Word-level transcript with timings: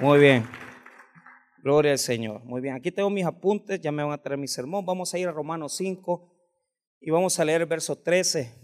Muy 0.00 0.18
bien. 0.18 0.44
Gloria 1.62 1.92
al 1.92 1.98
Señor. 1.98 2.44
Muy 2.44 2.60
bien. 2.60 2.74
Aquí 2.74 2.92
tengo 2.92 3.08
mis 3.08 3.24
apuntes, 3.24 3.80
ya 3.80 3.90
me 3.90 4.02
van 4.02 4.12
a 4.12 4.20
traer 4.20 4.38
mi 4.38 4.48
sermón. 4.48 4.84
Vamos 4.84 5.14
a 5.14 5.18
ir 5.18 5.28
a 5.28 5.32
Romanos 5.32 5.76
5 5.76 6.30
y 7.00 7.10
vamos 7.10 7.38
a 7.38 7.44
leer 7.44 7.62
el 7.62 7.66
verso 7.66 7.96
13. 7.96 8.54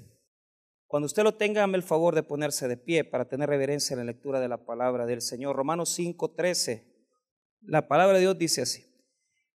Cuando 0.87 1.07
usted 1.07 1.23
lo 1.23 1.35
tenga, 1.35 1.63
dame 1.63 1.79
el 1.79 1.83
favor 1.83 2.15
de 2.15 2.23
ponerse 2.23 2.69
de 2.69 2.77
pie 2.77 3.05
para 3.05 3.27
tener 3.27 3.49
reverencia 3.49 3.95
en 3.95 4.01
la 4.01 4.05
lectura 4.05 4.41
de 4.41 4.49
la 4.49 4.67
palabra 4.67 5.07
del 5.07 5.23
Señor. 5.23 5.57
Romanos 5.57 5.91
5, 5.95 6.33
13. 6.33 6.87
La 7.63 7.89
palabra 7.89 8.17
de 8.17 8.21
Dios 8.21 8.37
dice 8.37 8.63
así. 8.63 8.85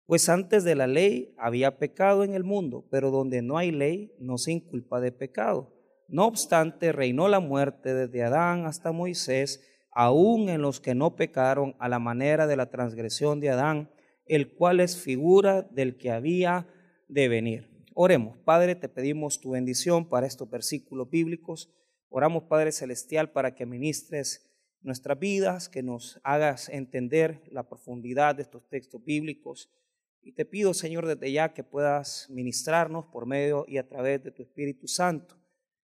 Pues 0.05 0.29
antes 0.29 0.63
de 0.63 0.75
la 0.75 0.87
ley 0.87 1.35
había 1.37 1.79
pecado 1.79 2.23
en 2.23 2.33
el 2.33 2.43
mundo, 2.43 2.87
pero 2.91 3.11
donde 3.11 3.41
no 3.41 3.57
hay 3.57 3.71
ley 3.71 4.15
no 4.19 4.37
se 4.37 4.53
inculpa 4.53 5.01
de 5.01 5.11
pecado. 5.11 5.73
No 6.07 6.27
obstante, 6.27 6.91
reinó 6.91 7.27
la 7.27 7.39
muerte 7.39 7.93
desde 7.93 8.23
Adán 8.23 8.65
hasta 8.65 8.91
Moisés 8.91 9.67
aún 9.91 10.49
en 10.49 10.61
los 10.61 10.79
que 10.79 10.95
no 10.95 11.15
pecaron 11.15 11.75
a 11.79 11.89
la 11.89 11.99
manera 11.99 12.47
de 12.47 12.55
la 12.55 12.69
transgresión 12.69 13.39
de 13.39 13.49
Adán, 13.49 13.91
el 14.25 14.53
cual 14.53 14.79
es 14.79 14.97
figura 14.97 15.61
del 15.61 15.97
que 15.97 16.11
había 16.11 16.67
de 17.07 17.27
venir. 17.27 17.85
Oremos, 17.93 18.37
Padre, 18.37 18.75
te 18.75 18.87
pedimos 18.87 19.41
tu 19.41 19.51
bendición 19.51 20.07
para 20.07 20.25
estos 20.25 20.49
versículos 20.49 21.09
bíblicos. 21.09 21.73
Oramos, 22.07 22.43
Padre 22.43 22.71
Celestial, 22.71 23.31
para 23.31 23.53
que 23.53 23.65
ministres 23.65 24.47
nuestras 24.81 25.19
vidas, 25.19 25.69
que 25.69 25.83
nos 25.83 26.19
hagas 26.23 26.69
entender 26.69 27.43
la 27.51 27.67
profundidad 27.67 28.35
de 28.35 28.43
estos 28.43 28.67
textos 28.69 29.03
bíblicos. 29.03 29.69
Y 30.21 30.33
te 30.33 30.45
pido, 30.45 30.73
Señor, 30.73 31.05
desde 31.05 31.31
ya 31.31 31.53
que 31.53 31.63
puedas 31.63 32.27
ministrarnos 32.29 33.05
por 33.07 33.25
medio 33.25 33.65
y 33.67 33.77
a 33.77 33.87
través 33.87 34.23
de 34.23 34.31
tu 34.31 34.43
Espíritu 34.43 34.87
Santo. 34.87 35.35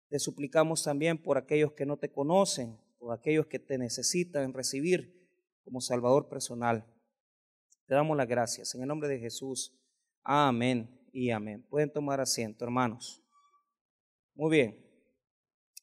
Te 0.09 0.19
suplicamos 0.19 0.83
también 0.83 1.17
por 1.17 1.37
aquellos 1.37 1.73
que 1.73 1.85
no 1.85 1.97
te 1.97 2.11
conocen, 2.11 2.77
o 3.03 3.11
aquellos 3.11 3.47
que 3.47 3.59
te 3.59 3.77
necesitan 3.77 4.53
recibir 4.53 5.13
como 5.63 5.81
Salvador 5.81 6.29
personal. 6.29 6.85
Te 7.85 7.95
damos 7.95 8.15
las 8.15 8.27
gracias. 8.27 8.73
En 8.75 8.81
el 8.81 8.87
nombre 8.87 9.09
de 9.09 9.19
Jesús. 9.19 9.77
Amén 10.23 11.01
y 11.11 11.31
amén. 11.31 11.65
Pueden 11.69 11.91
tomar 11.91 12.21
asiento, 12.21 12.63
hermanos. 12.63 13.21
Muy 14.35 14.51
bien. 14.51 14.79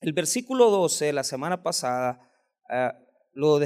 El 0.00 0.14
versículo 0.14 0.70
12, 0.70 1.12
la 1.12 1.24
semana 1.24 1.62
pasada, 1.62 2.26
ah, 2.70 2.98
lo, 3.32 3.60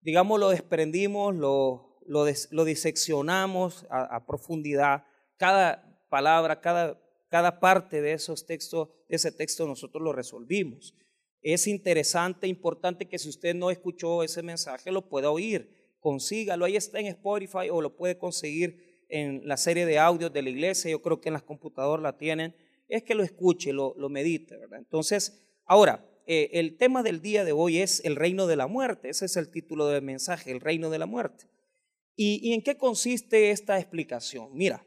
digamos, 0.00 0.38
lo 0.38 0.50
desprendimos, 0.50 1.34
lo, 1.34 1.98
lo, 2.06 2.24
lo 2.50 2.64
diseccionamos 2.64 3.86
a, 3.90 4.16
a, 4.16 4.24
profundidad. 4.24 5.04
Cada 5.36 6.06
palabra, 6.08 6.60
cada, 6.60 7.00
cada 7.28 7.58
parte 7.58 8.00
de 8.00 8.12
esos 8.12 8.46
textos, 8.46 8.88
de 9.08 9.16
ese 9.16 9.32
texto, 9.32 9.66
nosotros 9.66 10.00
lo 10.00 10.12
resolvimos. 10.12 10.94
Es 11.44 11.66
interesante, 11.66 12.48
importante 12.48 13.06
que 13.06 13.18
si 13.18 13.28
usted 13.28 13.54
no 13.54 13.70
escuchó 13.70 14.22
ese 14.22 14.42
mensaje 14.42 14.90
lo 14.90 15.10
pueda 15.10 15.30
oír, 15.30 15.94
consígalo, 16.00 16.64
ahí 16.64 16.74
está 16.74 17.00
en 17.00 17.06
Spotify 17.06 17.68
o 17.70 17.82
lo 17.82 17.96
puede 17.96 18.16
conseguir 18.16 19.04
en 19.10 19.46
la 19.46 19.58
serie 19.58 19.84
de 19.84 19.98
audios 19.98 20.32
de 20.32 20.40
la 20.40 20.48
iglesia, 20.48 20.90
yo 20.90 21.02
creo 21.02 21.20
que 21.20 21.28
en 21.28 21.34
las 21.34 21.42
computadoras 21.42 22.02
la 22.02 22.16
tienen, 22.16 22.56
es 22.88 23.02
que 23.02 23.14
lo 23.14 23.22
escuche, 23.22 23.74
lo, 23.74 23.94
lo 23.98 24.08
medite, 24.08 24.56
¿verdad? 24.56 24.78
Entonces, 24.78 25.46
ahora, 25.66 26.10
eh, 26.26 26.48
el 26.54 26.78
tema 26.78 27.02
del 27.02 27.20
día 27.20 27.44
de 27.44 27.52
hoy 27.52 27.78
es 27.78 28.02
el 28.06 28.16
reino 28.16 28.46
de 28.46 28.56
la 28.56 28.66
muerte, 28.66 29.10
ese 29.10 29.26
es 29.26 29.36
el 29.36 29.50
título 29.50 29.86
del 29.86 30.00
mensaje, 30.00 30.50
el 30.50 30.62
reino 30.62 30.88
de 30.88 30.98
la 30.98 31.06
muerte. 31.06 31.44
¿Y, 32.16 32.40
y 32.42 32.54
en 32.54 32.62
qué 32.62 32.78
consiste 32.78 33.50
esta 33.50 33.78
explicación? 33.78 34.48
Mira, 34.54 34.86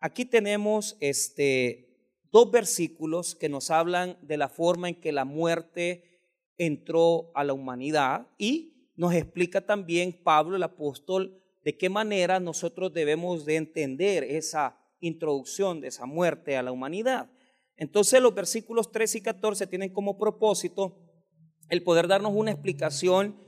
aquí 0.00 0.26
tenemos 0.26 0.98
este, 1.00 1.83
dos 2.34 2.50
versículos 2.50 3.36
que 3.36 3.48
nos 3.48 3.70
hablan 3.70 4.18
de 4.20 4.36
la 4.36 4.48
forma 4.48 4.88
en 4.88 5.00
que 5.00 5.12
la 5.12 5.24
muerte 5.24 6.02
entró 6.58 7.30
a 7.32 7.44
la 7.44 7.52
humanidad 7.52 8.26
y 8.38 8.90
nos 8.96 9.14
explica 9.14 9.60
también 9.60 10.20
Pablo 10.24 10.56
el 10.56 10.64
apóstol 10.64 11.40
de 11.62 11.78
qué 11.78 11.88
manera 11.88 12.40
nosotros 12.40 12.92
debemos 12.92 13.44
de 13.44 13.54
entender 13.54 14.24
esa 14.24 14.76
introducción 14.98 15.80
de 15.80 15.86
esa 15.86 16.06
muerte 16.06 16.56
a 16.56 16.64
la 16.64 16.72
humanidad. 16.72 17.30
Entonces 17.76 18.20
los 18.20 18.34
versículos 18.34 18.90
13 18.90 19.18
y 19.18 19.20
14 19.20 19.68
tienen 19.68 19.92
como 19.92 20.18
propósito 20.18 20.98
el 21.68 21.84
poder 21.84 22.08
darnos 22.08 22.32
una 22.34 22.50
explicación 22.50 23.40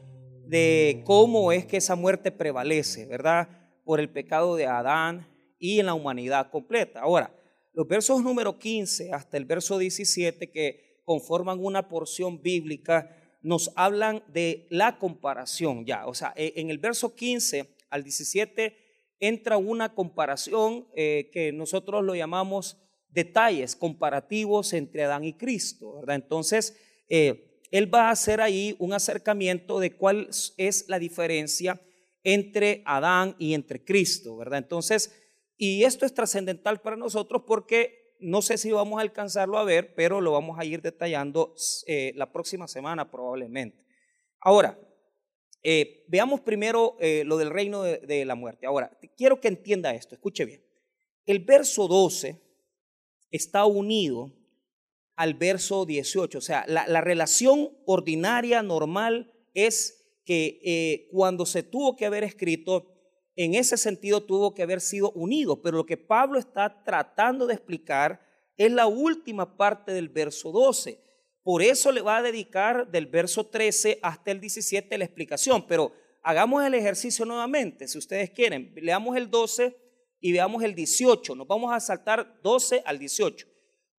de 0.46 1.02
cómo 1.04 1.50
es 1.50 1.66
que 1.66 1.78
esa 1.78 1.96
muerte 1.96 2.30
prevalece, 2.30 3.04
¿verdad? 3.06 3.48
Por 3.84 3.98
el 3.98 4.10
pecado 4.10 4.54
de 4.54 4.66
Adán 4.66 5.26
y 5.58 5.80
en 5.80 5.86
la 5.86 5.94
humanidad 5.94 6.52
completa. 6.52 7.00
Ahora, 7.00 7.32
los 7.76 7.86
versos 7.86 8.22
número 8.22 8.58
15 8.58 9.12
hasta 9.12 9.36
el 9.36 9.44
verso 9.44 9.76
17 9.76 10.50
que 10.50 11.02
conforman 11.04 11.62
una 11.62 11.88
porción 11.88 12.40
bíblica 12.40 13.14
nos 13.42 13.70
hablan 13.76 14.24
de 14.32 14.66
la 14.70 14.98
comparación 14.98 15.84
ya. 15.84 16.06
O 16.06 16.14
sea, 16.14 16.32
e, 16.36 16.54
en 16.56 16.70
el 16.70 16.78
verso 16.78 17.14
15 17.14 17.68
al 17.90 18.02
17 18.02 18.76
entra 19.20 19.58
una 19.58 19.94
comparación 19.94 20.88
eh, 20.96 21.28
que 21.30 21.52
nosotros 21.52 22.02
lo 22.02 22.14
llamamos 22.14 22.78
detalles 23.10 23.76
comparativos 23.76 24.72
entre 24.72 25.04
Adán 25.04 25.24
y 25.24 25.34
Cristo, 25.34 25.96
¿verdad? 25.96 26.16
Entonces, 26.16 26.78
eh, 27.10 27.60
él 27.70 27.94
va 27.94 28.08
a 28.08 28.12
hacer 28.12 28.40
ahí 28.40 28.74
un 28.78 28.94
acercamiento 28.94 29.80
de 29.80 29.94
cuál 29.94 30.30
es 30.56 30.88
la 30.88 30.98
diferencia 30.98 31.78
entre 32.24 32.82
Adán 32.86 33.36
y 33.38 33.52
entre 33.52 33.84
Cristo, 33.84 34.38
¿verdad? 34.38 34.60
Entonces, 34.60 35.12
y 35.56 35.84
esto 35.84 36.04
es 36.04 36.14
trascendental 36.14 36.80
para 36.80 36.96
nosotros 36.96 37.42
porque 37.46 38.06
no 38.18 38.42
sé 38.42 38.58
si 38.58 38.72
vamos 38.72 38.98
a 38.98 39.02
alcanzarlo 39.02 39.58
a 39.58 39.64
ver, 39.64 39.94
pero 39.94 40.20
lo 40.20 40.32
vamos 40.32 40.58
a 40.58 40.64
ir 40.64 40.82
detallando 40.82 41.54
eh, 41.86 42.12
la 42.16 42.32
próxima 42.32 42.66
semana 42.68 43.10
probablemente. 43.10 43.84
Ahora, 44.40 44.78
eh, 45.62 46.04
veamos 46.08 46.40
primero 46.40 46.96
eh, 47.00 47.24
lo 47.24 47.36
del 47.36 47.50
reino 47.50 47.82
de, 47.82 48.24
la 48.24 48.34
muerte. 48.34 48.66
Ahora, 48.66 48.96
quiero 49.16 49.40
que 49.40 49.48
entienda 49.48 49.94
esto, 49.94 50.14
escuche 50.14 50.44
bien. 50.44 50.64
El 51.24 51.40
verso 51.40 51.88
12 51.88 52.40
está 53.30 53.64
unido 53.64 54.32
al 55.16 55.34
verso 55.34 55.84
18, 55.86 56.38
o 56.38 56.40
sea, 56.40 56.64
la, 56.68 56.86
la 56.86 57.00
relación 57.00 57.70
ordinaria, 57.86 58.62
normal, 58.62 59.32
es 59.54 60.20
que 60.24 61.08
cuando 61.10 61.46
se 61.46 61.62
tuvo 61.62 61.96
que 61.96 62.04
haber 62.04 62.22
escrito 62.24 62.95
en 63.36 63.54
ese 63.54 63.76
sentido 63.76 64.22
tuvo 64.22 64.54
que 64.54 64.62
haber 64.62 64.80
sido 64.80 65.12
unido, 65.12 65.60
pero 65.60 65.76
lo 65.76 65.86
que 65.86 65.98
Pablo 65.98 66.38
está 66.38 66.82
tratando 66.82 67.46
de 67.46 67.54
explicar 67.54 68.20
es 68.56 68.72
la 68.72 68.86
última 68.86 69.58
parte 69.58 69.92
del 69.92 70.08
verso 70.08 70.50
12. 70.50 70.98
Por 71.42 71.62
eso 71.62 71.92
le 71.92 72.00
va 72.00 72.16
a 72.16 72.22
dedicar 72.22 72.90
del 72.90 73.06
verso 73.06 73.46
13 73.46 74.00
hasta 74.02 74.30
el 74.30 74.40
17 74.40 74.98
la 74.98 75.04
explicación, 75.04 75.66
pero 75.66 75.92
hagamos 76.22 76.64
el 76.64 76.74
ejercicio 76.74 77.26
nuevamente, 77.26 77.86
si 77.86 77.98
ustedes 77.98 78.30
quieren. 78.30 78.72
Leamos 78.74 79.16
el 79.16 79.30
12 79.30 79.76
y 80.18 80.32
veamos 80.32 80.62
el 80.64 80.74
18. 80.74 81.34
Nos 81.34 81.46
vamos 81.46 81.72
a 81.72 81.78
saltar 81.78 82.40
12 82.42 82.82
al 82.86 82.98
18. 82.98 83.46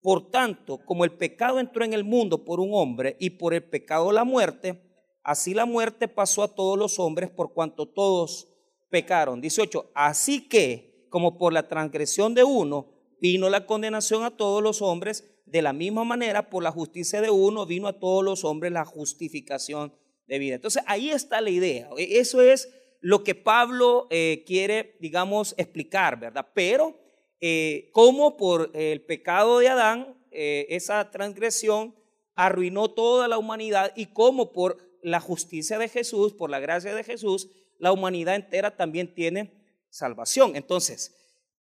Por 0.02 0.32
tanto, 0.32 0.80
como 0.84 1.06
el 1.06 1.12
pecado 1.12 1.60
entró 1.60 1.86
en 1.86 1.94
el 1.94 2.04
mundo 2.04 2.44
por 2.44 2.60
un 2.60 2.72
hombre 2.74 3.16
y 3.20 3.32
por 3.32 3.54
el 3.54 3.64
pecado 3.64 4.12
la 4.12 4.24
muerte, 4.24 4.82
así 5.24 5.54
la 5.54 5.66
muerte 5.66 6.08
pasó 6.08 6.44
a 6.44 6.56
todos 6.56 6.78
los 6.78 6.98
hombres 6.98 7.30
por 7.30 7.54
cuanto 7.54 7.88
todos 7.88 8.48
pecaron. 8.90 9.42
18. 9.42 9.92
Así 9.94 10.48
que, 10.48 11.08
como 11.10 11.38
por 11.38 11.54
la 11.54 11.68
transgresión 11.68 12.34
de 12.34 12.44
uno 12.44 12.94
vino 13.20 13.50
la 13.50 13.66
condenación 13.66 14.24
a 14.24 14.38
todos 14.38 14.62
los 14.62 14.82
hombres, 14.82 15.24
de 15.46 15.62
la 15.62 15.74
misma 15.74 16.04
manera 16.04 16.50
por 16.50 16.62
la 16.62 16.72
justicia 16.72 17.22
de 17.22 17.30
uno 17.30 17.66
vino 17.66 17.88
a 17.88 18.00
todos 18.00 18.24
los 18.24 18.44
hombres 18.44 18.72
la 18.72 18.86
justificación 18.86 19.94
de 20.28 20.40
vida. 20.40 20.56
Entonces 20.56 20.84
ahí 20.88 21.10
está 21.10 21.42
la 21.42 21.50
idea. 21.50 21.90
Eso 21.98 22.42
es 22.42 22.70
lo 23.00 23.24
que 23.24 23.34
Pablo 23.34 24.08
eh, 24.10 24.44
quiere, 24.46 24.98
digamos, 25.00 25.56
explicar, 25.58 26.20
¿verdad? 26.20 26.48
Pero 26.54 27.00
eh, 27.40 27.90
como 27.94 28.36
por 28.36 28.72
el 28.74 29.02
pecado 29.06 29.60
de 29.60 29.70
Adán, 29.70 30.18
eh, 30.32 30.66
esa 30.70 31.10
transgresión 31.12 31.96
arruinó 32.36 32.90
toda 32.90 33.28
la 33.28 33.38
humanidad 33.38 33.94
y 33.96 34.08
como 34.08 34.52
por 34.52 34.78
la 35.02 35.20
justicia 35.20 35.78
de 35.78 35.88
Jesús, 35.88 36.34
por 36.34 36.50
la 36.50 36.60
gracia 36.60 36.94
de 36.94 37.04
Jesús, 37.04 37.50
la 37.80 37.92
humanidad 37.92 38.36
entera 38.36 38.76
también 38.76 39.14
tiene 39.14 39.52
salvación. 39.90 40.56
Entonces, 40.56 41.16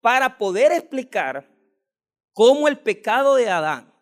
para 0.02 0.38
poder 0.38 0.72
explicar 0.72 1.50
cómo 2.34 2.68
el 2.68 2.80
pecado 2.80 3.36
de 3.36 3.50
Adán 3.50 3.94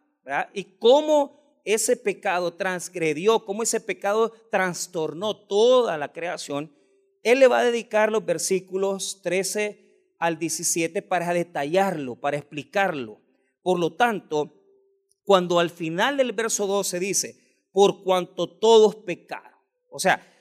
y 0.53 0.63
cómo 0.77 1.61
ese 1.65 1.95
pecado 1.95 2.53
transgredió, 2.53 3.45
cómo 3.45 3.63
ese 3.63 3.79
pecado 3.79 4.31
trastornó 4.51 5.35
toda 5.35 5.97
la 5.97 6.11
creación, 6.11 6.75
él 7.23 7.39
le 7.39 7.47
va 7.47 7.59
a 7.59 7.63
dedicar 7.63 8.11
los 8.11 8.25
versículos 8.25 9.21
13 9.21 9.83
al 10.19 10.38
17 10.39 11.01
para 11.01 11.33
detallarlo, 11.33 12.15
para 12.15 12.38
explicarlo. 12.38 13.21
Por 13.61 13.79
lo 13.79 13.95
tanto, 13.95 14.53
cuando 15.23 15.59
al 15.59 15.69
final 15.69 16.17
del 16.17 16.33
verso 16.33 16.67
12 16.67 16.99
dice, 16.99 17.67
por 17.71 18.03
cuanto 18.03 18.59
todos 18.59 18.95
pecaron, 18.97 19.57
o 19.89 19.99
sea, 19.99 20.32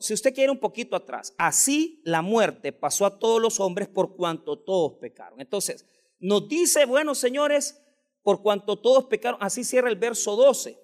si 0.00 0.14
usted 0.14 0.34
quiere 0.34 0.50
un 0.50 0.58
poquito 0.58 0.96
atrás, 0.96 1.34
así 1.38 2.00
la 2.04 2.22
muerte 2.22 2.72
pasó 2.72 3.06
a 3.06 3.18
todos 3.18 3.40
los 3.40 3.60
hombres 3.60 3.88
por 3.88 4.16
cuanto 4.16 4.58
todos 4.58 4.94
pecaron. 5.00 5.40
Entonces, 5.40 5.86
nos 6.18 6.48
dice, 6.48 6.84
bueno, 6.84 7.14
señores, 7.14 7.80
por 8.22 8.42
cuanto 8.42 8.80
todos 8.80 9.04
pecaron, 9.04 9.40
así 9.40 9.64
cierra 9.64 9.88
el 9.88 9.96
verso 9.96 10.34
12, 10.34 10.78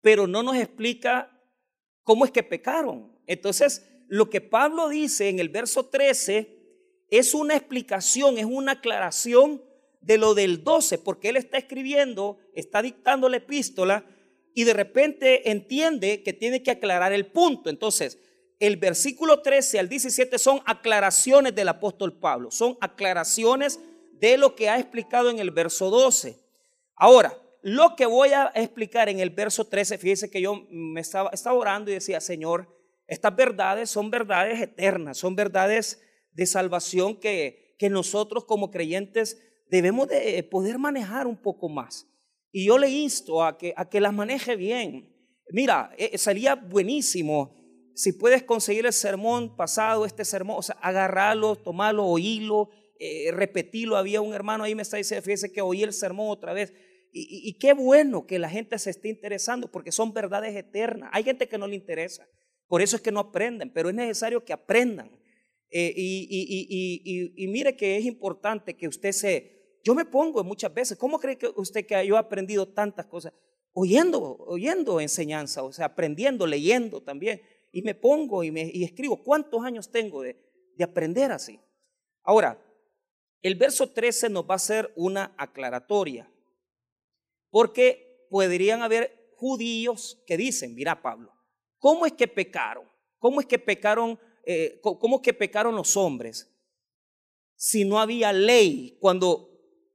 pero 0.00 0.26
no 0.26 0.42
nos 0.42 0.56
explica 0.56 1.36
¿Cómo 2.10 2.24
es 2.24 2.32
que 2.32 2.42
pecaron? 2.42 3.16
Entonces, 3.26 3.86
lo 4.08 4.30
que 4.30 4.40
Pablo 4.40 4.88
dice 4.88 5.28
en 5.28 5.38
el 5.38 5.48
verso 5.48 5.86
13 5.86 6.58
es 7.08 7.34
una 7.34 7.54
explicación, 7.54 8.36
es 8.36 8.46
una 8.46 8.72
aclaración 8.72 9.62
de 10.00 10.18
lo 10.18 10.34
del 10.34 10.64
12, 10.64 10.98
porque 10.98 11.28
él 11.28 11.36
está 11.36 11.58
escribiendo, 11.58 12.38
está 12.54 12.82
dictando 12.82 13.28
la 13.28 13.36
epístola 13.36 14.04
y 14.54 14.64
de 14.64 14.74
repente 14.74 15.50
entiende 15.50 16.22
que 16.22 16.32
tiene 16.32 16.62
que 16.62 16.70
aclarar 16.70 17.12
el 17.12 17.26
punto. 17.26 17.70
Entonces, 17.70 18.18
el 18.58 18.76
versículo 18.76 19.40
13 19.40 19.78
al 19.78 19.88
17 19.88 20.38
son 20.38 20.60
aclaraciones 20.66 21.54
del 21.54 21.68
apóstol 21.68 22.18
Pablo, 22.18 22.50
son 22.50 22.76
aclaraciones 22.80 23.80
de 24.12 24.36
lo 24.36 24.54
que 24.54 24.68
ha 24.68 24.78
explicado 24.78 25.30
en 25.30 25.38
el 25.38 25.50
verso 25.50 25.88
12. 25.88 26.38
Ahora, 26.94 27.36
lo 27.62 27.96
que 27.96 28.06
voy 28.06 28.30
a 28.30 28.52
explicar 28.54 29.08
en 29.08 29.20
el 29.20 29.30
verso 29.30 29.66
13, 29.66 29.96
fíjese 29.98 30.30
que 30.30 30.42
yo 30.42 30.66
me 30.70 31.00
estaba, 31.00 31.30
estaba 31.32 31.58
orando 31.58 31.90
y 31.90 31.94
decía, 31.94 32.20
Señor, 32.20 32.68
estas 33.06 33.34
verdades 33.34 33.90
son 33.90 34.10
verdades 34.10 34.60
eternas, 34.60 35.16
son 35.16 35.34
verdades 35.34 36.02
de 36.32 36.46
salvación 36.46 37.18
que, 37.18 37.74
que 37.78 37.88
nosotros 37.88 38.44
como 38.44 38.70
creyentes 38.70 39.40
debemos 39.70 40.08
de 40.08 40.42
poder 40.42 40.78
manejar 40.78 41.26
un 41.26 41.36
poco 41.36 41.68
más. 41.68 42.09
Y 42.52 42.66
yo 42.66 42.78
le 42.78 42.90
insto 42.90 43.44
a 43.44 43.56
que, 43.56 43.72
a 43.76 43.88
que 43.88 44.00
las 44.00 44.12
maneje 44.12 44.56
bien. 44.56 45.14
Mira, 45.50 45.92
eh, 45.96 46.16
sería 46.18 46.54
buenísimo 46.54 47.60
si 48.00 48.12
puedes 48.12 48.42
conseguir 48.42 48.86
el 48.86 48.92
sermón 48.92 49.56
pasado, 49.56 50.06
este 50.06 50.24
sermón, 50.24 50.56
o 50.58 50.62
sea, 50.62 50.76
agarrarlo, 50.80 51.56
tomarlo, 51.56 52.06
oírlo, 52.06 52.70
eh, 52.98 53.30
repetirlo. 53.30 53.96
Había 53.96 54.22
un 54.22 54.32
hermano 54.32 54.64
ahí 54.64 54.74
me 54.74 54.82
está 54.82 54.96
diciendo, 54.96 55.22
fíjese 55.22 55.52
que 55.52 55.60
oí 55.60 55.82
el 55.82 55.92
sermón 55.92 56.30
otra 56.30 56.52
vez. 56.52 56.72
Y, 57.12 57.58
qué 57.58 57.72
bueno 57.72 58.24
que 58.24 58.38
la 58.38 58.48
gente 58.48 58.78
se 58.78 58.90
esté 58.90 59.08
interesando 59.08 59.68
porque 59.68 59.90
son 59.90 60.14
verdades 60.14 60.54
eternas. 60.54 61.10
Hay 61.12 61.24
gente 61.24 61.48
que 61.48 61.58
no 61.58 61.66
le 61.66 61.74
interesa, 61.74 62.24
por 62.68 62.82
eso 62.82 62.94
es 62.94 63.02
que 63.02 63.10
no 63.10 63.18
aprenden, 63.18 63.72
pero 63.72 63.88
es 63.88 63.96
necesario 63.96 64.44
que 64.44 64.52
aprendan. 64.52 65.10
Eh, 65.70 65.92
y, 65.96 67.46
mire 67.48 67.76
que 67.76 67.96
es 67.96 68.04
importante 68.04 68.76
que 68.76 68.88
usted 68.88 69.12
se... 69.12 69.59
Yo 69.82 69.94
me 69.94 70.04
pongo 70.04 70.42
muchas 70.44 70.72
veces, 70.72 70.98
¿cómo 70.98 71.18
cree 71.18 71.38
que 71.38 71.50
usted 71.56 71.86
que 71.86 72.06
yo 72.06 72.16
he 72.16 72.18
aprendido 72.18 72.68
tantas 72.68 73.06
cosas? 73.06 73.32
Oyendo, 73.72 74.36
oyendo 74.38 75.00
enseñanza, 75.00 75.62
o 75.62 75.72
sea, 75.72 75.86
aprendiendo, 75.86 76.46
leyendo 76.46 77.02
también 77.02 77.40
y 77.72 77.82
me 77.82 77.94
pongo 77.94 78.42
y, 78.42 78.50
me, 78.50 78.70
escribo. 78.82 79.22
¿Cuántos 79.22 79.64
años 79.64 79.90
tengo 79.90 80.22
de, 80.22 80.36
de 80.76 80.84
aprender 80.84 81.32
así? 81.32 81.60
Ahora, 82.22 82.60
el 83.42 83.54
verso 83.54 83.90
13 83.90 84.28
nos 84.28 84.44
va 84.44 84.54
a 84.54 84.56
hacer 84.56 84.92
una 84.96 85.34
aclaratoria, 85.38 86.30
porque 87.48 88.26
podrían 88.28 88.82
haber 88.82 89.32
judíos 89.36 90.22
que 90.26 90.36
dicen, 90.36 90.74
mira 90.74 91.00
Pablo, 91.00 91.32
¿cómo 91.78 92.04
es 92.04 92.12
que 92.12 92.28
pecaron? 92.28 92.84
¿Cómo 93.18 93.40
es 93.40 93.46
que 93.46 93.58
pecaron? 93.58 94.18
Eh, 94.44 94.80
¿Cómo 94.82 95.16
es 95.16 95.22
que 95.22 95.34
pecaron 95.34 95.74
los 95.74 95.96
hombres? 95.96 96.50
Si 97.56 97.84
no 97.84 97.98
había 97.98 98.32
ley, 98.32 98.98
cuando 99.00 99.49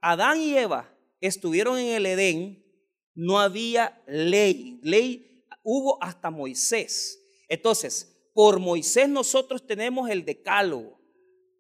Adán 0.07 0.39
y 0.39 0.55
Eva 0.55 0.95
estuvieron 1.19 1.79
en 1.79 1.95
el 1.95 2.05
Edén, 2.05 2.63
no 3.15 3.39
había 3.39 4.03
ley. 4.05 4.79
Ley 4.83 5.47
hubo 5.63 5.97
hasta 5.99 6.29
Moisés. 6.29 7.19
Entonces, 7.49 8.29
por 8.35 8.59
Moisés 8.59 9.09
nosotros 9.09 9.65
tenemos 9.65 10.07
el 10.11 10.23
decálogo. 10.23 11.01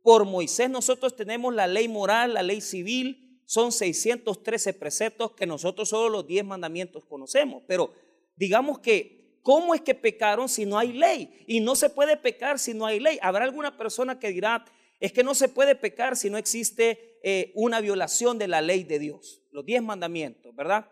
Por 0.03 0.25
Moisés 0.25 0.69
nosotros 0.69 1.15
tenemos 1.15 1.55
la 1.55 1.65
ley 1.65 1.87
moral, 1.87 2.35
la 2.35 2.43
ley 2.43 2.61
civil. 2.61 3.41
Son 3.47 3.71
613 3.71 4.73
preceptos 4.73 5.31
que 5.31 5.47
nosotros 5.47 5.89
solo 5.89 6.09
los 6.09 6.27
10 6.27 6.45
mandamientos 6.45 7.03
conocemos. 7.05 7.63
Pero 7.67 7.95
digamos 8.35 8.77
que, 8.77 9.39
¿cómo 9.41 9.73
es 9.73 9.81
que 9.81 9.95
pecaron 9.95 10.49
si 10.49 10.67
no 10.67 10.77
hay 10.77 10.93
ley? 10.93 11.43
Y 11.47 11.61
no 11.61 11.75
se 11.75 11.89
puede 11.89 12.15
pecar 12.15 12.59
si 12.59 12.75
no 12.75 12.85
hay 12.85 12.99
ley. 12.99 13.17
Habrá 13.23 13.45
alguna 13.45 13.75
persona 13.75 14.19
que 14.19 14.29
dirá, 14.29 14.63
es 14.99 15.11
que 15.11 15.23
no 15.23 15.33
se 15.33 15.49
puede 15.49 15.73
pecar 15.73 16.15
si 16.15 16.29
no 16.29 16.37
existe 16.37 17.14
eh, 17.27 17.51
una 17.55 17.81
violación 17.81 18.37
de 18.37 18.47
la 18.47 18.61
ley 18.61 18.83
de 18.83 18.99
Dios. 18.99 19.41
Los 19.49 19.65
10 19.65 19.81
mandamientos, 19.81 20.55
¿verdad? 20.55 20.87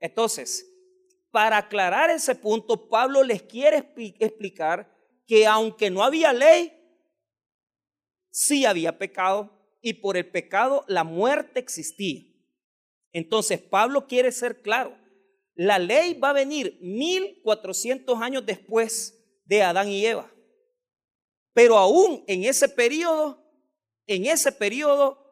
Entonces, 0.00 0.68
para 1.30 1.58
aclarar 1.58 2.10
ese 2.10 2.34
punto, 2.34 2.88
Pablo 2.88 3.22
les 3.22 3.42
quiere 3.42 3.88
explicar 4.18 4.92
que 5.28 5.46
aunque 5.46 5.88
no 5.88 6.02
había 6.02 6.32
ley, 6.32 6.72
sí 8.32 8.64
había 8.64 8.98
pecado 8.98 9.56
y 9.80 9.92
por 9.92 10.16
el 10.16 10.28
pecado 10.28 10.84
la 10.88 11.04
muerte 11.04 11.60
existía. 11.60 12.24
Entonces 13.12 13.60
Pablo 13.62 14.08
quiere 14.08 14.32
ser 14.32 14.62
claro, 14.62 14.98
la 15.54 15.78
ley 15.78 16.14
va 16.14 16.30
a 16.30 16.32
venir 16.32 16.80
1400 16.80 18.20
años 18.20 18.44
después 18.44 19.24
de 19.44 19.62
Adán 19.62 19.88
y 19.88 20.04
Eva. 20.04 20.28
Pero 21.52 21.78
aún 21.78 22.24
en 22.26 22.42
ese 22.42 22.68
periodo, 22.68 23.40
en 24.08 24.26
ese 24.26 24.50
periodo 24.50 25.25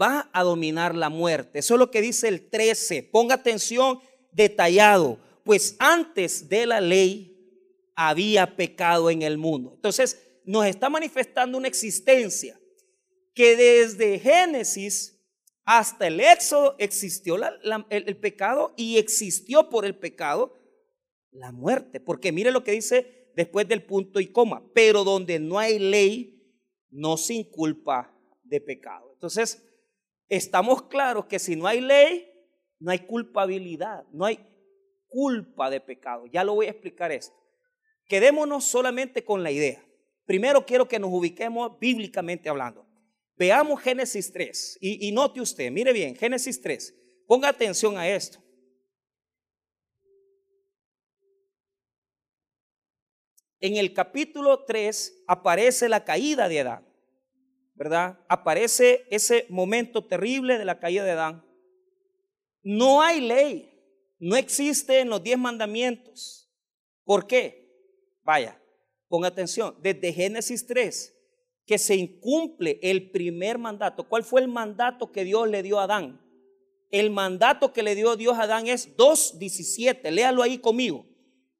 va 0.00 0.30
a 0.32 0.42
dominar 0.42 0.94
la 0.94 1.08
muerte. 1.08 1.58
Eso 1.60 1.74
es 1.74 1.78
lo 1.78 1.90
que 1.90 2.00
dice 2.00 2.28
el 2.28 2.48
13. 2.48 3.02
Ponga 3.04 3.36
atención 3.36 4.00
detallado 4.32 5.18
pues 5.48 5.76
antes 5.78 6.50
de 6.50 6.66
la 6.66 6.78
ley 6.78 7.34
había 7.96 8.54
pecado 8.54 9.08
en 9.08 9.22
el 9.22 9.38
mundo. 9.38 9.72
Entonces 9.76 10.20
nos 10.44 10.66
está 10.66 10.90
manifestando 10.90 11.56
una 11.56 11.68
existencia 11.68 12.60
que 13.32 13.56
desde 13.56 14.18
Génesis 14.18 15.18
hasta 15.64 16.06
el 16.06 16.20
Éxodo 16.20 16.76
existió 16.78 17.36
el, 17.88 18.16
pecado 18.18 18.74
y 18.76 18.98
existió 18.98 19.70
por 19.70 19.86
el 19.86 19.96
pecado 19.96 20.52
la 21.30 21.50
muerte. 21.50 21.98
Porque 21.98 22.30
mire 22.30 22.50
lo 22.50 22.62
que 22.62 22.72
dice 22.72 23.30
después 23.34 23.66
del 23.66 23.82
punto 23.82 24.20
y 24.20 24.26
coma, 24.26 24.62
pero 24.74 25.02
donde 25.02 25.38
no 25.38 25.58
hay 25.58 25.78
ley, 25.78 26.42
no 26.90 27.16
se 27.16 27.32
inculpa 27.32 28.14
de 28.44 28.60
pecado. 28.60 29.12
Entonces, 29.14 29.62
estamos 30.28 30.82
claros 30.84 31.26
que 31.26 31.38
si 31.38 31.56
no 31.56 31.66
hay 31.66 31.80
ley, 31.80 32.30
no 32.78 32.90
hay 32.90 33.00
culpabilidad, 33.00 34.04
no 34.12 34.24
hay, 34.24 34.38
culpa 35.08 35.70
de 35.70 35.80
pecado. 35.80 36.26
Ya 36.26 36.44
lo 36.44 36.54
voy 36.54 36.66
a 36.66 36.70
explicar 36.70 37.10
esto. 37.10 37.34
Quedémonos 38.06 38.64
solamente 38.64 39.24
con 39.24 39.42
la 39.42 39.50
idea. 39.50 39.84
Primero 40.24 40.64
quiero 40.64 40.86
que 40.86 40.98
nos 40.98 41.10
ubiquemos 41.12 41.78
bíblicamente 41.78 42.48
hablando. 42.48 42.86
Veamos 43.36 43.80
Génesis 43.80 44.32
3 44.32 44.78
y, 44.80 45.12
note 45.12 45.40
usted, 45.40 45.70
mire 45.70 45.92
bien, 45.92 46.16
Génesis 46.16 46.60
3. 46.60 46.94
Ponga 47.26 47.48
atención 47.48 47.96
a 47.96 48.08
esto. 48.08 48.42
En 53.60 53.76
el 53.76 53.92
capítulo 53.92 54.64
3 54.64 55.24
aparece 55.26 55.88
la 55.88 56.04
caída 56.04 56.48
de 56.48 56.60
Adán, 56.60 56.87
¿verdad? 57.78 58.18
Aparece 58.28 59.06
ese 59.10 59.46
momento 59.48 60.04
terrible 60.04 60.58
de 60.58 60.64
la 60.64 60.80
caída 60.80 61.04
de 61.04 61.12
Adán. 61.12 61.44
No 62.62 63.00
hay 63.00 63.20
ley, 63.20 63.70
no 64.18 64.36
existe 64.36 64.98
en 64.98 65.08
los 65.08 65.22
diez 65.22 65.38
mandamientos. 65.38 66.52
¿Por 67.04 67.28
qué? 67.28 67.70
Vaya, 68.24 68.60
ponga 69.08 69.28
atención, 69.28 69.76
desde 69.80 70.12
Génesis 70.12 70.66
3, 70.66 71.14
que 71.66 71.78
se 71.78 71.94
incumple 71.94 72.80
el 72.82 73.12
primer 73.12 73.58
mandato. 73.58 74.08
¿Cuál 74.08 74.24
fue 74.24 74.40
el 74.40 74.48
mandato 74.48 75.12
que 75.12 75.22
Dios 75.22 75.48
le 75.48 75.62
dio 75.62 75.78
a 75.78 75.84
Adán? 75.84 76.20
El 76.90 77.10
mandato 77.10 77.72
que 77.72 77.84
le 77.84 77.94
dio 77.94 78.16
Dios 78.16 78.36
a 78.38 78.42
Adán 78.42 78.66
es 78.66 78.96
2.17, 78.96 80.10
léalo 80.10 80.42
ahí 80.42 80.58
conmigo. 80.58 81.06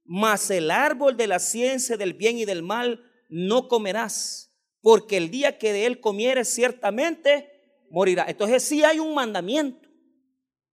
Mas 0.04 0.50
el 0.50 0.70
árbol 0.72 1.16
de 1.16 1.28
la 1.28 1.38
ciencia 1.38 1.96
del 1.96 2.14
bien 2.14 2.38
y 2.38 2.44
del 2.44 2.62
mal 2.62 3.04
no 3.28 3.68
comerás, 3.68 4.47
porque 4.80 5.16
el 5.16 5.30
día 5.30 5.58
que 5.58 5.72
de 5.72 5.86
él 5.86 6.00
comieres 6.00 6.48
ciertamente 6.48 7.50
morirá. 7.90 8.26
Entonces 8.28 8.62
sí 8.62 8.84
hay 8.84 8.98
un 8.98 9.14
mandamiento 9.14 9.88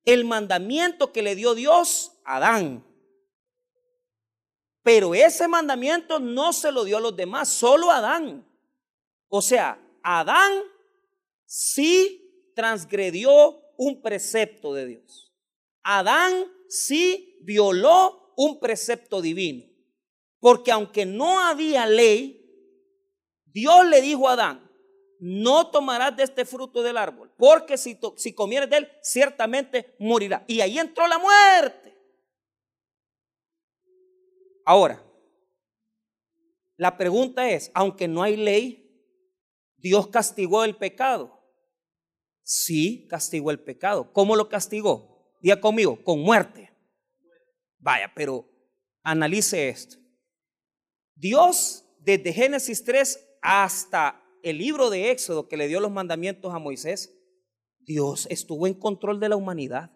el 0.06 0.24
mandamiento 0.24 1.12
que 1.12 1.24
le 1.24 1.36
dio 1.36 1.56
Dios 1.56 2.14
a 2.24 2.38
Adán. 2.38 2.86
Pero 4.84 5.16
ese 5.16 5.48
mandamiento 5.48 6.20
no 6.20 6.54
se 6.54 6.72
lo 6.72 6.84
dio 6.84 6.98
a 6.98 7.02
los 7.02 7.16
demás, 7.16 7.50
solo 7.50 7.90
a 7.90 7.98
Adán. 7.98 8.48
O 9.28 9.42
sea, 9.42 9.82
Adán 10.04 10.54
sí 11.46 12.52
transgredió 12.56 13.60
un 13.78 14.02
precepto 14.04 14.76
de 14.76 14.86
Dios. 14.86 15.34
Adán 15.82 16.46
sí 16.70 17.40
violó 17.42 18.34
un 18.38 18.60
precepto 18.60 19.22
divino. 19.22 19.66
Porque 20.40 20.72
aunque 20.72 21.08
no 21.08 21.40
había 21.40 21.88
ley, 21.88 22.35
Dios 23.56 23.86
le 23.86 24.02
dijo 24.02 24.28
a 24.28 24.34
Adán, 24.34 24.70
no 25.18 25.72
tomarás 25.72 26.18
de 26.18 26.24
este 26.24 26.44
fruto 26.44 26.84
del 26.84 26.98
árbol, 26.98 27.32
porque 27.38 27.78
si, 27.78 27.98
si 28.18 28.34
comieres 28.34 28.70
de 28.70 28.80
él, 28.80 28.92
ciertamente 29.02 29.96
morirá. 29.98 30.44
Y 30.46 30.60
ahí 30.60 30.78
entró 30.78 31.08
la 31.08 31.18
muerte. 31.18 31.98
Ahora, 34.66 35.02
la 36.76 36.98
pregunta 36.98 37.50
es, 37.50 37.72
aunque 37.74 38.10
no 38.10 38.24
hay 38.24 38.36
ley, 38.36 38.82
¿Dios 39.78 40.10
castigó 40.10 40.66
el 40.66 40.76
pecado? 40.76 41.42
Sí, 42.44 43.08
castigó 43.10 43.52
el 43.52 43.64
pecado. 43.64 44.12
¿Cómo 44.12 44.36
lo 44.36 44.50
castigó? 44.50 45.34
Diga 45.42 45.62
conmigo, 45.62 46.04
con 46.04 46.20
muerte. 46.20 46.74
Vaya, 47.78 48.12
pero 48.14 48.50
analice 49.02 49.70
esto. 49.70 49.96
Dios, 51.16 51.86
desde 52.00 52.34
Génesis 52.34 52.84
3 52.84 53.25
hasta 53.46 54.24
el 54.42 54.58
libro 54.58 54.90
de 54.90 55.12
Éxodo 55.12 55.48
que 55.48 55.56
le 55.56 55.68
dio 55.68 55.80
los 55.80 55.92
mandamientos 55.92 56.52
a 56.54 56.58
Moisés, 56.60 57.16
Dios 57.80 58.28
estuvo 58.32 58.66
en 58.66 58.74
control 58.74 59.20
de 59.20 59.30
la 59.30 59.36
humanidad. 59.36 59.92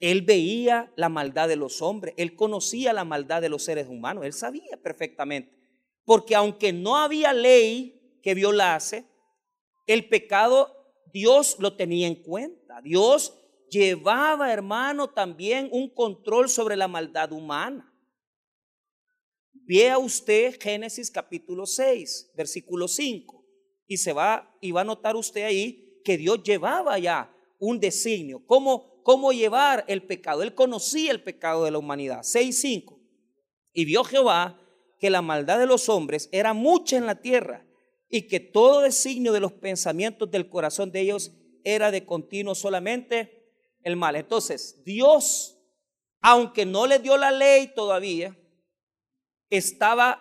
Él 0.00 0.20
veía 0.20 0.92
la 0.94 1.08
maldad 1.08 1.48
de 1.48 1.56
los 1.56 1.80
hombres, 1.80 2.12
él 2.18 2.36
conocía 2.36 2.92
la 2.92 3.04
maldad 3.04 3.40
de 3.40 3.48
los 3.48 3.64
seres 3.64 3.88
humanos, 3.88 4.26
él 4.26 4.34
sabía 4.34 4.76
perfectamente. 4.82 5.56
Porque 6.04 6.34
aunque 6.34 6.74
no 6.74 6.96
había 6.96 7.32
ley 7.32 8.18
que 8.22 8.34
violase, 8.34 9.06
el 9.86 10.06
pecado 10.08 10.70
Dios 11.10 11.56
lo 11.58 11.76
tenía 11.76 12.06
en 12.06 12.16
cuenta. 12.16 12.82
Dios 12.82 13.38
llevaba, 13.70 14.52
hermano, 14.52 15.08
también 15.08 15.70
un 15.72 15.88
control 15.88 16.50
sobre 16.50 16.76
la 16.76 16.88
maldad 16.88 17.32
humana. 17.32 17.93
Vea 19.66 19.96
usted 19.98 20.60
Génesis 20.60 21.10
capítulo 21.10 21.64
6, 21.64 22.32
versículo 22.36 22.86
5, 22.86 23.44
y 23.86 23.96
se 23.96 24.12
va 24.12 24.54
y 24.60 24.72
va 24.72 24.82
a 24.82 24.84
notar 24.84 25.16
usted 25.16 25.44
ahí 25.44 26.00
que 26.04 26.18
Dios 26.18 26.42
llevaba 26.42 26.98
ya 26.98 27.34
un 27.58 27.80
designio, 27.80 28.44
cómo, 28.44 29.02
cómo 29.02 29.32
llevar 29.32 29.84
el 29.88 30.02
pecado. 30.02 30.42
Él 30.42 30.54
conocía 30.54 31.10
el 31.12 31.22
pecado 31.22 31.64
de 31.64 31.70
la 31.70 31.78
humanidad. 31.78 32.20
6.5. 32.20 33.00
Y 33.72 33.86
vio 33.86 34.04
Jehová 34.04 34.60
que 34.98 35.08
la 35.08 35.22
maldad 35.22 35.58
de 35.58 35.66
los 35.66 35.88
hombres 35.88 36.28
era 36.30 36.52
mucha 36.52 36.98
en 36.98 37.06
la 37.06 37.22
tierra 37.22 37.66
y 38.10 38.28
que 38.28 38.40
todo 38.40 38.82
designio 38.82 39.32
de 39.32 39.40
los 39.40 39.52
pensamientos 39.52 40.30
del 40.30 40.50
corazón 40.50 40.92
de 40.92 41.00
ellos 41.00 41.32
era 41.64 41.90
de 41.90 42.04
continuo 42.04 42.54
solamente 42.54 43.50
el 43.82 43.96
mal. 43.96 44.14
Entonces, 44.16 44.82
Dios, 44.84 45.58
aunque 46.20 46.66
no 46.66 46.86
le 46.86 46.98
dio 46.98 47.16
la 47.16 47.30
ley 47.30 47.72
todavía, 47.74 48.36
estaba 49.56 50.20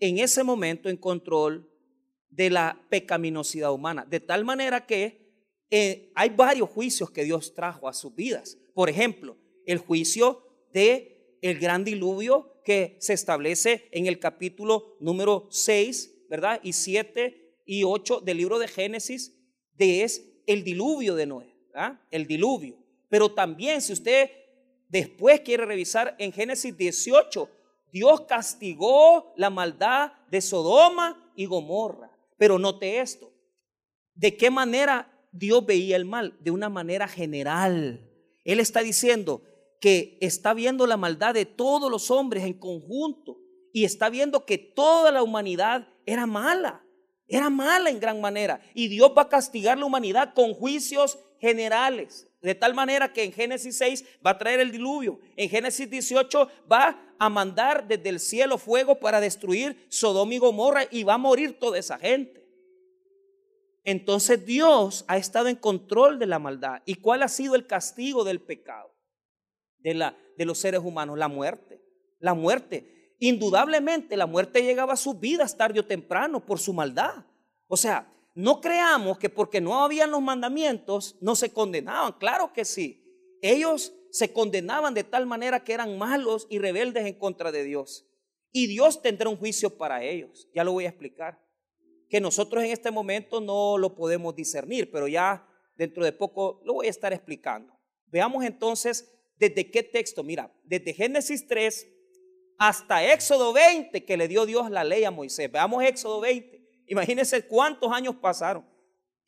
en 0.00 0.18
ese 0.18 0.42
momento 0.42 0.88
en 0.88 0.96
control 0.96 1.70
de 2.30 2.50
la 2.50 2.86
pecaminosidad 2.88 3.72
humana, 3.72 4.06
de 4.08 4.20
tal 4.20 4.44
manera 4.44 4.86
que 4.86 5.20
eh, 5.70 6.10
hay 6.14 6.30
varios 6.30 6.68
juicios 6.70 7.10
que 7.10 7.24
Dios 7.24 7.54
trajo 7.54 7.88
a 7.88 7.92
sus 7.92 8.14
vidas. 8.14 8.58
Por 8.74 8.88
ejemplo, 8.88 9.36
el 9.66 9.78
juicio 9.78 10.42
de 10.72 11.38
el 11.42 11.58
gran 11.58 11.84
diluvio 11.84 12.60
que 12.64 12.96
se 13.00 13.12
establece 13.12 13.88
en 13.92 14.06
el 14.06 14.18
capítulo 14.18 14.96
número 15.00 15.48
6, 15.50 16.26
¿verdad? 16.28 16.60
Y 16.62 16.72
7 16.72 17.62
y 17.66 17.84
8 17.84 18.20
del 18.20 18.38
libro 18.38 18.58
de 18.58 18.68
Génesis, 18.68 19.36
de 19.74 20.02
es 20.02 20.24
el 20.46 20.64
diluvio 20.64 21.14
de 21.14 21.26
Noé, 21.26 21.54
El 22.10 22.26
diluvio. 22.26 22.78
Pero 23.08 23.32
también 23.32 23.80
si 23.80 23.92
usted 23.92 24.30
después 24.88 25.40
quiere 25.40 25.64
revisar 25.64 26.16
en 26.18 26.32
Génesis 26.32 26.76
18, 26.76 27.48
Dios 27.92 28.22
castigó 28.22 29.32
la 29.36 29.50
maldad 29.50 30.12
de 30.30 30.40
Sodoma 30.40 31.32
y 31.34 31.46
Gomorra. 31.46 32.10
Pero 32.36 32.58
note 32.58 33.00
esto, 33.00 33.32
¿de 34.14 34.36
qué 34.36 34.50
manera 34.50 35.10
Dios 35.32 35.64
veía 35.64 35.96
el 35.96 36.04
mal? 36.04 36.36
De 36.40 36.50
una 36.50 36.68
manera 36.68 37.06
general. 37.08 38.08
Él 38.44 38.60
está 38.60 38.80
diciendo 38.80 39.42
que 39.80 40.18
está 40.20 40.54
viendo 40.54 40.86
la 40.86 40.96
maldad 40.96 41.34
de 41.34 41.46
todos 41.46 41.90
los 41.90 42.10
hombres 42.10 42.44
en 42.44 42.54
conjunto 42.54 43.38
y 43.72 43.84
está 43.84 44.08
viendo 44.10 44.44
que 44.44 44.58
toda 44.58 45.10
la 45.10 45.22
humanidad 45.22 45.88
era 46.06 46.26
mala, 46.26 46.84
era 47.28 47.50
mala 47.50 47.90
en 47.90 48.00
gran 48.00 48.20
manera. 48.20 48.60
Y 48.74 48.88
Dios 48.88 49.12
va 49.16 49.22
a 49.22 49.28
castigar 49.28 49.78
la 49.78 49.86
humanidad 49.86 50.34
con 50.34 50.54
juicios 50.54 51.18
generales. 51.40 52.26
De 52.42 52.54
tal 52.54 52.74
manera 52.74 53.12
que 53.12 53.22
en 53.22 53.32
Génesis 53.32 53.76
6 53.78 54.04
va 54.24 54.30
a 54.30 54.38
traer 54.38 54.60
el 54.60 54.72
diluvio. 54.72 55.20
En 55.36 55.48
Génesis 55.48 55.88
18 55.88 56.48
va 56.70 56.98
a 57.20 57.28
mandar 57.28 57.86
desde 57.86 58.08
el 58.08 58.18
cielo 58.18 58.56
fuego 58.56 58.98
para 58.98 59.20
destruir 59.20 59.86
Sodoma 59.90 60.34
y 60.34 60.38
Gomorra 60.38 60.84
y 60.90 61.04
va 61.04 61.14
a 61.14 61.18
morir 61.18 61.58
toda 61.58 61.78
esa 61.78 61.98
gente. 61.98 62.48
Entonces 63.84 64.46
Dios 64.46 65.04
ha 65.06 65.18
estado 65.18 65.48
en 65.48 65.56
control 65.56 66.18
de 66.18 66.24
la 66.24 66.38
maldad. 66.38 66.80
¿Y 66.86 66.94
cuál 66.94 67.22
ha 67.22 67.28
sido 67.28 67.54
el 67.54 67.66
castigo 67.66 68.24
del 68.24 68.40
pecado 68.40 68.90
de, 69.78 69.92
la, 69.92 70.16
de 70.38 70.46
los 70.46 70.58
seres 70.58 70.80
humanos? 70.80 71.18
La 71.18 71.28
muerte. 71.28 71.82
La 72.20 72.32
muerte. 72.32 73.14
Indudablemente 73.18 74.16
la 74.16 74.26
muerte 74.26 74.62
llegaba 74.62 74.94
a 74.94 74.96
sus 74.96 75.20
vidas 75.20 75.58
tarde 75.58 75.80
o 75.80 75.84
temprano 75.84 76.44
por 76.46 76.58
su 76.58 76.72
maldad. 76.72 77.26
O 77.68 77.76
sea, 77.76 78.10
no 78.34 78.62
creamos 78.62 79.18
que 79.18 79.28
porque 79.28 79.60
no 79.60 79.84
habían 79.84 80.10
los 80.10 80.22
mandamientos 80.22 81.18
no 81.20 81.36
se 81.36 81.52
condenaban. 81.52 82.14
Claro 82.14 82.50
que 82.54 82.64
sí. 82.64 83.04
Ellos 83.42 83.92
se 84.12 84.32
condenaban 84.32 84.94
de 84.94 85.04
tal 85.04 85.26
manera 85.26 85.64
que 85.64 85.72
eran 85.72 85.98
malos 85.98 86.46
y 86.50 86.58
rebeldes 86.58 87.06
en 87.06 87.14
contra 87.14 87.52
de 87.52 87.64
Dios. 87.64 88.06
Y 88.52 88.66
Dios 88.66 89.02
tendrá 89.02 89.28
un 89.28 89.36
juicio 89.36 89.76
para 89.76 90.02
ellos. 90.02 90.48
Ya 90.54 90.64
lo 90.64 90.72
voy 90.72 90.86
a 90.86 90.88
explicar. 90.88 91.40
Que 92.08 92.20
nosotros 92.20 92.64
en 92.64 92.70
este 92.70 92.90
momento 92.90 93.40
no 93.40 93.78
lo 93.78 93.94
podemos 93.94 94.34
discernir, 94.34 94.90
pero 94.90 95.06
ya 95.06 95.46
dentro 95.76 96.04
de 96.04 96.12
poco 96.12 96.60
lo 96.64 96.74
voy 96.74 96.88
a 96.88 96.90
estar 96.90 97.12
explicando. 97.12 97.72
Veamos 98.06 98.44
entonces 98.44 99.12
desde 99.36 99.70
qué 99.70 99.82
texto. 99.82 100.24
Mira, 100.24 100.52
desde 100.64 100.92
Génesis 100.92 101.46
3 101.46 101.86
hasta 102.58 103.12
Éxodo 103.12 103.52
20 103.52 104.04
que 104.04 104.16
le 104.16 104.28
dio 104.28 104.44
Dios 104.44 104.70
la 104.70 104.84
ley 104.84 105.04
a 105.04 105.10
Moisés. 105.10 105.50
Veamos 105.50 105.84
Éxodo 105.84 106.20
20. 106.20 106.60
Imagínense 106.88 107.46
cuántos 107.46 107.92
años 107.92 108.16
pasaron. 108.16 108.68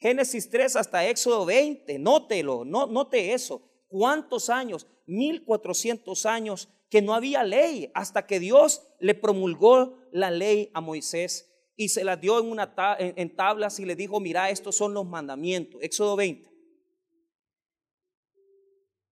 Génesis 0.02 0.50
3 0.50 0.74
hasta 0.74 1.08
Éxodo 1.08 1.46
20, 1.46 1.96
nótelo, 2.00 2.64
no, 2.64 2.88
note 2.88 3.32
eso. 3.32 3.71
¿Cuántos 3.92 4.48
años? 4.48 4.86
1400 5.06 6.24
años 6.24 6.70
que 6.88 7.02
no 7.02 7.12
había 7.12 7.44
ley 7.44 7.90
hasta 7.92 8.26
que 8.26 8.40
Dios 8.40 8.82
le 8.98 9.14
promulgó 9.14 9.98
la 10.12 10.30
ley 10.30 10.70
a 10.72 10.80
Moisés 10.80 11.52
y 11.76 11.90
se 11.90 12.02
la 12.04 12.16
dio 12.16 12.40
en, 12.40 12.50
una 12.50 12.74
en 12.98 13.36
tablas 13.36 13.78
y 13.80 13.84
le 13.84 13.94
dijo, 13.94 14.18
mira, 14.18 14.48
estos 14.48 14.76
son 14.76 14.94
los 14.94 15.06
mandamientos. 15.06 15.82
Éxodo 15.82 16.16
20. 16.16 16.50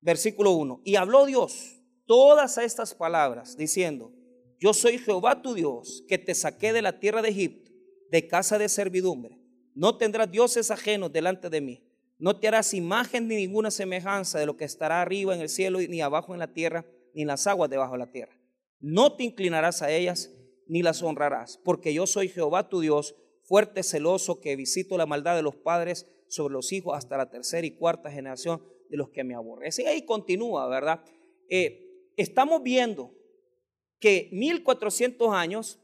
Versículo 0.01 0.53
1. 0.53 0.81
Y 0.85 0.97
habló 0.97 1.27
Dios 1.27 1.77
todas 2.07 2.57
estas 2.57 2.95
palabras 2.95 3.57
diciendo, 3.57 4.13
yo 4.59 4.73
soy 4.73 4.97
Jehová 4.97 5.43
tu 5.43 5.53
Dios, 5.53 6.05
que 6.09 6.17
te 6.17 6.35
saqué 6.35 6.73
de 6.73 6.81
la 6.81 6.99
tierra 7.01 7.21
de 7.21 7.29
Egipto 7.29 7.71
de 8.11 8.27
casa 8.27 8.59
de 8.59 8.69
servidumbre. 8.69 9.39
No 9.75 9.97
tendrás 9.97 10.31
dioses 10.31 10.71
ajenos 10.71 11.13
delante 11.13 11.49
de 11.49 11.61
mí. 11.61 11.90
No 12.21 12.39
te 12.39 12.49
harás 12.49 12.75
imagen 12.75 13.27
ni 13.27 13.37
ninguna 13.37 13.71
semejanza 13.71 14.39
de 14.39 14.47
lo 14.47 14.57
que 14.57 14.65
estará 14.65 15.03
arriba 15.03 15.35
en 15.35 15.41
el 15.41 15.49
cielo, 15.49 15.81
ni 15.81 16.01
abajo 16.01 16.33
en 16.33 16.39
la 16.39 16.53
tierra, 16.53 16.87
ni 17.15 17.23
en 17.23 17.29
las 17.29 17.47
aguas 17.47 17.71
debajo 17.71 17.95
de 17.95 17.99
la 17.99 18.13
tierra. 18.13 18.39
No 18.79 19.17
te 19.17 19.25
inclinarás 19.25 19.83
a 19.83 19.91
ellas, 19.91 20.31
ni 20.69 20.83
las 20.83 21.03
honrarás, 21.03 21.59
porque 21.65 21.93
yo 21.93 22.07
soy 22.07 22.29
Jehová 22.29 22.69
tu 22.69 22.81
Dios, 22.81 23.17
fuerte, 23.43 23.83
celoso, 23.83 24.41
que 24.41 24.55
visito 24.55 24.97
la 24.97 25.07
maldad 25.07 25.35
de 25.35 25.43
los 25.43 25.57
padres 25.57 26.07
sobre 26.29 26.53
los 26.53 26.73
hijos 26.73 26.97
hasta 26.97 27.17
la 27.17 27.31
tercera 27.31 27.67
y 27.67 27.73
cuarta 27.73 28.11
generación 28.11 28.63
de 28.89 28.97
los 28.97 29.09
que 29.11 29.25
me 29.25 29.35
aborrecen. 29.35 29.87
Y 29.87 29.89
ahí 29.89 30.05
continúa, 30.05 30.69
¿verdad? 30.69 31.03
Eh, 31.49 32.13
estamos 32.17 32.63
viendo 32.63 33.13
que 33.99 34.29
1400 34.33 35.33
años, 35.33 35.81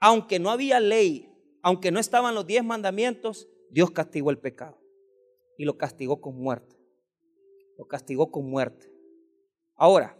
aunque 0.00 0.38
no 0.38 0.50
había 0.50 0.80
ley 0.80 1.36
aunque 1.66 1.90
no 1.90 1.98
estaban 1.98 2.32
los 2.36 2.46
diez 2.46 2.62
mandamientos, 2.62 3.48
Dios 3.70 3.90
castigó 3.90 4.30
el 4.30 4.38
pecado. 4.38 4.78
Y 5.58 5.64
lo 5.64 5.76
castigó 5.76 6.20
con 6.20 6.36
muerte. 6.36 6.76
Lo 7.78 7.86
castigó 7.86 8.30
con 8.30 8.48
muerte. 8.48 8.90
Ahora, 9.74 10.16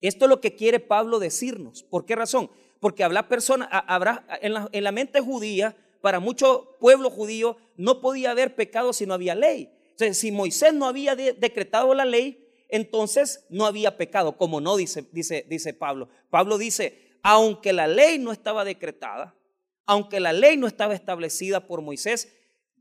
esto 0.00 0.24
es 0.24 0.28
lo 0.28 0.40
que 0.40 0.54
quiere 0.54 0.80
Pablo 0.80 1.18
decirnos. 1.18 1.82
¿Por 1.82 2.04
qué 2.04 2.16
razón? 2.16 2.50
Porque 2.80 3.04
habrá 3.04 3.28
personas, 3.28 3.68
habrá 3.70 4.26
en 4.40 4.54
la, 4.54 4.68
en 4.72 4.84
la 4.84 4.92
mente 4.92 5.20
judía, 5.20 5.76
para 6.00 6.18
mucho 6.18 6.76
pueblo 6.80 7.08
judío, 7.08 7.56
no 7.76 8.00
podía 8.00 8.32
haber 8.32 8.56
pecado 8.56 8.92
si 8.92 9.06
no 9.06 9.14
había 9.14 9.34
ley. 9.34 9.72
Entonces, 9.90 10.18
si 10.18 10.32
Moisés 10.32 10.74
no 10.74 10.86
había 10.86 11.14
decretado 11.14 11.94
la 11.94 12.04
ley, 12.04 12.42
entonces 12.68 13.46
no 13.50 13.66
había 13.66 13.96
pecado, 13.96 14.36
como 14.36 14.60
no 14.60 14.76
dice, 14.76 15.06
dice, 15.12 15.46
dice 15.48 15.74
Pablo. 15.74 16.08
Pablo 16.30 16.58
dice, 16.58 17.18
aunque 17.22 17.72
la 17.72 17.86
ley 17.86 18.18
no 18.18 18.32
estaba 18.32 18.64
decretada, 18.64 19.36
aunque 19.86 20.20
la 20.20 20.32
ley 20.32 20.56
no 20.56 20.66
estaba 20.66 20.94
establecida 20.94 21.66
por 21.66 21.82
Moisés, 21.82 22.32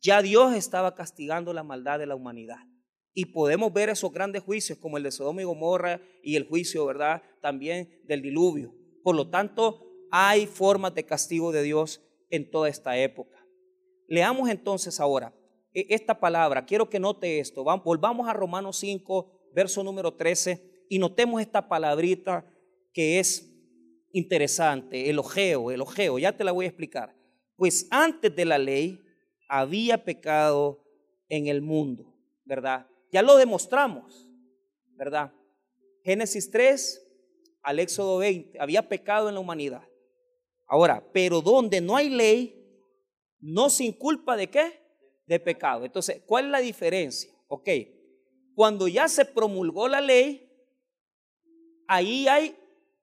ya 0.02 0.22
Dios 0.22 0.56
estaba 0.56 0.96
castigando 0.96 1.54
la 1.54 1.64
maldad 1.64 2.00
de 2.00 2.06
la 2.06 2.16
humanidad. 2.16 2.60
Y 3.14 3.26
podemos 3.26 3.74
ver 3.74 3.90
esos 3.90 4.12
grandes 4.12 4.42
juicios 4.44 4.78
como 4.78 4.98
el 4.98 5.04
de 5.04 5.12
Sodoma 5.12 5.42
y 5.42 5.46
Gomorra 5.46 6.02
y 6.24 6.36
el 6.36 6.48
juicio, 6.48 6.86
¿verdad? 6.86 7.22
También 7.42 8.02
del 8.06 8.22
diluvio. 8.22 8.74
Por 9.04 9.16
lo 9.16 9.30
tanto, 9.30 9.86
hay 10.12 10.46
formas 10.46 10.96
de 10.96 11.06
castigo 11.06 11.52
de 11.52 11.64
Dios 11.64 12.02
en 12.30 12.50
toda 12.50 12.70
esta 12.70 12.98
época. 12.98 13.38
Leamos 14.08 14.50
entonces 14.50 15.00
ahora 15.00 15.34
e, 15.74 15.88
esta 15.90 16.20
palabra. 16.20 16.66
Quiero 16.66 16.90
que 16.90 17.00
note 17.00 17.40
esto. 17.40 17.64
Volvamos 17.84 18.28
a 18.28 18.34
Romanos 18.34 18.78
5, 18.78 19.52
verso 19.54 19.84
número 19.84 20.14
13, 20.14 20.86
y 20.90 21.00
notemos 21.00 21.42
esta 21.42 21.68
palabrita 21.68 22.46
que 22.94 23.20
es 23.20 23.52
interesante, 24.14 25.10
el 25.10 25.20
ojeo, 25.20 25.72
el 25.72 25.82
ojeo, 25.82 26.20
ya 26.20 26.36
te 26.36 26.44
la 26.44 26.52
voy 26.52 26.66
a 26.66 26.70
explicar. 26.70 27.16
Pues 27.56 27.88
antes 27.92 28.36
de 28.36 28.46
la 28.46 28.58
ley 28.58 29.00
había 29.52 30.06
pecado 30.06 30.82
en 31.28 31.48
el 31.48 31.62
mundo, 31.62 32.16
¿verdad? 32.46 32.88
Ya 33.12 33.22
lo 33.22 33.36
demostramos, 33.36 34.26
¿verdad? 34.96 35.34
Génesis 36.06 36.50
3 36.50 37.06
al 37.62 37.80
Éxodo 37.80 38.20
20, 38.20 38.58
había 38.62 38.88
pecado 38.88 39.28
en 39.28 39.36
la 39.36 39.42
humanidad. 39.42 39.84
Ahora, 40.68 41.06
pero 41.12 41.42
donde 41.42 41.82
no 41.82 41.98
hay 41.98 42.10
ley, 42.10 42.66
no 43.42 43.70
sin 43.70 43.92
culpa 43.92 44.38
de 44.38 44.50
qué? 44.50 44.72
De 45.28 45.38
pecado. 45.38 45.84
Entonces, 45.84 46.22
¿cuál 46.26 46.46
es 46.46 46.52
la 46.52 46.60
diferencia? 46.60 47.30
Ok, 47.50 47.70
cuando 48.56 48.88
ya 48.88 49.10
se 49.10 49.26
promulgó 49.26 49.90
la 49.90 50.00
ley, 50.00 50.50
ahí 51.90 52.26
hay 52.30 52.56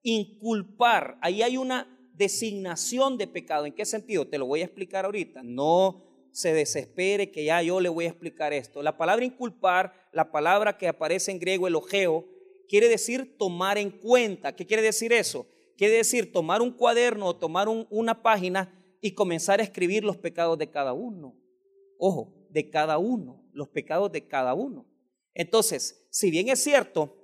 inculpar, 0.02 1.18
ahí 1.20 1.42
hay 1.42 1.58
una 1.58 1.86
designación 2.14 3.18
de 3.18 3.26
pecado. 3.26 3.66
¿En 3.66 3.74
qué 3.74 3.84
sentido? 3.84 4.26
Te 4.26 4.38
lo 4.38 4.46
voy 4.46 4.62
a 4.62 4.64
explicar 4.64 5.04
ahorita. 5.04 5.42
No 5.42 6.07
se 6.38 6.52
desespere 6.52 7.32
que 7.32 7.44
ya 7.44 7.60
yo 7.62 7.80
le 7.80 7.88
voy 7.88 8.04
a 8.04 8.10
explicar 8.10 8.52
esto. 8.52 8.80
La 8.80 8.96
palabra 8.96 9.24
inculpar, 9.24 9.92
la 10.12 10.30
palabra 10.30 10.78
que 10.78 10.86
aparece 10.86 11.32
en 11.32 11.40
griego, 11.40 11.66
elogeo, 11.66 12.28
quiere 12.68 12.88
decir 12.88 13.36
tomar 13.36 13.76
en 13.76 13.90
cuenta. 13.90 14.54
¿Qué 14.54 14.64
quiere 14.64 14.84
decir 14.84 15.12
eso? 15.12 15.48
Quiere 15.76 15.96
decir 15.96 16.32
tomar 16.32 16.62
un 16.62 16.70
cuaderno 16.70 17.26
o 17.26 17.36
tomar 17.36 17.66
una 17.68 18.22
página 18.22 18.72
y 19.00 19.14
comenzar 19.14 19.58
a 19.58 19.64
escribir 19.64 20.04
los 20.04 20.16
pecados 20.16 20.56
de 20.58 20.70
cada 20.70 20.92
uno. 20.92 21.34
Ojo, 21.98 22.32
de 22.50 22.70
cada 22.70 22.98
uno, 22.98 23.44
los 23.52 23.68
pecados 23.68 24.12
de 24.12 24.28
cada 24.28 24.54
uno. 24.54 24.86
Entonces, 25.34 26.06
si 26.12 26.30
bien 26.30 26.48
es 26.50 26.62
cierto, 26.62 27.16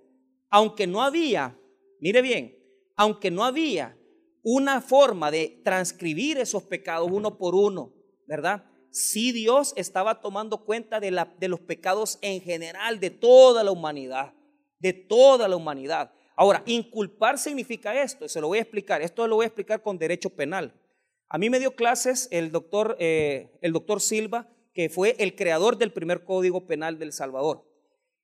aunque 0.50 0.88
no 0.88 1.02
había, 1.02 1.56
mire 2.00 2.20
bien, 2.20 2.58
aunque 2.96 3.30
no 3.30 3.44
había 3.44 3.96
una 4.42 4.80
forma 4.80 5.30
de 5.30 5.60
transcribir 5.64 6.38
esos 6.38 6.64
pecados 6.64 7.08
uno 7.12 7.38
por 7.38 7.54
uno, 7.54 7.94
¿verdad? 8.26 8.64
Sí 8.94 9.32
Dios 9.32 9.72
estaba 9.74 10.20
tomando 10.20 10.64
cuenta 10.64 11.00
de, 11.00 11.10
la, 11.10 11.34
de 11.40 11.48
los 11.48 11.58
pecados 11.58 12.16
en 12.22 12.40
general 12.40 13.00
de 13.00 13.10
toda 13.10 13.64
la 13.64 13.72
humanidad, 13.72 14.34
de 14.78 14.92
toda 14.92 15.48
la 15.48 15.56
humanidad. 15.56 16.12
Ahora, 16.36 16.62
inculpar 16.64 17.36
significa 17.36 18.00
esto, 18.00 18.28
se 18.28 18.40
lo 18.40 18.46
voy 18.46 18.58
a 18.58 18.62
explicar, 18.62 19.02
esto 19.02 19.26
lo 19.26 19.34
voy 19.34 19.42
a 19.42 19.48
explicar 19.48 19.82
con 19.82 19.98
derecho 19.98 20.30
penal. 20.30 20.80
A 21.28 21.38
mí 21.38 21.50
me 21.50 21.58
dio 21.58 21.74
clases 21.74 22.28
el 22.30 22.52
doctor, 22.52 22.96
eh, 23.00 23.58
el 23.62 23.72
doctor 23.72 24.00
Silva, 24.00 24.48
que 24.72 24.88
fue 24.88 25.16
el 25.18 25.34
creador 25.34 25.76
del 25.76 25.92
primer 25.92 26.22
código 26.22 26.64
penal 26.64 26.96
del 26.96 27.12
Salvador. 27.12 27.68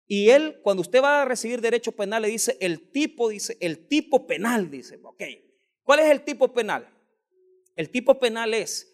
Y 0.07 0.31
él, 0.31 0.61
cuando 0.63 0.83
usted 0.83 1.03
va 1.03 1.23
a 1.23 1.25
recibir 1.25 1.61
derecho 1.61 1.91
penal, 1.91 2.23
le 2.23 2.29
dice 2.29 2.57
el 2.61 2.93
tipo, 2.93 3.29
dice, 3.29 3.57
el 3.61 3.89
tipo 3.89 4.25
penal, 4.29 4.71
dice, 4.71 5.01
ok. 5.03 5.25
¿Cuál 5.83 5.99
es 5.99 6.13
el 6.13 6.23
tipo 6.23 6.53
penal? 6.53 6.89
El 7.75 7.91
tipo 7.91 8.21
penal 8.21 8.55
es 8.55 8.90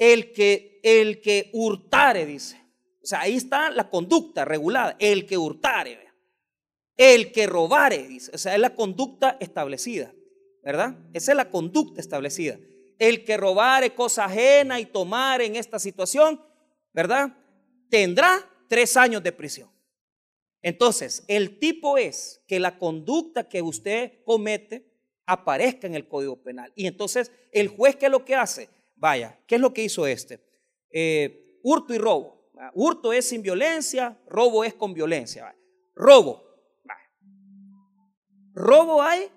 el 0.00 0.32
que, 0.32 0.80
el 0.82 1.20
que 1.20 1.50
hurtare, 1.52 2.24
dice. 2.24 2.58
O 3.02 3.06
sea, 3.06 3.20
ahí 3.20 3.36
está 3.36 3.70
la 3.70 3.90
conducta 3.90 4.46
regulada, 4.46 4.96
el 4.98 5.26
que 5.26 5.36
hurtare, 5.36 5.98
el 6.96 7.30
que 7.30 7.46
robare, 7.46 8.08
dice. 8.08 8.30
O 8.34 8.38
sea, 8.38 8.54
es 8.54 8.60
la 8.60 8.74
conducta 8.74 9.36
establecida, 9.40 10.12
¿verdad? 10.64 10.96
Esa 11.12 11.32
es 11.32 11.36
la 11.36 11.50
conducta 11.50 12.00
establecida. 12.00 12.58
El 12.98 13.24
que 13.24 13.36
robare 13.36 13.94
cosa 13.94 14.24
ajena 14.24 14.80
y 14.80 14.86
tomar 14.86 15.42
en 15.42 15.56
esta 15.56 15.78
situación, 15.78 16.40
¿verdad? 16.94 17.36
Tendrá 17.90 18.48
tres 18.68 18.96
años 18.96 19.22
de 19.22 19.32
prisión. 19.32 19.70
Entonces, 20.62 21.24
el 21.28 21.58
tipo 21.58 21.98
es 21.98 22.42
que 22.46 22.58
la 22.58 22.78
conducta 22.78 23.48
que 23.48 23.60
usted 23.60 24.22
comete 24.24 24.86
aparezca 25.26 25.86
en 25.86 25.94
el 25.94 26.08
Código 26.08 26.42
Penal. 26.42 26.72
Y 26.74 26.86
entonces, 26.86 27.32
el 27.52 27.68
juez, 27.68 27.96
¿qué 27.96 28.06
es 28.06 28.12
lo 28.12 28.24
que 28.24 28.34
hace? 28.34 28.68
Vaya, 29.00 29.40
¿qué 29.46 29.54
es 29.54 29.60
lo 29.60 29.72
que 29.72 29.82
hizo 29.82 30.06
este? 30.06 30.44
Eh, 30.92 31.58
hurto 31.62 31.94
y 31.94 31.98
robo. 31.98 32.50
Hurto 32.74 33.14
es 33.14 33.26
sin 33.26 33.40
violencia, 33.40 34.20
robo 34.28 34.62
es 34.62 34.74
con 34.74 34.92
violencia. 34.92 35.56
Robo. 35.94 36.44
Robo 38.52 39.02
hay 39.02 39.30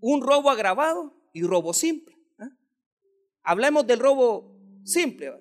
un 0.00 0.20
robo 0.20 0.50
agravado 0.50 1.14
y 1.32 1.42
robo 1.42 1.72
simple. 1.72 2.14
¿ah? 2.38 2.50
Hablemos 3.42 3.86
del 3.86 4.00
robo 4.00 4.54
simple. 4.84 5.32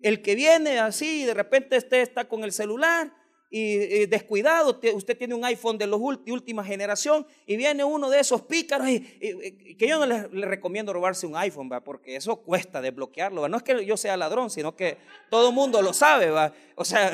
El 0.00 0.22
que 0.22 0.34
viene 0.34 0.78
así 0.78 1.22
y 1.22 1.24
de 1.26 1.34
repente 1.34 1.76
usted 1.76 2.00
está 2.00 2.28
con 2.28 2.44
el 2.44 2.52
celular 2.52 3.12
y, 3.52 4.06
descuidado, 4.06 4.78
usted 4.94 5.18
tiene 5.18 5.34
un 5.34 5.44
iPhone 5.44 5.76
de 5.76 5.88
los 5.88 6.00
última 6.00 6.62
generación 6.62 7.26
y 7.46 7.56
viene 7.56 7.82
uno 7.82 8.08
de 8.08 8.20
esos 8.20 8.42
pícaros 8.42 8.88
y, 8.88 9.00
que 9.76 9.88
yo 9.88 9.98
no 9.98 10.06
le, 10.06 10.46
recomiendo 10.46 10.92
robarse 10.92 11.26
un 11.26 11.36
iPhone, 11.36 11.68
¿va? 11.70 11.82
porque 11.82 12.14
eso 12.14 12.36
cuesta 12.36 12.80
desbloquearlo, 12.80 13.48
no 13.48 13.56
es 13.56 13.62
que 13.64 13.84
yo 13.84 13.96
sea 13.96 14.16
ladrón, 14.16 14.50
sino 14.50 14.76
que 14.76 14.98
todo 15.30 15.48
el 15.48 15.54
mundo 15.54 15.82
lo 15.82 15.92
sabe, 15.92 16.30
¿va? 16.30 16.54
o 16.76 16.84
sea, 16.84 17.10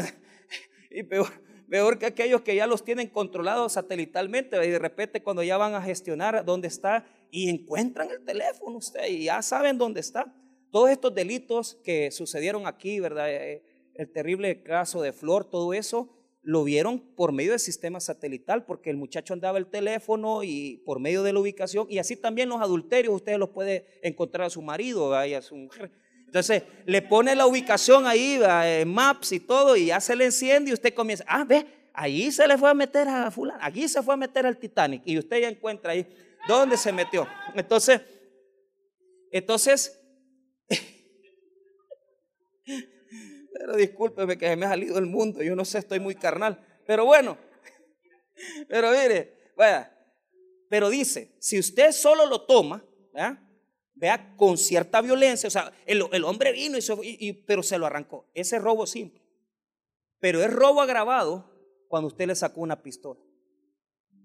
y 0.90 1.04
peor, 1.04 1.98
que 1.98 2.04
aquellos 2.04 2.42
que 2.42 2.54
ya 2.54 2.66
los 2.66 2.84
tienen 2.84 3.08
controlados 3.08 3.72
satelitalmente 3.72 4.62
y 4.62 4.70
de 4.70 4.78
repente 4.78 5.22
cuando 5.22 5.42
ya 5.42 5.56
van 5.56 5.74
a 5.74 5.80
gestionar 5.80 6.44
dónde 6.44 6.68
está 6.68 7.06
y 7.30 7.48
encuentran 7.48 8.10
el 8.10 8.22
teléfono 8.24 8.76
usted 8.76 9.08
y 9.08 9.24
ya 9.24 9.40
saben 9.40 9.78
dónde 9.78 10.00
está. 10.00 10.34
Todos 10.70 10.90
estos 10.90 11.14
delitos 11.14 11.78
que 11.82 12.10
sucedieron 12.10 12.66
aquí, 12.66 13.00
¿verdad? 13.00 13.30
Eh, 13.30 13.62
el 13.94 14.12
terrible 14.12 14.62
caso 14.62 15.00
de 15.00 15.12
Flor, 15.12 15.48
todo 15.48 15.72
eso, 15.72 16.15
lo 16.46 16.62
vieron 16.62 17.00
por 17.00 17.32
medio 17.32 17.50
del 17.50 17.58
sistema 17.58 17.98
satelital, 17.98 18.64
porque 18.64 18.88
el 18.88 18.96
muchacho 18.96 19.34
andaba 19.34 19.58
el 19.58 19.66
teléfono 19.66 20.44
y 20.44 20.80
por 20.86 21.00
medio 21.00 21.24
de 21.24 21.32
la 21.32 21.40
ubicación, 21.40 21.88
y 21.90 21.98
así 21.98 22.14
también 22.14 22.48
los 22.48 22.60
adulterios, 22.60 23.12
ustedes 23.12 23.36
los 23.36 23.48
puede 23.48 23.98
encontrar 24.00 24.46
a 24.46 24.50
su 24.50 24.62
marido 24.62 25.26
y 25.26 25.34
a 25.34 25.42
su 25.42 25.56
mujer. 25.56 25.90
Entonces, 26.24 26.62
le 26.84 27.02
pone 27.02 27.34
la 27.34 27.48
ubicación 27.48 28.06
ahí, 28.06 28.38
Maps 28.86 29.32
y 29.32 29.40
todo, 29.40 29.76
y 29.76 29.86
ya 29.86 30.00
se 30.00 30.14
le 30.14 30.26
enciende 30.26 30.70
y 30.70 30.74
usted 30.74 30.94
comienza, 30.94 31.24
ah, 31.26 31.42
ve, 31.42 31.66
ahí 31.92 32.30
se 32.30 32.46
le 32.46 32.56
fue 32.56 32.70
a 32.70 32.74
meter 32.74 33.08
a 33.08 33.28
fulano, 33.32 33.58
aquí 33.60 33.88
se 33.88 34.00
fue 34.00 34.14
a 34.14 34.16
meter 34.16 34.46
al 34.46 34.56
Titanic, 34.56 35.02
y 35.04 35.18
usted 35.18 35.40
ya 35.40 35.48
encuentra 35.48 35.90
ahí 35.92 36.06
dónde 36.46 36.76
se 36.76 36.92
metió. 36.92 37.26
Entonces, 37.56 38.02
entonces, 39.32 40.00
Pero 43.58 43.76
discúlpeme 43.76 44.36
que 44.36 44.54
me 44.54 44.66
ha 44.66 44.70
salido 44.70 44.98
el 44.98 45.06
mundo, 45.06 45.42
yo 45.42 45.56
no 45.56 45.64
sé, 45.64 45.78
estoy 45.78 45.98
muy 45.98 46.14
carnal. 46.14 46.60
Pero 46.86 47.06
bueno, 47.06 47.38
pero 48.68 48.90
mire, 48.90 49.52
vaya, 49.56 49.96
pero 50.68 50.90
dice, 50.90 51.34
si 51.38 51.58
usted 51.58 51.92
solo 51.92 52.26
lo 52.26 52.42
toma, 52.42 52.84
vea, 53.94 54.34
con 54.36 54.58
cierta 54.58 55.00
violencia, 55.00 55.46
o 55.46 55.50
sea, 55.50 55.72
el, 55.86 56.02
hombre 56.24 56.52
vino, 56.52 56.76
y, 57.02 57.32
pero 57.32 57.62
se 57.62 57.78
lo 57.78 57.86
arrancó. 57.86 58.28
Ese 58.34 58.56
es 58.56 58.62
robo 58.62 58.86
simple. 58.86 59.22
Pero 60.18 60.42
es 60.42 60.52
robo 60.52 60.82
agravado 60.82 61.50
cuando 61.88 62.08
usted 62.08 62.26
le 62.26 62.34
sacó 62.34 62.60
una 62.60 62.82
pistola. 62.82 63.20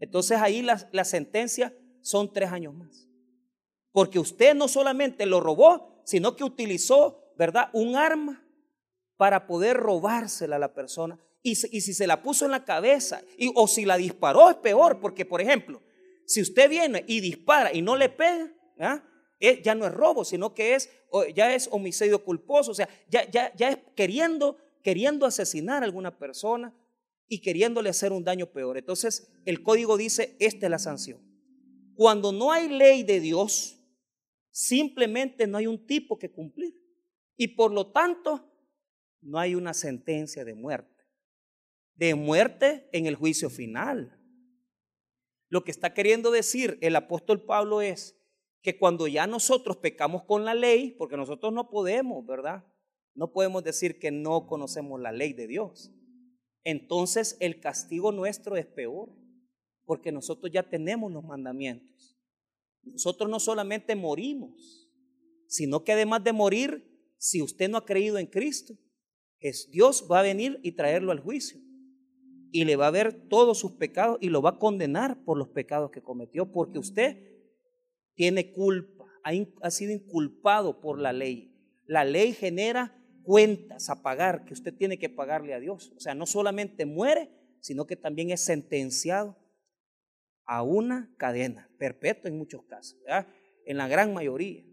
Entonces 0.01 0.39
ahí 0.39 0.61
la, 0.61 0.89
la 0.91 1.05
sentencia 1.05 1.73
son 2.01 2.33
tres 2.33 2.51
años 2.51 2.73
más. 2.73 3.07
Porque 3.91 4.19
usted 4.19 4.55
no 4.55 4.67
solamente 4.67 5.25
lo 5.25 5.39
robó, 5.39 6.01
sino 6.05 6.35
que 6.35 6.43
utilizó, 6.43 7.33
¿verdad? 7.37 7.69
Un 7.71 7.95
arma 7.95 8.43
para 9.21 9.45
poder 9.45 9.77
robársela 9.77 10.55
a 10.55 10.57
la 10.57 10.73
persona. 10.73 11.15
Y, 11.43 11.53
si 11.53 11.93
se 11.93 12.07
la 12.07 12.23
puso 12.23 12.45
en 12.45 12.49
la 12.49 12.65
cabeza 12.65 13.21
y, 13.37 13.51
o 13.53 13.67
si 13.67 13.85
la 13.85 13.95
disparó 13.95 14.49
es 14.49 14.55
peor, 14.55 14.99
porque 14.99 15.25
por 15.25 15.41
ejemplo, 15.41 15.79
si 16.25 16.41
usted 16.41 16.67
viene 16.67 17.05
y 17.07 17.19
dispara 17.19 17.71
y 17.71 17.83
no 17.83 17.95
le 17.95 18.09
pega, 18.09 19.07
eh, 19.39 19.61
ya 19.63 19.75
no 19.75 19.85
es 19.85 19.93
robo, 19.93 20.25
sino 20.25 20.55
que 20.55 20.73
es, 20.73 20.89
ya 21.35 21.53
es 21.53 21.69
homicidio 21.71 22.25
culposo, 22.25 22.71
o 22.71 22.73
sea, 22.73 22.89
ya, 23.11 23.29
ya, 23.29 23.53
ya 23.53 23.69
es 23.69 23.77
queriendo, 23.95 24.57
queriendo 24.81 25.27
asesinar 25.27 25.83
a 25.83 25.85
alguna 25.85 26.17
persona 26.17 26.75
y 27.27 27.41
queriéndole 27.41 27.91
hacer 27.91 28.13
un 28.13 28.23
daño 28.23 28.47
peor. 28.47 28.79
Entonces, 28.79 29.31
el 29.45 29.61
código 29.61 29.97
dice, 29.97 30.35
esta 30.39 30.65
es 30.65 30.71
la 30.71 30.79
sanción. 30.79 31.21
Cuando 31.93 32.31
no 32.31 32.51
hay 32.51 32.69
ley 32.69 33.03
de 33.03 33.19
Dios, 33.19 33.77
simplemente 34.49 35.45
no 35.45 35.59
hay 35.59 35.67
un 35.67 35.85
tipo 35.85 36.17
que 36.17 36.31
cumplir. 36.31 36.75
Y 37.37 37.49
por 37.49 37.71
lo 37.71 37.91
tanto, 37.91 38.47
no 39.21 39.39
hay 39.39 39.55
una 39.55 39.73
sentencia 39.73 40.43
de 40.43 40.53
muerte. 40.53 41.03
De 41.95 42.15
muerte 42.15 42.89
en 42.91 43.05
el 43.05 43.15
juicio 43.15 43.49
final. 43.49 44.17
Lo 45.49 45.63
que 45.63 45.71
está 45.71 45.93
queriendo 45.93 46.31
decir 46.31 46.77
el 46.81 46.95
apóstol 46.95 47.43
Pablo 47.45 47.81
es 47.81 48.17
que 48.61 48.77
cuando 48.77 49.07
ya 49.07 49.27
nosotros 49.27 49.77
pecamos 49.77 50.23
con 50.23 50.45
la 50.45 50.53
ley, 50.53 50.91
porque 50.97 51.17
nosotros 51.17 51.51
no 51.53 51.69
podemos, 51.69 52.25
¿verdad? 52.25 52.65
No 53.13 53.33
podemos 53.33 53.63
decir 53.63 53.99
que 53.99 54.11
no 54.11 54.47
conocemos 54.47 54.99
la 54.99 55.11
ley 55.11 55.33
de 55.33 55.47
Dios. 55.47 55.91
Entonces 56.63 57.37
el 57.39 57.59
castigo 57.59 58.11
nuestro 58.11 58.55
es 58.55 58.65
peor, 58.65 59.09
porque 59.85 60.11
nosotros 60.11 60.51
ya 60.51 60.63
tenemos 60.63 61.11
los 61.11 61.23
mandamientos. 61.23 62.17
Nosotros 62.83 63.29
no 63.29 63.39
solamente 63.39 63.95
morimos, 63.95 64.89
sino 65.47 65.83
que 65.83 65.91
además 65.91 66.23
de 66.23 66.33
morir, 66.33 67.13
si 67.17 67.41
usted 67.41 67.69
no 67.69 67.77
ha 67.77 67.85
creído 67.85 68.17
en 68.17 68.27
Cristo, 68.27 68.75
es 69.41 69.69
Dios 69.71 70.07
va 70.09 70.19
a 70.19 70.23
venir 70.23 70.59
y 70.63 70.73
traerlo 70.73 71.11
al 71.11 71.19
juicio. 71.19 71.59
Y 72.51 72.65
le 72.65 72.75
va 72.75 72.87
a 72.87 72.91
ver 72.91 73.13
todos 73.27 73.59
sus 73.59 73.73
pecados 73.73 74.17
y 74.21 74.29
lo 74.29 74.41
va 74.41 74.51
a 74.51 74.59
condenar 74.59 75.23
por 75.23 75.37
los 75.37 75.49
pecados 75.49 75.91
que 75.91 76.01
cometió, 76.01 76.51
porque 76.51 76.79
usted 76.79 77.17
tiene 78.13 78.51
culpa, 78.51 79.05
ha, 79.23 79.31
ha 79.61 79.71
sido 79.71 79.91
inculpado 79.91 80.79
por 80.79 80.99
la 80.99 81.11
ley. 81.11 81.55
La 81.85 82.05
ley 82.05 82.33
genera 82.33 82.97
cuentas 83.23 83.89
a 83.89 84.01
pagar 84.01 84.45
que 84.45 84.53
usted 84.53 84.73
tiene 84.73 84.99
que 84.99 85.09
pagarle 85.09 85.53
a 85.53 85.59
Dios. 85.59 85.91
O 85.95 85.99
sea, 85.99 86.13
no 86.13 86.25
solamente 86.25 86.85
muere, 86.85 87.29
sino 87.61 87.85
que 87.85 87.95
también 87.95 88.31
es 88.31 88.43
sentenciado 88.43 89.37
a 90.45 90.63
una 90.63 91.13
cadena 91.17 91.69
perpetua 91.77 92.29
en 92.29 92.37
muchos 92.37 92.63
casos, 92.65 92.99
en 93.65 93.77
la 93.77 93.87
gran 93.87 94.13
mayoría. 94.13 94.65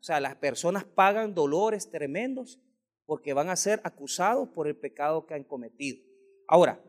O 0.00 0.02
sea, 0.02 0.20
las 0.20 0.36
personas 0.36 0.84
pagan 0.84 1.34
dolores 1.34 1.90
tremendos 1.90 2.60
porque 3.10 3.32
van 3.32 3.48
a 3.48 3.56
ser 3.56 3.80
acusados 3.82 4.48
por 4.50 4.68
el 4.68 4.76
pecado 4.76 5.26
que 5.26 5.34
han 5.34 5.42
cometido. 5.42 5.98
Ahora, 6.46 6.80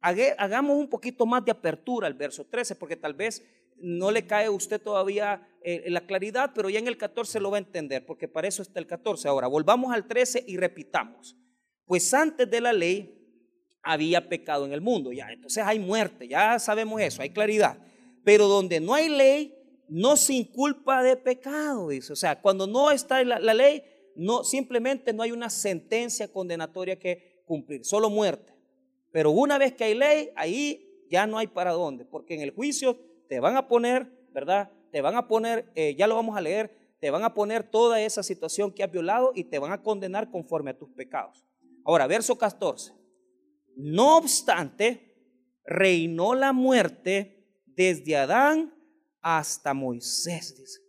hagamos 0.00 0.78
un 0.78 0.88
poquito 0.88 1.26
más 1.26 1.44
de 1.44 1.50
apertura 1.50 2.06
al 2.06 2.14
verso 2.14 2.46
13, 2.46 2.74
porque 2.76 2.96
tal 2.96 3.12
vez 3.12 3.44
no 3.76 4.10
le 4.10 4.26
cae 4.26 4.46
a 4.46 4.50
usted 4.50 4.80
todavía 4.80 5.46
eh, 5.62 5.90
la 5.90 6.06
claridad, 6.06 6.52
pero 6.54 6.70
ya 6.70 6.78
en 6.78 6.88
el 6.88 6.96
14 6.96 7.38
lo 7.38 7.50
va 7.50 7.58
a 7.58 7.60
entender, 7.60 8.06
porque 8.06 8.28
para 8.28 8.48
eso 8.48 8.62
está 8.62 8.80
el 8.80 8.86
14. 8.86 9.28
Ahora, 9.28 9.46
volvamos 9.46 9.92
al 9.92 10.08
13 10.08 10.42
y 10.48 10.56
repitamos. 10.56 11.36
Pues 11.84 12.14
antes 12.14 12.50
de 12.50 12.60
la 12.62 12.72
ley 12.72 13.14
había 13.82 14.30
pecado 14.30 14.64
en 14.64 14.72
el 14.72 14.80
mundo, 14.80 15.12
ya, 15.12 15.30
entonces 15.30 15.62
hay 15.66 15.78
muerte, 15.78 16.28
ya 16.28 16.58
sabemos 16.60 16.98
eso, 17.02 17.20
hay 17.20 17.28
claridad. 17.28 17.76
Pero 18.24 18.48
donde 18.48 18.80
no 18.80 18.94
hay 18.94 19.10
ley, 19.10 19.54
no 19.86 20.16
sin 20.16 20.44
culpa 20.44 21.02
de 21.02 21.14
pecado, 21.18 21.90
dice. 21.90 22.10
O 22.14 22.16
sea, 22.16 22.40
cuando 22.40 22.66
no 22.66 22.90
está 22.90 23.22
la, 23.22 23.38
la 23.38 23.52
ley, 23.52 23.82
no, 24.14 24.44
simplemente 24.44 25.12
no 25.12 25.22
hay 25.22 25.32
una 25.32 25.50
sentencia 25.50 26.32
condenatoria 26.32 26.98
que 26.98 27.42
cumplir, 27.44 27.84
solo 27.84 28.10
muerte. 28.10 28.54
Pero 29.10 29.30
una 29.30 29.58
vez 29.58 29.74
que 29.74 29.84
hay 29.84 29.94
ley, 29.94 30.30
ahí 30.36 31.06
ya 31.10 31.26
no 31.26 31.38
hay 31.38 31.46
para 31.46 31.72
dónde, 31.72 32.04
porque 32.04 32.34
en 32.34 32.40
el 32.40 32.50
juicio 32.50 32.98
te 33.28 33.40
van 33.40 33.56
a 33.56 33.68
poner, 33.68 34.10
¿verdad? 34.32 34.70
Te 34.90 35.00
van 35.00 35.16
a 35.16 35.28
poner, 35.28 35.70
eh, 35.74 35.94
ya 35.96 36.06
lo 36.06 36.14
vamos 36.14 36.36
a 36.36 36.40
leer, 36.40 36.96
te 37.00 37.10
van 37.10 37.24
a 37.24 37.34
poner 37.34 37.64
toda 37.64 38.00
esa 38.00 38.22
situación 38.22 38.72
que 38.72 38.82
has 38.82 38.90
violado 38.90 39.32
y 39.34 39.44
te 39.44 39.58
van 39.58 39.72
a 39.72 39.82
condenar 39.82 40.30
conforme 40.30 40.70
a 40.70 40.78
tus 40.78 40.90
pecados. 40.90 41.44
Ahora, 41.84 42.06
verso 42.06 42.38
14. 42.38 42.92
No 43.76 44.18
obstante, 44.18 45.12
reinó 45.64 46.34
la 46.34 46.52
muerte 46.52 47.42
desde 47.66 48.16
Adán 48.16 48.74
hasta 49.20 49.74
Moisés, 49.74 50.56
dice. 50.56 50.81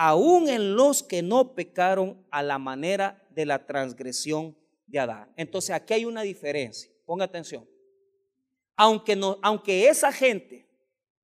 Aún 0.00 0.48
en 0.48 0.76
los 0.76 1.02
que 1.02 1.22
no 1.22 1.56
pecaron 1.56 2.24
a 2.30 2.44
la 2.44 2.56
manera 2.60 3.26
de 3.30 3.44
la 3.44 3.66
transgresión 3.66 4.56
de 4.86 5.00
Adán. 5.00 5.32
Entonces 5.36 5.70
aquí 5.70 5.94
hay 5.94 6.04
una 6.04 6.22
diferencia. 6.22 6.88
Ponga 7.04 7.24
atención. 7.24 7.68
Aunque, 8.76 9.16
no, 9.16 9.40
aunque 9.42 9.88
esa 9.88 10.12
gente, 10.12 10.68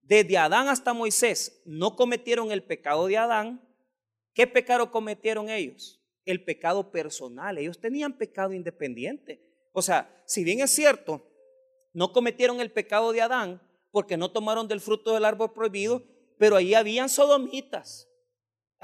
desde 0.02 0.36
Adán 0.36 0.66
hasta 0.66 0.92
Moisés, 0.92 1.62
no 1.64 1.94
cometieron 1.94 2.50
el 2.50 2.64
pecado 2.64 3.06
de 3.06 3.16
Adán, 3.16 3.62
¿qué 4.32 4.48
pecado 4.48 4.90
cometieron 4.90 5.48
ellos? 5.48 6.02
El 6.24 6.42
pecado 6.42 6.90
personal. 6.90 7.56
Ellos 7.58 7.78
tenían 7.78 8.18
pecado 8.18 8.52
independiente. 8.52 9.40
O 9.70 9.82
sea, 9.82 10.12
si 10.26 10.42
bien 10.42 10.58
es 10.58 10.72
cierto, 10.72 11.24
no 11.92 12.12
cometieron 12.12 12.60
el 12.60 12.72
pecado 12.72 13.12
de 13.12 13.22
Adán 13.22 13.62
porque 13.92 14.16
no 14.16 14.32
tomaron 14.32 14.66
del 14.66 14.80
fruto 14.80 15.14
del 15.14 15.26
árbol 15.26 15.52
prohibido, 15.52 16.02
pero 16.38 16.56
ahí 16.56 16.74
habían 16.74 17.08
sodomitas. 17.08 18.08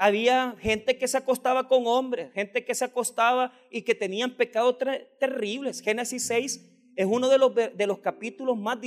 Había 0.03 0.55
gente 0.59 0.97
que 0.97 1.07
se 1.07 1.17
acostaba 1.17 1.67
con 1.67 1.85
hombres, 1.85 2.33
gente 2.33 2.65
que 2.65 2.73
se 2.73 2.85
acostaba 2.85 3.53
y 3.69 3.83
que 3.83 3.93
tenían 3.93 4.35
pecados 4.35 4.79
terribles. 5.19 5.79
Génesis 5.79 6.25
6 6.25 6.71
es 6.95 7.05
uno 7.05 7.29
de 7.29 7.37
los, 7.37 7.53
de 7.53 7.85
los 7.85 7.99
capítulos 7.99 8.57
más, 8.57 8.79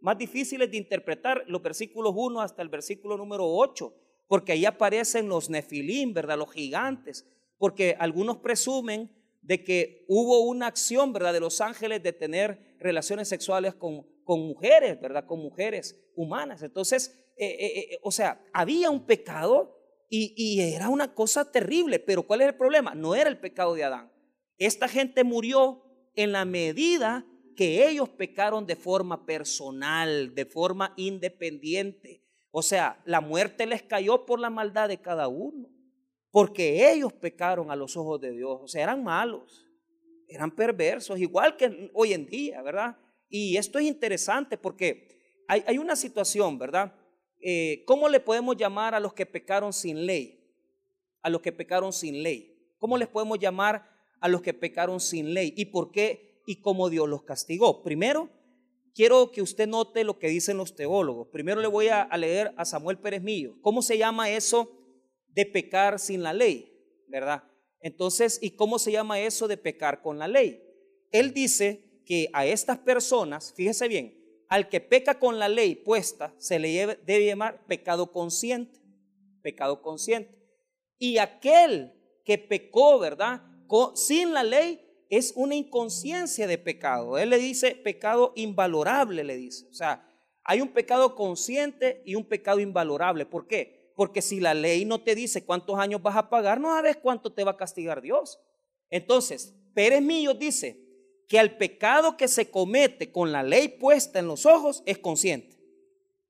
más 0.00 0.18
difíciles 0.18 0.70
de 0.70 0.76
interpretar, 0.76 1.42
los 1.48 1.60
versículos 1.60 2.12
1 2.14 2.40
hasta 2.40 2.62
el 2.62 2.68
versículo 2.68 3.16
número 3.16 3.48
8, 3.48 3.92
porque 4.28 4.52
ahí 4.52 4.64
aparecen 4.64 5.28
los 5.28 5.50
nefilim, 5.50 6.14
¿verdad? 6.14 6.38
Los 6.38 6.52
gigantes, 6.52 7.28
porque 7.58 7.96
algunos 7.98 8.36
presumen 8.36 9.10
de 9.40 9.64
que 9.64 10.04
hubo 10.06 10.42
una 10.42 10.68
acción, 10.68 11.12
¿verdad? 11.12 11.32
De 11.32 11.40
los 11.40 11.60
ángeles 11.60 12.00
de 12.00 12.12
tener 12.12 12.76
relaciones 12.78 13.26
sexuales 13.26 13.74
con, 13.74 14.06
con 14.22 14.38
mujeres, 14.38 15.00
¿verdad? 15.00 15.26
Con 15.26 15.40
mujeres 15.40 16.00
humanas. 16.14 16.62
Entonces, 16.62 17.12
eh, 17.36 17.56
eh, 17.58 17.88
eh, 17.94 17.98
o 18.04 18.12
sea, 18.12 18.40
había 18.52 18.88
un 18.88 19.04
pecado 19.04 19.81
y, 20.14 20.60
era 20.60 20.90
una 20.90 21.14
cosa 21.14 21.50
terrible, 21.50 21.98
pero 21.98 22.22
¿cuál 22.24 22.42
es 22.42 22.48
el 22.48 22.54
problema? 22.54 22.94
No 22.94 23.14
era 23.14 23.30
el 23.30 23.40
pecado 23.40 23.74
de 23.74 23.84
Adán. 23.84 24.12
Esta 24.58 24.86
gente 24.86 25.24
murió 25.24 25.82
en 26.14 26.32
la 26.32 26.44
medida 26.44 27.24
que 27.56 27.88
ellos 27.88 28.10
pecaron 28.10 28.66
de 28.66 28.76
forma 28.76 29.24
personal, 29.24 30.34
de 30.34 30.44
forma 30.44 30.92
independiente. 30.98 32.22
O 32.50 32.60
sea, 32.60 33.00
la 33.06 33.22
muerte 33.22 33.64
les 33.64 33.82
cayó 33.82 34.26
por 34.26 34.38
la 34.38 34.50
maldad 34.50 34.90
de 34.90 35.00
cada 35.00 35.28
uno, 35.28 35.70
porque 36.30 36.92
ellos 36.92 37.14
pecaron 37.14 37.70
a 37.70 37.76
los 37.76 37.96
ojos 37.96 38.20
de 38.20 38.32
Dios, 38.32 38.58
o 38.60 38.68
sea, 38.68 38.82
eran 38.82 39.02
malos, 39.02 39.66
eran 40.28 40.50
perversos, 40.54 41.18
igual 41.18 41.56
que 41.56 41.90
hoy 41.94 42.12
en 42.12 42.26
día, 42.26 42.60
¿verdad? 42.60 42.98
Y 43.30 43.56
esto 43.56 43.78
es 43.78 43.86
interesante 43.86 44.58
porque 44.58 45.42
hay 45.48 45.78
una 45.78 45.96
situación, 45.96 46.58
¿verdad? 46.58 46.94
Eh, 47.42 47.82
¿Cómo 47.86 48.08
le 48.08 48.20
podemos 48.20 48.56
llamar 48.56 48.94
a 48.94 49.00
los 49.00 49.12
que 49.12 49.26
pecaron 49.26 49.72
sin 49.72 50.06
ley? 50.06 50.38
A 51.22 51.28
los 51.28 51.40
que 51.42 51.52
pecaron 51.52 51.92
sin 51.92 52.22
ley. 52.22 52.56
¿Cómo 52.78 52.96
les 52.96 53.08
podemos 53.08 53.38
llamar 53.38 53.92
a 54.22 54.28
los 54.28 54.40
que 54.40 54.54
pecaron 54.54 55.00
sin 55.00 55.34
ley. 55.34 55.52
¿Y 55.56 55.66
por 55.66 55.90
qué? 55.90 56.40
Y 56.46 56.60
cómo 56.60 56.88
Dios 56.88 57.08
los 57.08 57.24
castigó. 57.24 57.82
Primero, 57.82 58.30
quiero 58.94 59.32
que 59.32 59.42
usted 59.42 59.66
note 59.66 60.04
lo 60.04 60.18
que 60.18 60.28
dicen 60.28 60.56
los 60.56 60.76
teólogos. 60.76 61.28
Primero 61.28 61.60
le 61.60 61.66
voy 61.66 61.88
a, 61.88 62.08
leer 62.16 62.54
a 62.56 62.64
Samuel 62.64 62.98
Pérez 62.98 63.20
Millo. 63.20 63.56
¿Cómo 63.60 63.82
se 63.82 63.98
llama 63.98 64.30
eso 64.30 64.70
de 65.28 65.44
pecar 65.44 65.98
sin 65.98 66.22
la 66.22 66.32
ley? 66.32 66.72
¿Verdad? 67.08 67.42
Entonces, 67.80 68.38
¿y 68.40 68.52
cómo 68.52 68.78
se 68.78 68.92
llama 68.92 69.20
eso 69.20 69.48
de 69.48 69.56
pecar 69.56 70.02
con 70.02 70.20
la 70.20 70.28
ley? 70.28 70.62
Él 71.10 71.34
dice 71.34 72.02
que 72.06 72.30
a 72.32 72.46
estas 72.46 72.78
personas, 72.78 73.52
fíjese 73.56 73.88
bien, 73.88 74.21
al 74.52 74.68
que 74.68 74.82
peca 74.82 75.18
con 75.18 75.38
la 75.38 75.48
ley 75.48 75.74
puesta, 75.74 76.34
se 76.36 76.58
le 76.58 76.98
debe 77.06 77.24
llamar 77.24 77.64
pecado 77.64 78.12
consciente, 78.12 78.78
pecado 79.40 79.80
consciente. 79.80 80.38
Y 80.98 81.16
aquel 81.16 81.94
que 82.22 82.36
pecó, 82.36 82.98
¿verdad? 82.98 83.40
sin 83.94 84.34
la 84.34 84.42
ley 84.42 85.06
es 85.08 85.32
una 85.36 85.54
inconsciencia 85.54 86.46
de 86.46 86.58
pecado. 86.58 87.16
Él 87.16 87.30
le 87.30 87.38
dice 87.38 87.74
pecado 87.76 88.34
invalorable, 88.36 89.24
le 89.24 89.38
dice. 89.38 89.66
O 89.70 89.72
sea, 89.72 90.06
hay 90.44 90.60
un 90.60 90.68
pecado 90.68 91.14
consciente 91.14 92.02
y 92.04 92.14
un 92.14 92.24
pecado 92.26 92.60
invalorable. 92.60 93.24
¿Por 93.24 93.46
qué? 93.46 93.90
Porque 93.96 94.20
si 94.20 94.38
la 94.38 94.52
ley 94.52 94.84
no 94.84 95.00
te 95.00 95.14
dice 95.14 95.46
cuántos 95.46 95.78
años 95.78 96.02
vas 96.02 96.16
a 96.16 96.28
pagar, 96.28 96.60
no 96.60 96.68
sabes 96.68 96.98
cuánto 96.98 97.32
te 97.32 97.42
va 97.42 97.52
a 97.52 97.56
castigar 97.56 98.02
Dios. 98.02 98.38
Entonces, 98.90 99.54
Pérez 99.72 100.02
Millo 100.02 100.34
dice 100.34 100.91
que 101.28 101.38
al 101.38 101.56
pecado 101.56 102.16
que 102.16 102.28
se 102.28 102.50
comete 102.50 103.10
con 103.10 103.32
la 103.32 103.42
ley 103.42 103.68
puesta 103.68 104.18
en 104.18 104.26
los 104.26 104.46
ojos 104.46 104.82
es 104.86 104.98
consciente. 104.98 105.56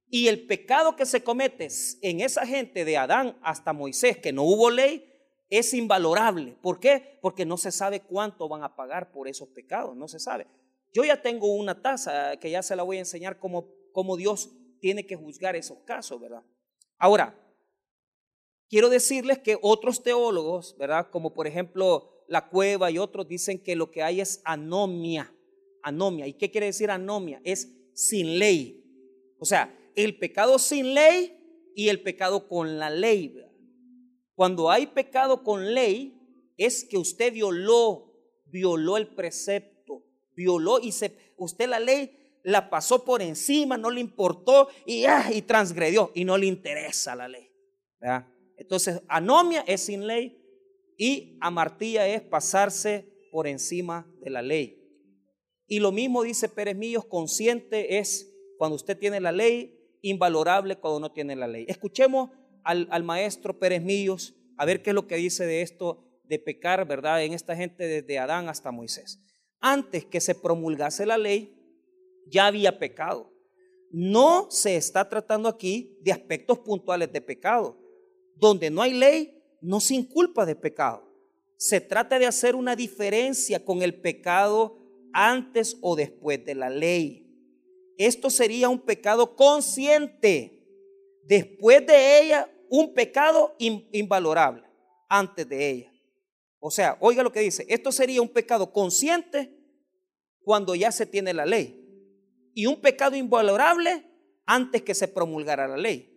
Y 0.09 0.29
el 0.29 0.47
pecado 0.47 0.95
que 0.95 1.07
se 1.07 1.25
comete 1.25 1.69
en 2.03 2.21
esa 2.21 2.47
gente 2.47 2.85
de 2.85 2.99
Adán 2.99 3.39
hasta 3.43 3.73
Moisés, 3.73 4.19
que 4.19 4.33
no 4.33 4.43
hubo 4.43 4.71
ley, 4.71 5.09
es 5.49 5.75
invalorable. 5.75 6.57
¿Por 6.63 6.81
qué? 6.81 7.19
Porque 7.21 7.45
no 7.47 7.57
se 7.57 7.73
sabe 7.73 8.01
cuánto 8.01 8.49
van 8.49 8.63
a 8.63 8.77
pagar 8.77 9.11
por 9.11 9.29
esos 9.29 9.49
pecados, 9.49 9.97
no 9.97 10.09
se 10.09 10.19
sabe. 10.19 10.47
Yo 10.93 11.05
ya 11.05 11.23
tengo 11.23 11.55
una 11.55 11.81
tasa 11.81 12.37
que 12.37 12.51
ya 12.51 12.63
se 12.63 12.77
la 12.77 12.83
voy 12.83 12.99
a 12.99 13.01
enseñar 13.01 13.39
cómo, 13.39 13.69
cómo 13.93 14.17
Dios 14.17 14.51
tiene 14.81 15.07
que 15.07 15.17
juzgar 15.17 15.57
esos 15.57 15.79
casos, 15.81 16.21
¿verdad? 16.21 16.43
Ahora, 16.99 17.39
quiero 18.69 18.89
decirles 18.91 19.39
que 19.39 19.59
otros 19.63 20.03
teólogos, 20.03 20.77
¿verdad? 20.79 21.09
Como 21.11 21.33
por 21.33 21.47
ejemplo 21.47 22.12
la 22.33 22.49
cueva 22.49 22.91
y 22.91 22.97
otros 22.97 23.29
dicen 23.29 23.59
que 23.59 23.77
lo 23.77 23.91
que 23.91 24.03
hay 24.03 24.23
es 24.23 24.41
anomia. 24.47 25.31
Anomia. 25.83 26.27
¿Y 26.27 26.33
qué 26.33 26.51
quiere 26.51 26.69
decir 26.69 26.91
anomia? 26.91 27.43
Es 27.45 27.69
sin 27.93 28.39
ley. 28.39 28.83
O 29.39 29.45
sea, 29.45 29.79
el 29.95 30.19
pecado 30.19 30.59
sin 30.59 30.95
ley 30.95 31.37
y 31.77 31.91
el 31.91 32.01
pecado 32.01 32.49
con 32.49 32.79
la 32.79 32.89
ley. 32.89 33.39
Cuando 34.35 34.71
hay 34.71 34.87
pecado 34.87 35.45
con 35.45 35.75
ley, 35.75 36.19
es 36.57 36.85
que 36.85 36.97
usted 36.97 37.35
violó, 37.35 38.15
violó 38.47 38.97
el 38.97 39.09
precepto, 39.09 40.03
violó 40.35 40.81
y 40.81 40.93
se, 40.93 41.15
usted 41.37 41.69
la 41.69 41.81
ley 41.81 42.39
la 42.45 42.71
pasó 42.71 43.05
por 43.05 43.21
encima, 43.21 43.77
no 43.77 43.91
le 43.91 44.01
importó 44.01 44.69
y, 44.87 45.05
ah, 45.05 45.31
y 45.31 45.43
transgredió 45.43 46.11
y 46.15 46.25
no 46.25 46.39
le 46.39 46.47
interesa 46.47 47.15
la 47.15 47.29
ley. 47.29 47.51
Entonces, 48.57 49.03
anomia 49.07 49.65
es 49.67 49.83
sin 49.83 50.07
ley 50.07 50.42
y 50.97 51.39
amartía 51.41 52.07
es 52.09 52.23
pasarse 52.23 53.13
por 53.31 53.47
encima 53.47 54.07
de 54.21 54.31
la 54.31 54.43
ley. 54.43 54.79
Y 55.67 55.81
lo 55.81 55.91
mismo 55.91 56.23
dice 56.23 56.49
Pérez 56.49 56.77
Millos, 56.77 57.07
consciente 57.07 57.99
es 57.99 58.31
cuando 58.59 58.77
usted 58.77 58.99
tiene 58.99 59.21
la 59.21 59.33
ley, 59.33 59.79
invalorable 60.03 60.77
cuando 60.77 61.01
no 61.01 61.13
tiene 61.13 61.35
la 61.35 61.49
ley. 61.49 61.65
Escuchemos 61.69 62.31
al, 62.65 63.03
maestro 63.05 63.59
Pérez 63.59 63.83
Millos 63.83 64.35
a 64.57 64.65
ver 64.65 64.83
qué 64.83 64.91
es 64.91 64.95
lo 64.95 65.07
que 65.07 65.17
dice 65.17 65.47
de 65.47 65.63
esto 65.63 66.05
de 66.25 66.39
pecar, 66.39 66.87
¿verdad? 66.87 67.25
En 67.25 67.33
esta 67.33 67.57
gente 67.57 67.87
desde 67.87 68.19
Adán 68.19 68.49
hasta 68.49 68.71
Moisés. 68.71 69.21
Antes 69.61 70.05
que 70.05 70.21
se 70.21 70.35
promulgase 70.35 71.07
la 71.07 71.19
ley, 71.19 71.57
ya 72.27 72.47
había 72.47 72.79
pecado. 72.79 73.33
No 73.91 74.51
se 74.51 74.77
está 74.77 75.09
tratando 75.09 75.49
aquí 75.49 75.99
de 76.03 76.13
aspectos 76.13 76.59
puntuales 76.59 77.13
de 77.13 77.21
pecado. 77.21 77.79
Donde 78.37 78.71
no 78.71 78.83
hay 78.83 78.95
ley, 78.95 79.42
no 79.63 79.81
se 79.81 79.95
inculpa 79.95 80.45
de 80.45 80.57
pecado. 80.57 81.09
Se 81.57 81.81
trata 81.81 82.19
de 82.19 82.27
hacer 82.27 82.55
una 82.55 82.77
diferencia 82.77 83.65
con 83.65 83.83
el 83.83 84.01
pecado 84.01 84.79
antes 85.13 85.79
o 85.81 85.97
después 85.97 86.45
de 86.45 86.55
la 86.55 86.69
ley. 86.69 87.29
Esto 87.97 88.29
sería 88.29 88.69
un 88.69 88.81
pecado 88.81 89.37
consciente 89.37 90.63
Después 91.23 91.87
de 91.87 92.21
ella, 92.21 92.51
un 92.69 92.95
pecado 92.95 93.55
invalorable 93.59 94.65
antes 95.09 95.49
de 95.49 95.71
ella. 95.71 95.93
O 96.59 96.71
sea, 96.71 96.97
oiga 97.01 97.23
lo 97.23 97.33
que 97.33 97.41
dice, 97.41 97.65
esto 97.69 97.93
sería 97.93 98.23
un 98.23 98.29
pecado 98.29 98.73
consciente 98.73 99.57
cuando 100.43 100.75
ya 100.75 100.91
se 100.91 101.07
tiene 101.07 101.33
la 101.33 101.47
ley 101.47 101.79
y 102.55 102.67
un 102.67 102.81
pecado 102.81 103.17
invalorable 103.17 104.05
antes 104.47 104.83
que 104.83 104.95
se 104.95 105.09
promulgara 105.09 105.69
la 105.69 105.77
ley. 105.77 106.09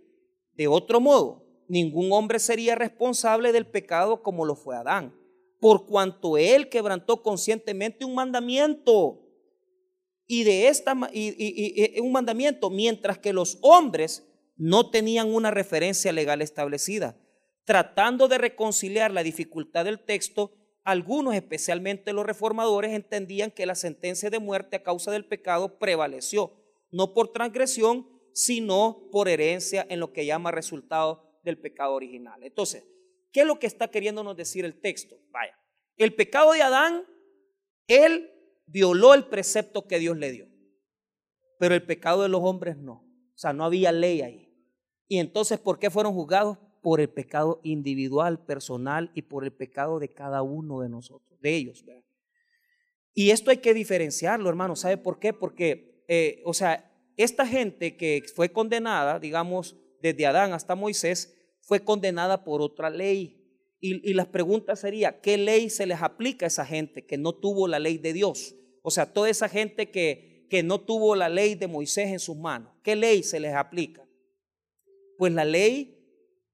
De 0.53 0.67
otro 0.67 0.99
modo, 0.99 1.44
ningún 1.67 2.11
hombre 2.11 2.39
sería 2.39 2.75
responsable 2.75 3.51
del 3.51 3.67
pecado 3.67 4.21
como 4.21 4.45
lo 4.45 4.55
fue 4.55 4.75
Adán, 4.75 5.15
por 5.59 5.85
cuanto 5.85 6.37
él 6.37 6.69
quebrantó 6.69 7.21
conscientemente 7.21 8.05
un 8.05 8.15
mandamiento 8.15 9.21
y 10.27 10.43
de 10.43 10.67
esta 10.67 10.95
y, 11.13 11.99
un 11.99 12.11
mandamiento, 12.11 12.69
mientras 12.69 13.19
que 13.19 13.33
los 13.33 13.57
hombres 13.61 14.27
no 14.57 14.89
tenían 14.89 15.33
una 15.33 15.51
referencia 15.51 16.11
legal 16.11 16.41
establecida. 16.41 17.17
Tratando 17.63 18.27
de 18.27 18.37
reconciliar 18.37 19.11
la 19.11 19.23
dificultad 19.23 19.85
del 19.85 19.99
texto, 19.99 20.53
algunos, 20.83 21.33
especialmente 21.35 22.13
los 22.13 22.25
reformadores, 22.25 22.93
entendían 22.93 23.51
que 23.51 23.65
la 23.65 23.75
sentencia 23.75 24.29
de 24.29 24.39
muerte 24.39 24.77
a 24.77 24.83
causa 24.83 25.11
del 25.11 25.25
pecado 25.25 25.79
prevaleció, 25.79 26.53
no 26.91 27.13
por 27.13 27.33
transgresión, 27.33 28.07
sino 28.33 29.07
por 29.11 29.29
herencia 29.29 29.85
en 29.89 29.99
lo 29.99 30.13
que 30.13 30.25
llama 30.25 30.51
resultado 30.51 31.24
del 31.45 31.57
pecado 31.57 31.93
original. 31.93 32.43
Entonces, 32.43 32.85
¿qué 33.31 33.41
es 33.41 33.47
lo 33.47 33.57
que 33.59 33.67
está 33.67 33.87
queriéndonos 33.87 34.35
decir 34.35 34.65
el 34.65 34.81
texto? 34.81 35.17
Vaya, 35.31 35.57
el 35.95 36.13
pecado 36.13 36.51
de 36.51 36.61
Adán, 36.61 37.05
él 37.87 38.29
violó 38.65 39.13
el 39.13 39.27
precepto 39.27 39.87
que 39.87 39.99
Dios 39.99 40.17
le 40.17 40.31
dio, 40.31 40.47
pero 41.57 41.73
el 41.73 41.85
pecado 41.85 42.23
de 42.23 42.29
los 42.29 42.41
hombres 42.43 42.75
no. 42.75 43.05
O 43.33 43.37
sea, 43.37 43.53
no 43.53 43.63
había 43.63 43.93
ley 43.93 44.21
ahí. 44.21 44.53
Y 45.07 45.19
entonces, 45.19 45.59
¿por 45.59 45.79
qué 45.79 45.89
fueron 45.89 46.13
juzgados? 46.13 46.57
por 46.85 47.01
el 47.01 47.09
pecado 47.09 47.61
individual, 47.63 48.45
personal 48.45 49.09
y 49.15 49.23
por 49.23 49.43
el 49.43 49.51
pecado 49.51 49.97
de 49.97 50.13
cada 50.13 50.43
uno 50.43 50.81
de 50.81 50.89
nosotros, 50.89 51.41
de 51.41 51.55
ellos. 51.55 51.83
Y 53.15 53.31
esto 53.31 53.49
hay 53.49 53.57
que 53.57 53.73
diferenciarlo, 53.73 54.47
hermano. 54.49 54.75
¿Sabe 54.75 54.97
por 54.97 55.17
qué? 55.17 55.33
Porque, 55.33 56.05
eh, 56.07 56.43
o 56.45 56.53
sea, 56.53 56.93
esta 57.17 57.47
gente 57.47 57.97
que 57.97 58.21
fue 58.35 58.51
condenada, 58.51 59.17
digamos, 59.17 59.75
desde 59.99 60.27
Adán 60.27 60.53
hasta 60.53 60.75
Moisés, 60.75 61.34
fue 61.65 61.83
condenada 61.83 62.43
por 62.43 62.61
otra 62.61 62.89
ley. 62.89 63.41
Y, 63.79 64.09
y 64.09 64.13
las 64.13 64.27
preguntas 64.27 64.79
sería, 64.79 65.19
¿qué 65.19 65.37
ley 65.37 65.69
se 65.69 65.85
les 65.85 66.01
aplica 66.01 66.45
a 66.45 66.47
esa 66.47 66.65
gente 66.65 67.05
que 67.05 67.17
no 67.17 67.33
tuvo 67.33 67.67
la 67.67 67.79
ley 67.79 67.97
de 67.97 68.13
Dios? 68.13 68.55
O 68.81 68.91
sea, 68.91 69.11
toda 69.11 69.29
esa 69.29 69.49
gente 69.49 69.91
que, 69.91 70.47
que 70.49 70.63
no 70.63 70.79
tuvo 70.79 71.15
la 71.15 71.27
ley 71.27 71.55
de 71.55 71.67
Moisés 71.67 72.09
en 72.09 72.19
sus 72.19 72.37
manos, 72.37 72.71
¿qué 72.83 72.95
ley 72.95 73.23
se 73.23 73.39
les 73.39 73.53
aplica? 73.53 74.07
Pues 75.17 75.33
la 75.33 75.43
ley 75.43 75.95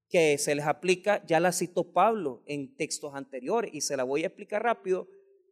que 0.10 0.38
se 0.38 0.56
les 0.56 0.66
aplica, 0.66 1.26
ya 1.26 1.40
la 1.40 1.52
citó 1.52 1.94
Pablo 1.94 2.44
en 2.46 2.76
textos 2.76 3.14
anteriores 3.16 3.72
y 3.74 3.82
se 3.82 3.96
la 3.96 4.04
voy 4.04 4.24
a 4.24 4.28
explicar 4.28 4.64
rápido 4.64 5.08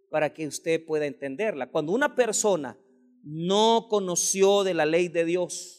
para 0.10 0.34
que 0.34 0.48
usted 0.48 0.86
pueda 0.86 1.06
entenderla. 1.06 1.70
Cuando 1.70 1.94
una 1.94 2.16
persona 2.16 2.78
no 3.24 3.88
conoció 3.90 4.64
de 4.64 4.74
la 4.74 4.86
ley 4.86 5.08
de 5.08 5.26
Dios, 5.26 5.79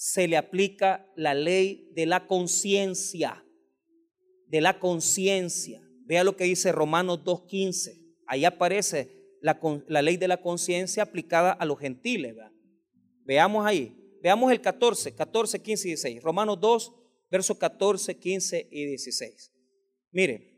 se 0.00 0.26
le 0.26 0.38
aplica 0.38 1.06
la 1.14 1.34
ley 1.34 1.90
de 1.92 2.06
la 2.06 2.26
conciencia, 2.26 3.44
de 4.46 4.62
la 4.62 4.78
conciencia. 4.78 5.82
Vea 6.06 6.24
lo 6.24 6.36
que 6.36 6.44
dice 6.44 6.72
Romanos 6.72 7.20
2.15. 7.22 8.00
Ahí 8.26 8.46
aparece 8.46 9.36
la, 9.42 9.60
la, 9.88 10.00
ley 10.00 10.16
de 10.16 10.26
la 10.26 10.40
conciencia 10.40 11.02
aplicada 11.02 11.52
a 11.52 11.66
los 11.66 11.78
gentiles. 11.78 12.34
Veamos 13.26 13.66
ahí. 13.66 13.94
Veamos 14.22 14.50
el 14.50 14.62
14, 14.62 15.14
14, 15.14 15.60
15 15.60 15.88
y 15.88 15.90
16. 15.90 16.22
Romanos 16.22 16.58
2, 16.62 16.92
versos 17.30 17.58
14, 17.58 18.18
15 18.18 18.68
y 18.70 18.86
16. 18.86 19.52
Mire, 20.12 20.56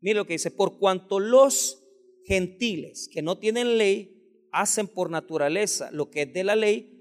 mire 0.00 0.14
lo 0.14 0.26
que 0.28 0.34
dice, 0.34 0.52
por 0.52 0.78
cuanto 0.78 1.18
los 1.18 1.84
gentiles 2.24 3.08
que 3.12 3.20
no 3.20 3.36
tienen 3.36 3.78
ley 3.78 4.46
hacen 4.52 4.86
por 4.86 5.10
naturaleza 5.10 5.90
lo 5.90 6.08
que 6.08 6.22
es 6.22 6.32
de 6.32 6.44
la 6.44 6.54
ley, 6.54 6.93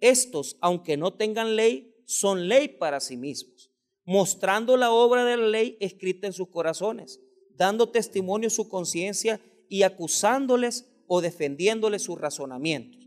estos, 0.00 0.56
aunque 0.60 0.96
no 0.96 1.14
tengan 1.14 1.56
ley, 1.56 1.94
son 2.06 2.48
ley 2.48 2.68
para 2.68 3.00
sí 3.00 3.16
mismos, 3.16 3.70
mostrando 4.04 4.76
la 4.76 4.90
obra 4.90 5.24
de 5.24 5.36
la 5.36 5.46
ley 5.48 5.76
escrita 5.80 6.26
en 6.26 6.32
sus 6.32 6.48
corazones, 6.48 7.20
dando 7.56 7.90
testimonio 7.90 8.50
su 8.50 8.68
conciencia 8.68 9.40
y 9.68 9.82
acusándoles 9.82 10.90
o 11.06 11.20
defendiéndoles 11.20 12.02
sus 12.02 12.18
razonamientos. 12.18 13.06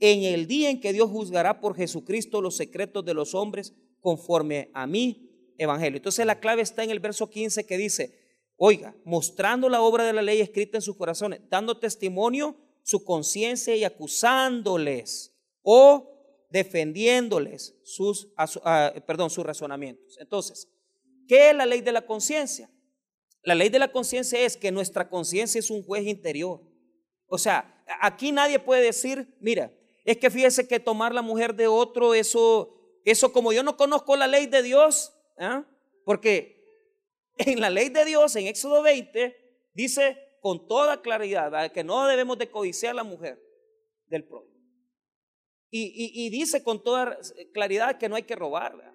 En 0.00 0.22
el 0.22 0.46
día 0.46 0.70
en 0.70 0.80
que 0.80 0.92
Dios 0.92 1.10
juzgará 1.10 1.60
por 1.60 1.74
Jesucristo 1.74 2.40
los 2.40 2.56
secretos 2.56 3.04
de 3.04 3.14
los 3.14 3.34
hombres, 3.34 3.74
conforme 4.00 4.70
a 4.74 4.86
mi 4.86 5.52
evangelio. 5.58 5.96
Entonces 5.96 6.24
la 6.24 6.40
clave 6.40 6.62
está 6.62 6.84
en 6.84 6.90
el 6.90 7.00
verso 7.00 7.28
15 7.28 7.66
que 7.66 7.76
dice, 7.76 8.16
oiga, 8.56 8.94
mostrando 9.04 9.68
la 9.68 9.80
obra 9.80 10.04
de 10.04 10.12
la 10.12 10.22
ley 10.22 10.40
escrita 10.40 10.78
en 10.78 10.82
sus 10.82 10.96
corazones, 10.96 11.40
dando 11.50 11.78
testimonio 11.78 12.56
su 12.82 13.04
conciencia 13.04 13.74
y 13.76 13.84
acusándoles 13.84 15.37
o 15.62 16.46
defendiéndoles 16.50 17.76
sus, 17.84 18.28
perdón, 19.06 19.30
sus 19.30 19.44
razonamientos. 19.44 20.16
Entonces, 20.18 20.68
¿qué 21.26 21.50
es 21.50 21.56
la 21.56 21.66
ley 21.66 21.80
de 21.80 21.92
la 21.92 22.06
conciencia? 22.06 22.70
La 23.42 23.54
ley 23.54 23.68
de 23.68 23.78
la 23.78 23.92
conciencia 23.92 24.40
es 24.40 24.56
que 24.56 24.70
nuestra 24.70 25.08
conciencia 25.08 25.58
es 25.58 25.70
un 25.70 25.82
juez 25.82 26.06
interior. 26.06 26.60
O 27.26 27.38
sea, 27.38 27.84
aquí 28.00 28.32
nadie 28.32 28.58
puede 28.58 28.82
decir, 28.82 29.36
mira, 29.40 29.72
es 30.04 30.16
que 30.16 30.30
fíjese 30.30 30.66
que 30.66 30.80
tomar 30.80 31.14
la 31.14 31.22
mujer 31.22 31.54
de 31.54 31.66
otro, 31.66 32.14
eso 32.14 32.78
eso 33.10 33.32
como 33.32 33.52
yo 33.52 33.62
no 33.62 33.76
conozco 33.76 34.16
la 34.16 34.26
ley 34.26 34.46
de 34.46 34.62
Dios, 34.62 35.14
¿ah? 35.38 35.64
porque 36.04 36.62
en 37.38 37.60
la 37.60 37.70
ley 37.70 37.88
de 37.88 38.04
Dios, 38.04 38.36
en 38.36 38.46
Éxodo 38.46 38.82
20, 38.82 39.34
dice 39.72 40.18
con 40.40 40.68
toda 40.68 41.00
claridad 41.00 41.72
que 41.72 41.84
no 41.84 42.06
debemos 42.06 42.36
de 42.38 42.50
codiciar 42.50 42.92
a 42.92 42.96
la 42.96 43.04
mujer 43.04 43.42
del 44.06 44.24
prójimo. 44.24 44.57
Y, 45.70 46.30
dice 46.30 46.62
con 46.62 46.82
toda 46.82 47.18
claridad 47.52 47.98
que 47.98 48.08
no 48.08 48.16
hay 48.16 48.22
que 48.22 48.36
robarla. 48.36 48.94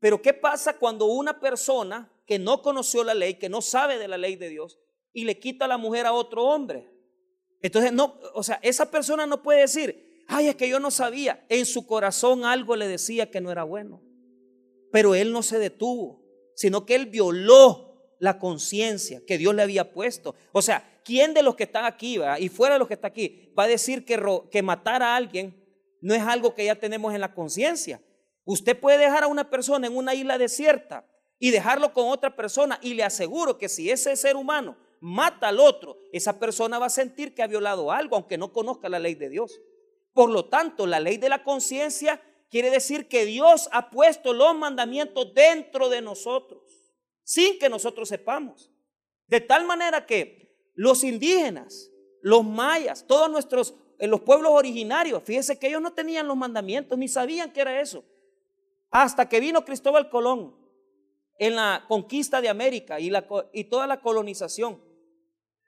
Pero 0.00 0.22
¿qué 0.22 0.32
pasa 0.32 0.78
cuando 0.78 1.06
una 1.06 1.38
persona 1.40 2.10
que 2.26 2.38
no 2.38 2.62
conoció 2.62 3.04
la 3.04 3.14
ley, 3.14 3.34
que 3.34 3.48
no 3.48 3.60
sabe 3.60 3.98
de 3.98 4.08
la 4.08 4.18
ley 4.18 4.36
de 4.36 4.48
Dios, 4.48 4.78
y 5.12 5.24
le 5.24 5.38
quita 5.38 5.66
la 5.66 5.78
mujer 5.78 6.06
a 6.06 6.12
otro 6.12 6.44
hombre? 6.44 6.88
Entonces, 7.62 7.92
no, 7.92 8.18
o 8.34 8.42
sea, 8.42 8.58
esa 8.62 8.90
persona 8.90 9.26
no 9.26 9.42
puede 9.42 9.60
decir, 9.60 10.24
ay, 10.28 10.48
es 10.48 10.56
que 10.56 10.68
yo 10.68 10.80
no 10.80 10.90
sabía. 10.90 11.44
En 11.48 11.66
su 11.66 11.86
corazón 11.86 12.44
algo 12.44 12.76
le 12.76 12.88
decía 12.88 13.30
que 13.30 13.40
no 13.40 13.50
era 13.50 13.64
bueno. 13.64 14.02
Pero 14.92 15.14
él 15.14 15.32
no 15.32 15.42
se 15.42 15.58
detuvo, 15.58 16.22
sino 16.54 16.86
que 16.86 16.94
él 16.94 17.06
violó 17.06 18.14
la 18.18 18.38
conciencia 18.38 19.22
que 19.26 19.38
Dios 19.38 19.54
le 19.54 19.62
había 19.62 19.92
puesto. 19.92 20.34
O 20.52 20.62
sea, 20.62 21.00
¿quién 21.04 21.34
de 21.34 21.42
los 21.42 21.56
que 21.56 21.64
están 21.64 21.84
aquí 21.84 22.18
y 22.38 22.48
fuera 22.48 22.74
de 22.74 22.78
los 22.78 22.88
que 22.88 22.94
están 22.94 23.10
aquí 23.10 23.52
va 23.58 23.64
a 23.64 23.68
decir 23.68 24.04
que, 24.04 24.20
que 24.50 24.62
matar 24.62 25.02
a 25.02 25.16
alguien 25.16 25.65
no 26.00 26.14
es 26.14 26.22
algo 26.22 26.54
que 26.54 26.64
ya 26.64 26.74
tenemos 26.74 27.14
en 27.14 27.20
la 27.20 27.34
conciencia? 27.34 28.00
Usted 28.44 28.78
puede 28.78 28.98
dejar 28.98 29.24
a 29.24 29.26
una 29.26 29.50
persona 29.50 29.86
en 29.86 29.96
una 29.96 30.14
isla 30.14 30.38
desierta 30.38 31.04
y 31.38 31.50
dejarlo 31.50 31.92
con 31.92 32.08
otra 32.08 32.36
persona 32.36 32.78
y 32.82 32.94
le 32.94 33.02
aseguro 33.02 33.58
que 33.58 33.68
si 33.68 33.90
ese 33.90 34.16
ser 34.16 34.36
humano 34.36 34.76
mata 35.00 35.48
al 35.48 35.60
otro, 35.60 35.98
esa 36.12 36.38
persona 36.38 36.78
va 36.78 36.86
a 36.86 36.90
sentir 36.90 37.34
que 37.34 37.42
ha 37.42 37.46
violado 37.46 37.92
algo, 37.92 38.16
aunque 38.16 38.38
no 38.38 38.52
conozca 38.52 38.88
la 38.88 38.98
ley 38.98 39.14
de 39.14 39.28
Dios. 39.28 39.60
Por 40.12 40.30
lo 40.30 40.46
tanto, 40.46 40.86
la 40.86 41.00
ley 41.00 41.18
de 41.18 41.28
la 41.28 41.42
conciencia 41.42 42.22
quiere 42.48 42.70
decir 42.70 43.08
que 43.08 43.24
Dios 43.24 43.68
ha 43.72 43.90
puesto 43.90 44.32
los 44.32 44.54
mandamientos 44.56 45.34
dentro 45.34 45.88
de 45.88 46.00
nosotros, 46.00 46.62
sin 47.22 47.58
que 47.58 47.68
nosotros 47.68 48.08
sepamos. 48.08 48.70
De 49.26 49.40
tal 49.40 49.66
manera 49.66 50.06
que 50.06 50.70
los 50.74 51.04
indígenas, 51.04 51.90
los 52.22 52.44
mayas, 52.44 53.06
todos 53.06 53.30
nuestros, 53.30 53.74
eh, 53.98 54.06
los 54.06 54.20
pueblos 54.20 54.52
originarios, 54.52 55.22
fíjense 55.22 55.58
que 55.58 55.68
ellos 55.68 55.82
no 55.82 55.92
tenían 55.92 56.26
los 56.26 56.36
mandamientos, 56.36 56.98
ni 56.98 57.08
sabían 57.08 57.52
que 57.52 57.60
era 57.60 57.80
eso. 57.80 58.04
Hasta 58.90 59.28
que 59.28 59.40
vino 59.40 59.64
Cristóbal 59.64 60.10
Colón 60.10 60.54
en 61.38 61.56
la 61.56 61.84
conquista 61.88 62.40
de 62.40 62.48
América 62.48 63.00
y, 63.00 63.10
la, 63.10 63.26
y 63.52 63.64
toda 63.64 63.86
la 63.86 64.00
colonización. 64.00 64.82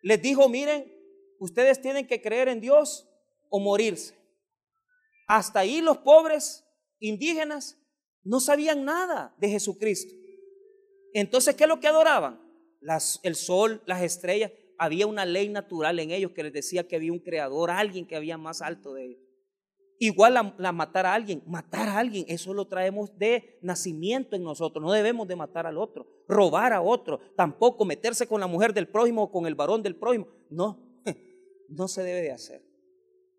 Les 0.02 0.20
dijo, 0.22 0.48
miren, 0.48 0.92
ustedes 1.38 1.80
tienen 1.80 2.06
que 2.06 2.22
creer 2.22 2.48
en 2.48 2.60
Dios 2.60 3.08
o 3.50 3.60
morirse. 3.60 4.14
Hasta 5.26 5.60
ahí 5.60 5.80
los 5.80 5.98
pobres 5.98 6.64
indígenas 7.00 7.76
no 8.24 8.40
sabían 8.40 8.84
nada 8.84 9.34
de 9.38 9.48
Jesucristo. 9.48 10.14
Entonces, 11.12 11.54
¿qué 11.54 11.64
es 11.64 11.68
lo 11.68 11.80
que 11.80 11.88
adoraban? 11.88 12.40
Las, 12.80 13.20
el 13.22 13.34
sol, 13.34 13.82
las 13.86 14.02
estrellas. 14.02 14.52
Había 14.78 15.06
una 15.06 15.26
ley 15.26 15.48
natural 15.48 15.98
en 15.98 16.10
ellos 16.10 16.32
que 16.32 16.42
les 16.42 16.52
decía 16.52 16.86
que 16.86 16.96
había 16.96 17.12
un 17.12 17.18
creador, 17.18 17.70
alguien 17.70 18.06
que 18.06 18.16
había 18.16 18.38
más 18.38 18.62
alto 18.62 18.94
de 18.94 19.06
ellos. 19.06 19.22
Igual 20.00 20.54
la, 20.56 20.72
matar 20.72 21.06
a 21.06 21.14
alguien, 21.14 21.42
matar 21.46 21.88
a 21.88 21.98
alguien, 21.98 22.24
eso 22.28 22.54
lo 22.54 22.68
traemos 22.68 23.18
de 23.18 23.58
nacimiento 23.62 24.36
en 24.36 24.44
nosotros. 24.44 24.82
No 24.82 24.92
debemos 24.92 25.26
de 25.26 25.34
matar 25.34 25.66
al 25.66 25.76
otro, 25.76 26.06
robar 26.28 26.72
a 26.72 26.80
otro, 26.80 27.18
tampoco 27.36 27.84
meterse 27.84 28.28
con 28.28 28.40
la 28.40 28.46
mujer 28.46 28.72
del 28.72 28.86
prójimo 28.86 29.24
o 29.24 29.32
con 29.32 29.46
el 29.46 29.56
varón 29.56 29.82
del 29.82 29.96
prójimo. 29.96 30.28
No, 30.50 31.02
no 31.68 31.88
se 31.88 32.04
debe 32.04 32.22
de 32.22 32.30
hacer. 32.30 32.62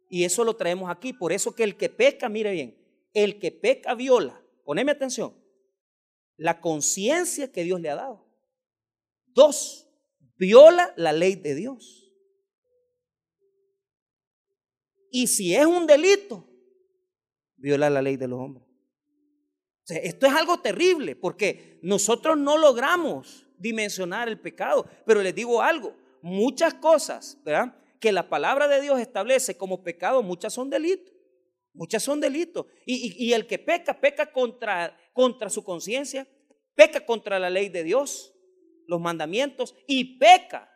Y 0.10 0.26
eso 0.26 0.44
lo 0.44 0.58
traemos 0.58 0.90
aquí. 0.90 1.14
Por 1.14 1.32
eso 1.32 1.56
que 1.56 1.64
el 1.64 1.78
que 1.78 1.88
peca, 1.88 2.28
mire 2.28 2.52
bien, 2.52 2.78
el 3.14 3.40
que 3.40 3.52
peca 3.52 3.96
viola 3.96 4.42
poneme 4.70 4.92
atención, 4.92 5.34
la 6.38 6.62
conciencia 6.62 7.52
que 7.52 7.64
Dios 7.64 7.82
le 7.82 7.90
ha 7.90 7.96
dado. 7.96 8.24
Dos, 9.26 9.89
viola 10.40 10.94
la 10.96 11.14
ley 11.14 11.36
de 11.36 11.54
Dios. 11.54 12.10
Y 15.12 15.28
si 15.28 15.54
es 15.54 15.66
un 15.66 15.86
delito, 15.86 16.50
viola 17.58 17.90
la 17.90 18.02
ley 18.02 18.16
de 18.16 18.28
los 18.28 18.40
hombres. 18.40 18.66
esto 19.88 20.28
es 20.28 20.34
algo 20.34 20.62
terrible 20.62 21.16
porque 21.16 21.80
nosotros 21.82 22.38
no 22.38 22.58
logramos 22.58 23.48
dimensionar 23.58 24.30
el 24.30 24.40
pecado, 24.40 24.88
pero 25.06 25.22
les 25.22 25.36
digo 25.36 25.62
algo, 25.62 25.96
muchas 26.22 26.74
cosas. 26.76 27.38
Que 28.00 28.14
la 28.14 28.30
palabra 28.30 28.70
de 28.70 28.80
Dios 28.80 29.00
establece 29.00 29.58
como 29.58 29.84
pecado, 29.84 30.24
muchas 30.24 30.54
son 30.54 30.70
delitos. 30.70 31.14
Muchas 31.74 32.02
son 32.02 32.20
delitos. 32.22 32.66
Y, 32.86 33.34
el 33.34 33.46
que 33.46 33.60
peca, 33.60 34.00
peca 34.00 34.32
contra, 34.32 34.98
contra 35.14 35.50
su 35.50 35.64
conciencia, 35.64 36.28
peca 36.76 37.06
contra 37.06 37.40
la 37.40 37.50
ley 37.50 37.70
de 37.70 37.84
Dios, 37.84 38.34
los 38.90 39.00
mandamientos, 39.00 39.76
y 39.88 40.18
peca 40.18 40.70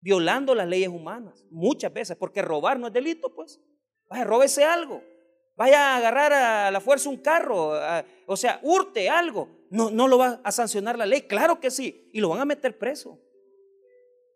violando 0.00 0.54
las 0.54 0.68
leyes 0.68 0.88
humanas. 0.88 1.44
Muchas 1.50 1.92
veces, 1.92 2.16
porque 2.16 2.42
robar 2.42 2.78
no 2.78 2.88
es 2.88 2.92
delito, 2.92 3.34
pues. 3.34 3.60
Vaya, 4.08 4.24
róbese 4.24 4.64
algo. 4.64 5.02
Vaya 5.56 5.94
a 5.94 5.96
agarrar 5.96 6.32
a 6.32 6.70
la 6.70 6.80
fuerza 6.80 7.08
un 7.08 7.16
carro, 7.16 7.72
o 8.26 8.36
sea, 8.36 8.60
hurte 8.62 9.08
algo. 9.08 9.48
No, 9.70 9.90
no 9.90 10.06
lo 10.06 10.18
va 10.18 10.40
a 10.44 10.52
sancionar 10.52 10.98
la 10.98 11.06
ley. 11.06 11.22
Claro 11.22 11.58
que 11.58 11.70
sí. 11.70 12.10
Y 12.12 12.20
lo 12.20 12.28
van 12.28 12.40
a 12.40 12.44
meter 12.44 12.78
preso. 12.78 13.18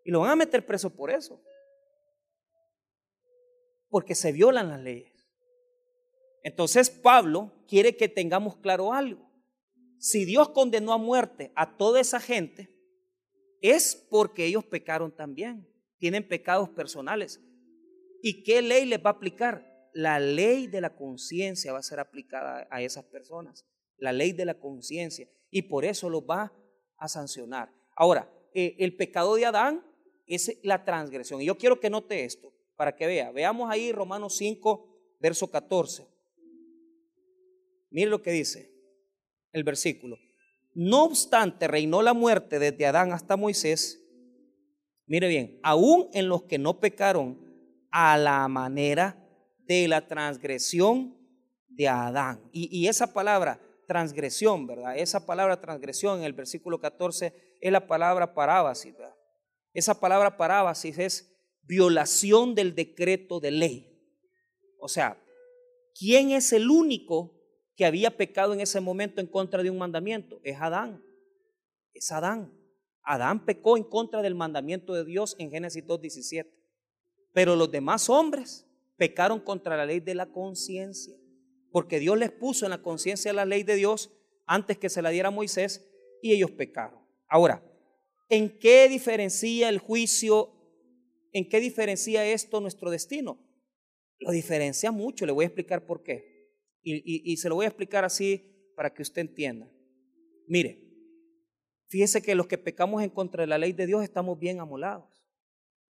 Y 0.03 0.11
lo 0.11 0.21
van 0.21 0.31
a 0.31 0.35
meter 0.35 0.65
preso 0.65 0.89
por 0.89 1.11
eso. 1.11 1.41
Porque 3.89 4.15
se 4.15 4.31
violan 4.31 4.69
las 4.69 4.79
leyes. 4.79 5.29
Entonces 6.43 6.89
Pablo 6.89 7.51
quiere 7.67 7.95
que 7.95 8.09
tengamos 8.09 8.57
claro 8.57 8.91
algo. 8.91 9.30
Si 10.01 10.25
Dios 10.25 10.49
condenó 10.49 10.93
a 10.93 10.97
muerte 10.97 11.51
a 11.55 11.77
toda 11.77 12.01
esa 12.01 12.19
gente, 12.19 12.75
es 13.61 13.95
porque 14.09 14.47
ellos 14.47 14.65
pecaron 14.65 15.15
también. 15.15 15.69
Tienen 15.99 16.27
pecados 16.27 16.69
personales. 16.69 17.39
¿Y 18.23 18.41
qué 18.41 18.63
ley 18.63 18.85
les 18.85 18.97
va 18.97 19.11
a 19.11 19.13
aplicar? 19.13 19.63
La 19.93 20.19
ley 20.19 20.65
de 20.65 20.81
la 20.81 20.95
conciencia 20.95 21.71
va 21.71 21.77
a 21.77 21.83
ser 21.83 21.99
aplicada 21.99 22.67
a 22.71 22.81
esas 22.81 23.05
personas. 23.05 23.67
La 23.97 24.11
ley 24.11 24.31
de 24.31 24.45
la 24.45 24.59
conciencia. 24.59 25.29
Y 25.51 25.61
por 25.61 25.85
eso 25.85 26.09
los 26.09 26.23
va 26.23 26.51
a 26.97 27.07
sancionar. 27.07 27.71
Ahora, 27.95 28.27
eh, 28.55 28.75
el 28.79 28.95
pecado 28.95 29.35
de 29.35 29.45
Adán 29.45 29.85
es 30.25 30.57
la 30.63 30.83
transgresión. 30.83 31.43
Y 31.43 31.45
yo 31.45 31.59
quiero 31.59 31.79
que 31.79 31.91
note 31.91 32.25
esto 32.25 32.51
para 32.75 32.95
que 32.95 33.05
vea. 33.05 33.31
Veamos 33.31 33.69
ahí 33.69 33.91
Romanos 33.91 34.35
5, 34.35 35.17
verso 35.19 35.51
14. 35.51 36.07
Mire 37.91 38.09
lo 38.09 38.23
que 38.23 38.31
dice 38.31 38.70
el 39.51 39.63
versículo. 39.63 40.17
No 40.73 41.03
obstante, 41.03 41.67
reinó 41.67 42.01
la 42.01 42.13
muerte 42.13 42.59
desde 42.59 42.85
Adán 42.85 43.11
hasta 43.11 43.35
Moisés. 43.35 44.01
Mire 45.05 45.27
bien, 45.27 45.59
aún 45.63 46.09
en 46.13 46.29
los 46.29 46.43
que 46.43 46.57
no 46.57 46.79
pecaron 46.79 47.39
a 47.91 48.17
la 48.17 48.47
manera 48.47 49.17
de 49.67 49.87
la 49.87 50.07
transgresión 50.07 51.17
de 51.67 51.87
Adán. 51.87 52.49
Y, 52.53 52.87
esa 52.87 53.13
palabra 53.13 53.59
transgresión, 53.87 54.67
¿verdad? 54.67 54.97
Esa 54.97 55.25
palabra 55.25 55.59
transgresión 55.59 56.19
en 56.19 56.25
el 56.25 56.33
versículo 56.33 56.79
14 56.79 57.57
es 57.59 57.71
la 57.71 57.87
palabra 57.87 58.33
parábasis, 58.33 58.93
¿verdad? 58.93 59.15
Esa 59.73 59.99
palabra 59.99 60.37
parábasis 60.37 60.97
es 60.97 61.33
violación 61.63 62.55
del 62.55 62.75
decreto 62.75 63.39
de 63.39 63.51
ley. 63.51 63.87
O 64.79 64.87
sea, 64.87 65.21
¿quién 65.97 66.31
es 66.31 66.53
el 66.53 66.69
único 66.69 67.40
que 67.81 67.85
había 67.87 68.15
pecado 68.15 68.53
en 68.53 68.61
ese 68.61 68.79
momento 68.79 69.21
en 69.21 69.25
contra 69.25 69.63
de 69.63 69.71
un 69.71 69.79
mandamiento? 69.79 70.39
Es 70.43 70.61
Adán. 70.61 71.03
Es 71.95 72.11
Adán. 72.11 72.53
Adán 73.01 73.43
pecó 73.43 73.75
en 73.75 73.83
contra 73.83 74.21
del 74.21 74.35
mandamiento 74.35 74.93
de 74.93 75.03
Dios 75.03 75.35
en 75.39 75.49
Génesis 75.49 75.83
2.17. 75.87 76.45
Pero 77.33 77.55
los 77.55 77.71
demás 77.71 78.07
hombres 78.07 78.67
pecaron 78.97 79.39
contra 79.39 79.75
la 79.77 79.87
ley 79.87 79.99
de 79.99 80.13
la 80.13 80.27
conciencia. 80.27 81.17
Porque 81.71 81.97
Dios 81.97 82.19
les 82.19 82.29
puso 82.29 82.67
en 82.67 82.69
la 82.69 82.83
conciencia 82.83 83.33
la 83.33 83.45
ley 83.45 83.63
de 83.63 83.73
Dios 83.73 84.11
antes 84.45 84.77
que 84.77 84.89
se 84.89 85.01
la 85.01 85.09
diera 85.09 85.31
Moisés 85.31 85.83
y 86.21 86.33
ellos 86.33 86.51
pecaron. 86.51 86.99
Ahora, 87.27 87.65
¿en 88.29 88.59
qué 88.59 88.89
diferencia 88.89 89.69
el 89.69 89.79
juicio? 89.79 90.51
¿En 91.31 91.49
qué 91.49 91.59
diferencia 91.59 92.23
esto 92.27 92.61
nuestro 92.61 92.91
destino? 92.91 93.39
Lo 94.19 94.29
diferencia 94.29 94.91
mucho, 94.91 95.25
le 95.25 95.31
voy 95.31 95.45
a 95.45 95.47
explicar 95.47 95.87
por 95.87 96.03
qué. 96.03 96.30
Y, 96.83 97.37
se 97.37 97.49
lo 97.49 97.55
voy 97.55 97.65
a 97.65 97.69
explicar 97.69 98.03
así 98.03 98.73
para 98.75 98.93
que 98.93 99.01
usted 99.01 99.21
entienda. 99.21 99.71
Mire, 100.47 100.81
fíjese 101.87 102.21
que 102.21 102.35
los 102.35 102.47
que 102.47 102.57
pecamos 102.57 103.03
en 103.03 103.09
contra 103.09 103.41
de 103.41 103.47
la 103.47 103.57
ley 103.57 103.73
de 103.73 103.85
Dios 103.85 104.03
estamos 104.03 104.39
bien 104.39 104.59
amolados. 104.59 105.23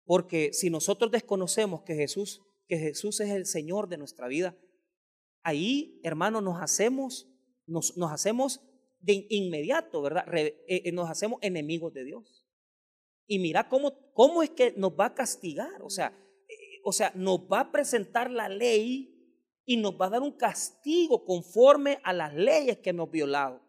Porque 0.05 0.51
si 0.53 0.69
nosotros 0.69 1.11
desconocemos 1.11 1.83
que 1.83 1.95
Jesús, 1.95 2.41
que 2.67 2.77
Jesús 2.77 3.19
es 3.21 3.29
el 3.29 3.45
Señor 3.45 3.87
de 3.87 3.97
nuestra 3.97 4.27
vida, 4.27 4.57
ahí, 5.43 5.99
hermano, 6.03 6.41
nos 6.41 6.61
hacemos, 6.61 7.29
nos, 7.65 7.95
nos 7.97 8.11
hacemos 8.11 8.61
de 8.99 9.25
inmediato, 9.29 10.01
¿verdad? 10.01 10.25
Eh, 10.35 10.63
eh, 10.67 10.91
nos 10.91 11.09
hacemos 11.09 11.39
enemigos 11.41 11.93
de 11.93 12.03
Dios. 12.03 12.45
Y 13.27 13.39
mira 13.39 13.69
cómo, 13.69 14.11
cómo 14.13 14.43
es 14.43 14.49
que 14.49 14.73
nos 14.77 14.91
va 14.91 15.07
a 15.07 15.13
castigar. 15.13 15.81
O 15.83 15.89
sea, 15.89 16.13
eh, 16.47 16.81
o 16.83 16.91
sea, 16.91 17.11
nos 17.15 17.39
va 17.51 17.61
a 17.61 17.71
presentar 17.71 18.29
la 18.29 18.49
ley 18.49 19.10
y 19.71 19.77
nos 19.77 19.93
va 19.93 20.07
a 20.07 20.09
dar 20.09 20.21
un 20.21 20.33
castigo 20.33 21.23
conforme 21.23 21.99
a 22.03 22.11
las 22.11 22.33
leyes 22.33 22.79
que 22.79 22.89
hemos 22.89 23.09
violado. 23.09 23.61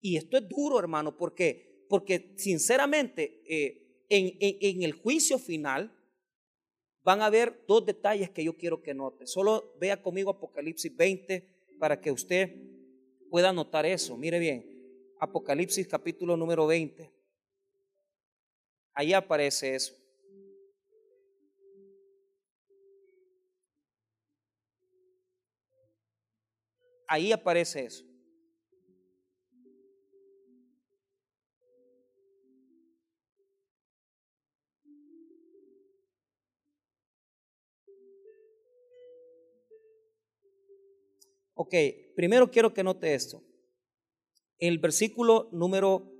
Y 0.00 0.16
esto 0.16 0.38
es 0.38 0.48
duro, 0.48 0.78
hermano, 0.78 1.14
porque, 1.14 1.84
porque 1.90 2.32
sinceramente 2.38 3.42
eh, 3.46 4.06
en, 4.08 4.34
en, 4.40 4.82
el 4.82 4.94
juicio 4.94 5.38
final 5.38 5.94
van 7.02 7.20
a 7.20 7.26
haber 7.26 7.66
dos 7.68 7.84
detalles 7.84 8.30
que 8.30 8.44
yo 8.44 8.56
quiero 8.56 8.80
que 8.80 8.94
note. 8.94 9.26
Solo 9.26 9.74
vea 9.78 10.00
conmigo 10.00 10.30
Apocalipsis 10.30 10.96
20 10.96 11.76
para 11.78 12.00
que 12.00 12.10
usted 12.10 12.56
pueda 13.28 13.52
notar 13.52 13.84
eso. 13.84 14.16
Mire 14.16 14.38
bien, 14.38 14.64
Apocalipsis 15.20 15.86
capítulo 15.86 16.38
número 16.38 16.66
20. 16.66 17.12
Ahí 18.94 19.12
aparece 19.12 19.74
eso. 19.74 19.94
Ahí 27.08 27.32
aparece 27.32 27.84
eso. 27.84 28.04
Ok, 41.58 41.74
primero 42.14 42.50
quiero 42.50 42.74
que 42.74 42.84
note 42.84 43.14
esto. 43.14 43.42
El 44.58 44.78
versículo 44.78 45.48
número 45.52 46.12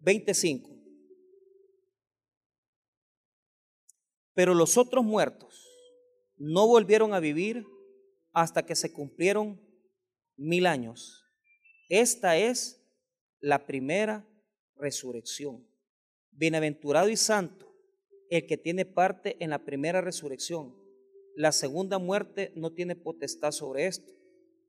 25. 0.00 0.70
Pero 4.34 4.54
los 4.54 4.76
otros 4.76 5.04
muertos 5.04 5.68
no 6.36 6.66
volvieron 6.66 7.14
a 7.14 7.20
vivir 7.20 7.66
hasta 8.32 8.64
que 8.64 8.74
se 8.74 8.92
cumplieron 8.92 9.60
mil 10.36 10.66
años. 10.66 11.24
Esta 11.88 12.36
es 12.36 12.82
la 13.40 13.66
primera 13.66 14.26
resurrección. 14.76 15.66
Bienaventurado 16.30 17.08
y 17.08 17.16
santo 17.16 17.72
el 18.30 18.46
que 18.46 18.56
tiene 18.56 18.86
parte 18.86 19.36
en 19.40 19.50
la 19.50 19.62
primera 19.62 20.00
resurrección. 20.00 20.74
La 21.36 21.52
segunda 21.52 21.98
muerte 21.98 22.50
no 22.56 22.72
tiene 22.72 22.96
potestad 22.96 23.52
sobre 23.52 23.86
esto, 23.86 24.10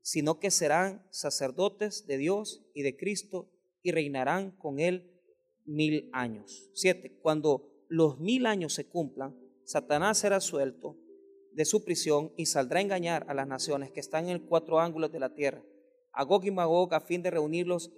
sino 0.02 0.38
que 0.38 0.50
serán 0.50 1.06
sacerdotes 1.10 2.06
de 2.06 2.18
Dios 2.18 2.62
y 2.74 2.82
de 2.82 2.94
Cristo 2.94 3.50
y 3.82 3.92
reinarán 3.92 4.50
con 4.50 4.80
él 4.80 5.18
mil 5.64 6.10
años. 6.12 6.70
Siete, 6.74 7.18
cuando 7.22 7.86
los 7.88 8.20
mil 8.20 8.44
años 8.44 8.74
se 8.74 8.86
cumplan, 8.86 9.34
Satanás 9.64 10.18
será 10.18 10.40
suelto 10.40 10.98
de 11.54 11.64
su 11.64 11.84
prisión 11.84 12.32
y 12.36 12.46
saldrá 12.46 12.78
a 12.78 12.82
engañar 12.82 13.26
a 13.28 13.34
las 13.34 13.46
naciones 13.46 13.90
que 13.90 14.00
están 14.00 14.28
en 14.28 14.40
cuatro 14.40 14.80
ángulos 14.80 15.12
de 15.12 15.20
la 15.20 15.34
tierra, 15.34 15.62
a 16.12 16.24
Gog 16.24 16.44
y 16.44 16.50
Magog, 16.50 16.92
a 16.94 17.00
fin 17.00 17.22
de 17.22 17.30
reunirlos 17.30 17.90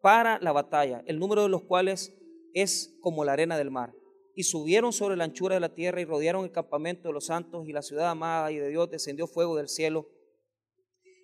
para 0.00 0.38
la 0.40 0.52
batalla, 0.52 1.02
el 1.06 1.18
número 1.18 1.42
de 1.42 1.48
los 1.48 1.62
cuales 1.62 2.12
es 2.54 2.98
como 3.00 3.24
la 3.24 3.32
arena 3.32 3.56
del 3.56 3.70
mar. 3.70 3.94
Y 4.34 4.44
subieron 4.44 4.92
sobre 4.92 5.16
la 5.16 5.24
anchura 5.24 5.54
de 5.54 5.60
la 5.60 5.74
tierra 5.74 6.00
y 6.00 6.04
rodearon 6.04 6.44
el 6.44 6.52
campamento 6.52 7.08
de 7.08 7.14
los 7.14 7.26
santos 7.26 7.68
y 7.68 7.72
la 7.72 7.82
ciudad 7.82 8.10
amada 8.10 8.50
y 8.50 8.56
de 8.56 8.68
Dios 8.68 8.90
descendió 8.90 9.26
fuego 9.26 9.56
del 9.56 9.68
cielo 9.68 10.08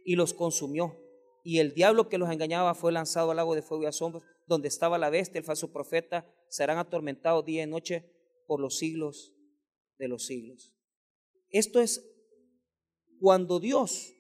y 0.05 0.15
los 0.15 0.35
consumió. 0.35 0.97
Y 1.43 1.59
el 1.59 1.73
diablo 1.73 2.09
que 2.09 2.19
los 2.19 2.31
engañaba 2.31 2.75
fue 2.75 2.93
lanzado 2.93 3.31
al 3.31 3.39
lago 3.39 3.55
de 3.55 3.63
fuego 3.63 3.85
y 3.85 3.87
asombros, 3.87 4.25
donde 4.47 4.69
estaba 4.69 4.99
la 4.99 5.11
bestia, 5.11 5.39
el 5.39 5.45
falso 5.45 5.73
profeta, 5.73 6.27
serán 6.49 6.79
atormentados 6.79 7.45
día 7.45 7.63
y 7.63 7.67
noche 7.67 8.05
por 8.47 8.61
los 8.61 8.77
siglos 8.77 9.35
de 9.99 10.09
los 10.09 10.27
siglos. 10.27 10.78
Esto 11.51 11.81
es 11.81 12.05
cuando 13.21 13.61
Dios 13.61 14.13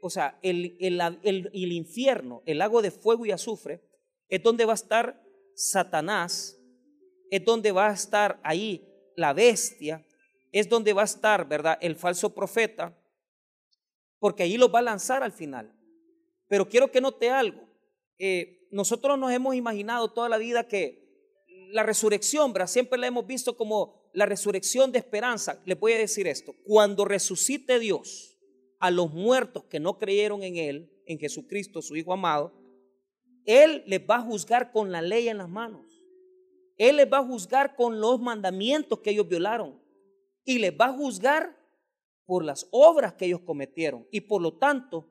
o 0.00 0.10
sea, 0.10 0.38
el, 0.42 0.76
infierno, 1.52 2.42
el 2.46 2.58
lago 2.58 2.82
de 2.82 2.90
fuego 2.90 3.26
y 3.26 3.30
azufre, 3.30 3.82
es 4.28 4.42
donde 4.42 4.64
va 4.64 4.72
a 4.72 4.74
estar 4.74 5.22
Satanás, 5.54 6.56
es 7.30 7.44
donde 7.44 7.72
va 7.72 7.88
a 7.88 7.94
estar 7.94 8.40
ahí 8.42 8.86
la 9.16 9.32
bestia, 9.32 10.06
es 10.52 10.68
donde 10.68 10.92
va 10.92 11.02
a 11.02 11.06
estar, 11.06 11.48
¿verdad? 11.48 11.78
El 11.80 11.96
falso 11.96 12.34
profeta, 12.34 12.96
porque 14.18 14.44
ahí 14.44 14.56
los 14.56 14.72
va 14.72 14.78
a 14.78 14.82
lanzar 14.82 15.22
al 15.22 15.32
final. 15.32 15.74
Pero 16.46 16.68
quiero 16.68 16.90
que 16.90 17.00
note 17.00 17.28
algo. 17.30 17.68
Eh, 18.18 18.68
nosotros 18.70 19.18
nos 19.18 19.32
hemos 19.32 19.54
imaginado 19.54 20.12
toda 20.12 20.28
la 20.28 20.38
vida 20.38 20.66
que 20.66 21.07
la 21.72 21.82
resurrección, 21.82 22.52
¿verdad? 22.52 22.68
Siempre 22.68 22.98
la 22.98 23.06
hemos 23.06 23.26
visto 23.26 23.56
como 23.56 24.10
la 24.12 24.26
resurrección 24.26 24.92
de 24.92 24.98
esperanza. 24.98 25.60
Le 25.64 25.74
voy 25.74 25.92
a 25.92 25.98
decir 25.98 26.26
esto. 26.26 26.54
Cuando 26.64 27.04
resucite 27.04 27.78
Dios 27.78 28.38
a 28.80 28.90
los 28.90 29.12
muertos 29.12 29.64
que 29.64 29.80
no 29.80 29.98
creyeron 29.98 30.42
en 30.42 30.56
Él, 30.56 30.92
en 31.06 31.18
Jesucristo, 31.18 31.82
su 31.82 31.96
Hijo 31.96 32.12
amado, 32.12 32.52
Él 33.44 33.82
les 33.86 34.00
va 34.00 34.16
a 34.16 34.22
juzgar 34.22 34.72
con 34.72 34.92
la 34.92 35.02
ley 35.02 35.28
en 35.28 35.38
las 35.38 35.48
manos. 35.48 35.86
Él 36.76 36.96
les 36.96 37.12
va 37.12 37.18
a 37.18 37.24
juzgar 37.24 37.74
con 37.74 38.00
los 38.00 38.20
mandamientos 38.20 39.00
que 39.00 39.10
ellos 39.10 39.28
violaron. 39.28 39.82
Y 40.44 40.58
les 40.58 40.72
va 40.72 40.86
a 40.86 40.92
juzgar 40.92 41.58
por 42.24 42.44
las 42.44 42.66
obras 42.70 43.14
que 43.14 43.26
ellos 43.26 43.40
cometieron. 43.40 44.06
Y 44.10 44.22
por 44.22 44.40
lo 44.40 44.58
tanto, 44.58 45.10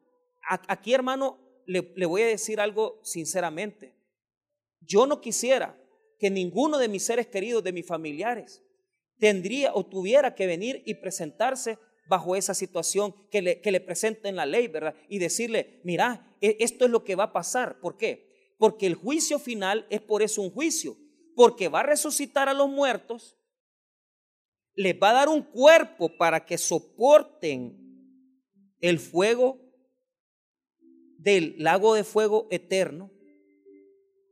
aquí 0.67 0.93
hermano, 0.93 1.39
le 1.65 2.05
voy 2.05 2.21
a 2.21 2.27
decir 2.27 2.59
algo 2.59 2.99
sinceramente. 3.03 3.95
Yo 4.79 5.05
no 5.05 5.19
quisiera 5.19 5.77
que 6.19 6.29
ninguno 6.29 6.77
de 6.77 6.87
mis 6.87 7.03
seres 7.03 7.27
queridos, 7.27 7.63
de 7.63 7.73
mis 7.73 7.85
familiares, 7.85 8.63
tendría 9.19 9.73
o 9.73 9.85
tuviera 9.85 10.35
que 10.35 10.47
venir 10.47 10.83
y 10.85 10.95
presentarse 10.95 11.77
bajo 12.07 12.35
esa 12.35 12.53
situación 12.53 13.13
que 13.29 13.41
le, 13.41 13.61
que 13.61 13.71
le 13.71 13.85
la 14.31 14.45
ley, 14.45 14.67
¿verdad? 14.67 14.95
Y 15.09 15.19
decirle, 15.19 15.81
mira, 15.83 16.35
e, 16.41 16.57
esto 16.59 16.85
es 16.85 16.91
lo 16.91 17.03
que 17.03 17.15
va 17.15 17.25
a 17.25 17.33
pasar. 17.33 17.79
¿Por 17.79 17.97
qué? 17.97 18.55
Porque 18.57 18.87
el 18.87 18.95
juicio 18.95 19.39
final 19.39 19.85
es 19.89 20.01
por 20.01 20.21
eso 20.21 20.41
un 20.41 20.51
juicio, 20.51 20.97
porque 21.35 21.67
va 21.67 21.81
a 21.81 21.83
resucitar 21.83 22.49
a 22.49 22.53
los 22.53 22.69
muertos, 22.69 23.37
les 24.73 24.95
va 24.95 25.09
a 25.09 25.13
dar 25.13 25.29
un 25.29 25.41
cuerpo 25.41 26.15
para 26.17 26.45
que 26.45 26.57
soporten 26.57 27.83
el 28.79 28.99
fuego 28.99 29.59
del 31.17 31.55
lago 31.57 31.95
de 31.95 32.03
fuego 32.03 32.47
eterno 32.51 33.11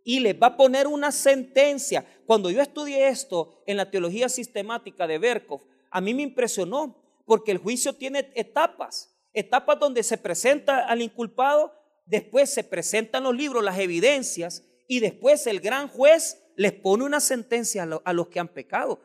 y 0.06 0.20
les 0.20 0.40
va 0.40 0.48
a 0.48 0.58
poner 0.58 0.88
una 0.88 1.12
sentencia. 1.12 2.06
Cuando 2.26 2.50
yo 2.52 2.62
estudié 2.62 3.10
esto 3.10 3.62
en 3.66 3.76
la 3.76 3.90
teología 3.90 4.30
sistemática 4.30 5.08
de 5.08 5.18
Berkov, 5.18 5.62
a 5.90 6.00
mí 6.00 6.14
me 6.14 6.22
impresionó 6.22 7.04
porque 7.26 7.52
el 7.52 7.58
juicio 7.58 7.94
tiene 7.94 8.32
etapas, 8.36 9.18
etapas 9.34 9.80
donde 9.80 10.04
se 10.04 10.20
presenta 10.20 10.88
al 10.88 11.02
inculpado, 11.02 11.74
después 12.06 12.54
se 12.54 12.64
presentan 12.64 13.24
los 13.24 13.36
libros, 13.36 13.64
las 13.64 13.80
evidencias 13.80 14.64
y 14.88 15.00
después 15.00 15.48
el 15.48 15.60
gran 15.60 15.88
juez 15.88 16.40
les 16.56 16.72
pone 16.72 17.04
una 17.04 17.20
sentencia 17.20 17.90
a, 18.04 18.14
los 18.14 18.28
que 18.28 18.40
han 18.40 18.48
pecado. 18.48 19.00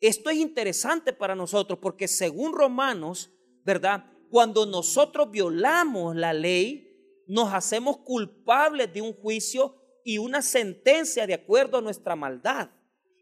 Esto 0.00 0.28
es 0.28 0.36
interesante 0.36 1.14
para 1.14 1.34
nosotros 1.34 1.78
porque 1.80 2.06
según 2.08 2.52
Romanos, 2.52 3.30
¿verdad? 3.64 4.04
Cuando 4.28 4.66
nosotros 4.66 5.30
violamos 5.30 6.14
la 6.14 6.34
ley, 6.34 7.24
nos 7.26 7.54
hacemos 7.54 7.98
culpables 7.98 8.92
de 8.92 9.00
un 9.00 9.14
juicio 9.14 9.85
y 10.06 10.18
una 10.18 10.40
sentencia 10.40 11.26
de 11.26 11.34
acuerdo 11.34 11.78
a 11.78 11.82
nuestra 11.82 12.14
maldad. 12.14 12.70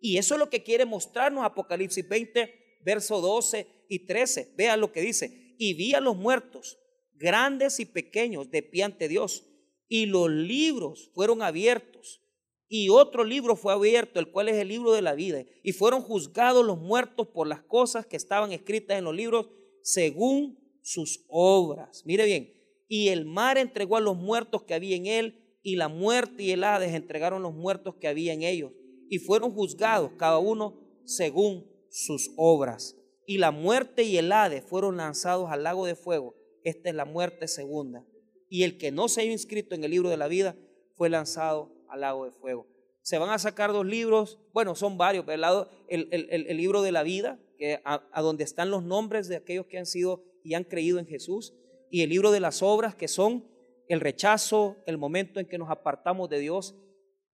Y 0.02 0.18
eso 0.18 0.34
es 0.34 0.38
lo 0.38 0.50
que 0.50 0.62
quiere 0.62 0.84
mostrarnos 0.84 1.42
Apocalipsis 1.42 2.06
20, 2.06 2.78
verso 2.84 3.22
12 3.22 3.66
y 3.88 4.00
13. 4.00 4.52
Vean 4.54 4.80
lo 4.80 4.92
que 4.92 5.00
dice. 5.00 5.54
Y 5.56 5.72
vi 5.72 5.94
a 5.94 6.00
los 6.00 6.14
muertos, 6.14 6.78
grandes 7.14 7.80
y 7.80 7.86
pequeños, 7.86 8.50
de 8.50 8.62
pie 8.62 8.82
ante 8.82 9.08
Dios. 9.08 9.46
Y 9.88 10.04
los 10.04 10.28
libros 10.28 11.10
fueron 11.14 11.40
abiertos. 11.40 12.20
Y 12.68 12.90
otro 12.90 13.24
libro 13.24 13.56
fue 13.56 13.72
abierto, 13.72 14.20
el 14.20 14.30
cual 14.30 14.50
es 14.50 14.56
el 14.56 14.68
libro 14.68 14.92
de 14.92 15.00
la 15.00 15.14
vida. 15.14 15.42
Y 15.62 15.72
fueron 15.72 16.02
juzgados 16.02 16.66
los 16.66 16.76
muertos 16.76 17.28
por 17.28 17.46
las 17.46 17.62
cosas 17.62 18.04
que 18.04 18.18
estaban 18.18 18.52
escritas 18.52 18.98
en 18.98 19.04
los 19.04 19.14
libros 19.14 19.46
según 19.80 20.58
sus 20.82 21.24
obras. 21.28 22.04
Mire 22.04 22.26
bien. 22.26 22.52
Y 22.88 23.08
el 23.08 23.24
mar 23.24 23.56
entregó 23.56 23.96
a 23.96 24.02
los 24.02 24.18
muertos 24.18 24.64
que 24.64 24.74
había 24.74 24.96
en 24.96 25.06
él 25.06 25.40
y 25.64 25.76
la 25.76 25.88
muerte 25.88 26.42
y 26.44 26.50
el 26.50 26.62
Hades 26.62 26.94
entregaron 26.94 27.42
los 27.42 27.54
muertos 27.54 27.96
que 27.96 28.06
había 28.06 28.34
en 28.34 28.42
ellos 28.42 28.70
y 29.08 29.18
fueron 29.18 29.50
juzgados 29.50 30.12
cada 30.18 30.38
uno 30.38 30.78
según 31.04 31.66
sus 31.90 32.30
obras. 32.36 32.96
Y 33.26 33.38
la 33.38 33.50
muerte 33.50 34.02
y 34.02 34.18
el 34.18 34.30
Hades 34.30 34.62
fueron 34.62 34.98
lanzados 34.98 35.50
al 35.50 35.62
lago 35.62 35.86
de 35.86 35.96
fuego. 35.96 36.36
Esta 36.64 36.90
es 36.90 36.94
la 36.94 37.06
muerte 37.06 37.48
segunda. 37.48 38.04
Y 38.50 38.64
el 38.64 38.76
que 38.76 38.92
no 38.92 39.08
se 39.08 39.22
haya 39.22 39.32
inscrito 39.32 39.74
en 39.74 39.84
el 39.84 39.90
libro 39.90 40.10
de 40.10 40.18
la 40.18 40.28
vida 40.28 40.54
fue 40.96 41.08
lanzado 41.08 41.74
al 41.88 42.02
lago 42.02 42.26
de 42.26 42.32
fuego. 42.32 42.68
Se 43.00 43.16
van 43.16 43.30
a 43.30 43.38
sacar 43.38 43.72
dos 43.72 43.86
libros, 43.86 44.38
bueno, 44.52 44.74
son 44.74 44.98
varios, 44.98 45.24
pero 45.24 45.68
el, 45.88 46.08
el, 46.10 46.56
libro 46.56 46.82
de 46.82 46.92
la 46.92 47.02
vida, 47.02 47.38
que 47.56 47.80
a 47.84 48.22
donde 48.22 48.44
están 48.44 48.70
los 48.70 48.82
nombres 48.82 49.28
de 49.28 49.36
aquellos 49.36 49.66
que 49.66 49.78
han 49.78 49.86
sido 49.86 50.24
y 50.42 50.54
han 50.54 50.64
creído 50.64 50.98
en 50.98 51.06
Jesús, 51.06 51.54
y 51.90 52.02
el 52.02 52.10
libro 52.10 52.32
de 52.32 52.40
las 52.40 52.62
obras, 52.62 52.94
que 52.94 53.08
son 53.08 53.44
el 53.88 54.00
rechazo, 54.00 54.76
el 54.86 54.98
momento 54.98 55.40
en 55.40 55.46
que 55.46 55.58
nos 55.58 55.70
apartamos 55.70 56.28
de 56.28 56.38
Dios. 56.38 56.74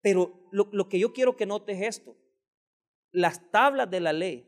Pero 0.02 0.50
lo, 0.52 0.88
que 0.88 1.00
yo 1.00 1.14
quiero 1.14 1.36
que 1.36 1.46
notes 1.46 1.78
es 1.78 1.98
esto. 1.98 2.16
Las 3.12 3.52
tablas 3.52 3.90
de 3.90 4.00
la 4.00 4.14
ley 4.14 4.48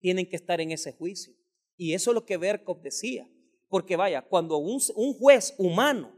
tienen 0.00 0.28
que 0.28 0.36
estar 0.36 0.60
en 0.60 0.72
ese 0.72 0.92
juicio. 0.92 1.34
Y 1.76 1.94
eso 1.94 2.10
es 2.10 2.14
lo 2.14 2.24
que 2.24 2.36
Berkov 2.36 2.80
decía. 2.80 3.28
Porque 3.68 3.96
vaya, 3.96 4.22
cuando 4.22 4.56
un, 4.58 4.80
un 4.96 5.14
juez 5.14 5.54
humano 5.58 6.14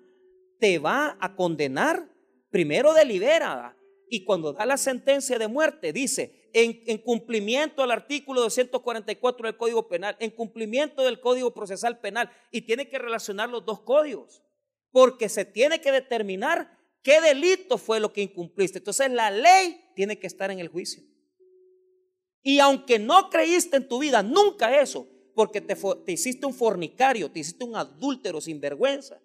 te 0.60 0.78
va 0.78 1.16
a 1.20 1.34
condenar, 1.34 2.08
primero 2.50 2.92
delibera. 2.92 3.76
Y 4.08 4.24
cuando 4.24 4.52
da 4.52 4.66
la 4.66 4.76
sentencia 4.76 5.38
de 5.38 5.48
muerte, 5.48 5.92
dice, 5.92 6.50
en, 6.52 6.82
en, 6.86 6.98
cumplimiento 6.98 7.82
al 7.82 7.90
artículo 7.90 8.40
244 8.42 9.46
del 9.46 9.56
Código 9.56 9.88
Penal, 9.88 10.16
en 10.20 10.30
cumplimiento 10.30 11.02
del 11.02 11.20
Código 11.20 11.52
Procesal 11.52 11.98
Penal, 11.98 12.30
y 12.52 12.62
tiene 12.62 12.88
que 12.88 12.98
relacionar 12.98 13.48
los 13.48 13.64
dos 13.64 13.80
códigos 13.80 14.43
porque 14.94 15.28
se 15.28 15.44
tiene 15.44 15.80
que 15.80 15.90
determinar 15.90 16.78
qué 17.02 17.20
delito 17.20 17.78
fue 17.78 17.98
lo 17.98 18.12
que 18.12 18.22
incumpliste. 18.22 18.78
Entonces 18.78 19.10
la 19.10 19.28
ley 19.28 19.90
tiene 19.96 20.20
que 20.20 20.28
estar 20.28 20.52
en 20.52 20.60
el 20.60 20.68
juicio. 20.68 21.02
Y 22.44 22.60
aunque 22.60 23.00
no 23.00 23.28
creíste 23.28 23.76
en 23.78 23.88
tu 23.88 23.98
vida 23.98 24.22
nunca 24.22 24.80
eso, 24.80 25.08
porque 25.34 25.60
te, 25.60 25.74
te 25.74 26.12
hiciste 26.12 26.46
un 26.46 26.54
fornicario, 26.54 27.28
te 27.28 27.40
hiciste 27.40 27.64
un 27.64 27.74
adúltero 27.74 28.40
sin 28.40 28.60
vergüenza, 28.60 29.20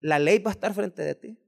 la 0.00 0.18
ley 0.18 0.40
va 0.40 0.50
a 0.50 0.52
estar 0.52 0.74
frente 0.74 1.00
de 1.00 1.14
ti. 1.14 1.38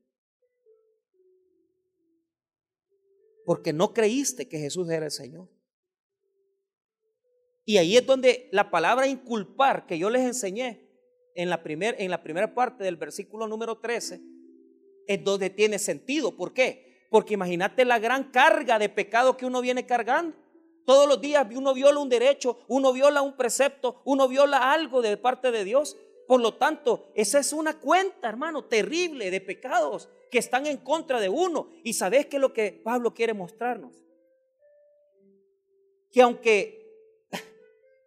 Porque 3.44 3.74
no 3.74 3.92
creíste 3.92 4.48
que 4.48 4.58
Jesús 4.58 4.88
era 4.88 5.04
el 5.04 5.12
Señor. 5.12 5.50
Y 7.66 7.76
ahí 7.76 7.98
es 7.98 8.06
donde 8.06 8.48
la 8.52 8.70
palabra 8.70 9.06
inculpar 9.06 9.86
que 9.86 9.98
yo 9.98 10.08
les 10.08 10.22
enseñé 10.22 10.88
en 11.34 11.50
la, 11.50 11.60
en 11.64 12.10
la 12.10 12.22
primera 12.22 12.54
parte 12.54 12.84
del 12.84 12.96
versículo 12.96 13.46
número 13.46 13.78
13 13.78 14.20
es 15.06 15.24
donde 15.24 15.50
tiene 15.50 15.78
sentido. 15.78 16.36
¿Por 16.36 16.52
qué? 16.52 17.06
Porque 17.10 17.34
imagínate 17.34 17.84
la 17.84 17.98
gran 17.98 18.30
carga 18.30 18.78
de 18.78 18.88
pecado 18.88 19.36
que 19.36 19.46
uno 19.46 19.60
viene 19.60 19.84
cargando. 19.86 20.36
Todos 20.84 21.08
los 21.08 21.20
días 21.20 21.46
uno 21.54 21.74
viola 21.74 21.98
un 21.98 22.08
derecho, 22.08 22.60
uno 22.68 22.92
viola 22.92 23.22
un 23.22 23.36
precepto, 23.36 24.02
uno 24.04 24.28
viola 24.28 24.72
algo 24.72 25.02
de 25.02 25.16
parte 25.16 25.50
de 25.50 25.64
Dios. 25.64 25.96
Por 26.26 26.40
lo 26.40 26.54
tanto, 26.54 27.10
esa 27.14 27.40
es 27.40 27.52
una 27.52 27.78
cuenta, 27.80 28.28
hermano, 28.28 28.64
terrible 28.64 29.30
de 29.30 29.40
pecados 29.40 30.08
que 30.30 30.38
están 30.38 30.66
en 30.66 30.76
contra 30.76 31.20
de 31.20 31.28
uno. 31.28 31.70
Y 31.82 31.94
sabes 31.94 32.26
que 32.26 32.38
lo 32.38 32.52
que 32.52 32.70
Pablo 32.70 33.12
quiere 33.12 33.34
mostrarnos. 33.34 34.04
Que 36.12 36.22
aunque, 36.22 36.79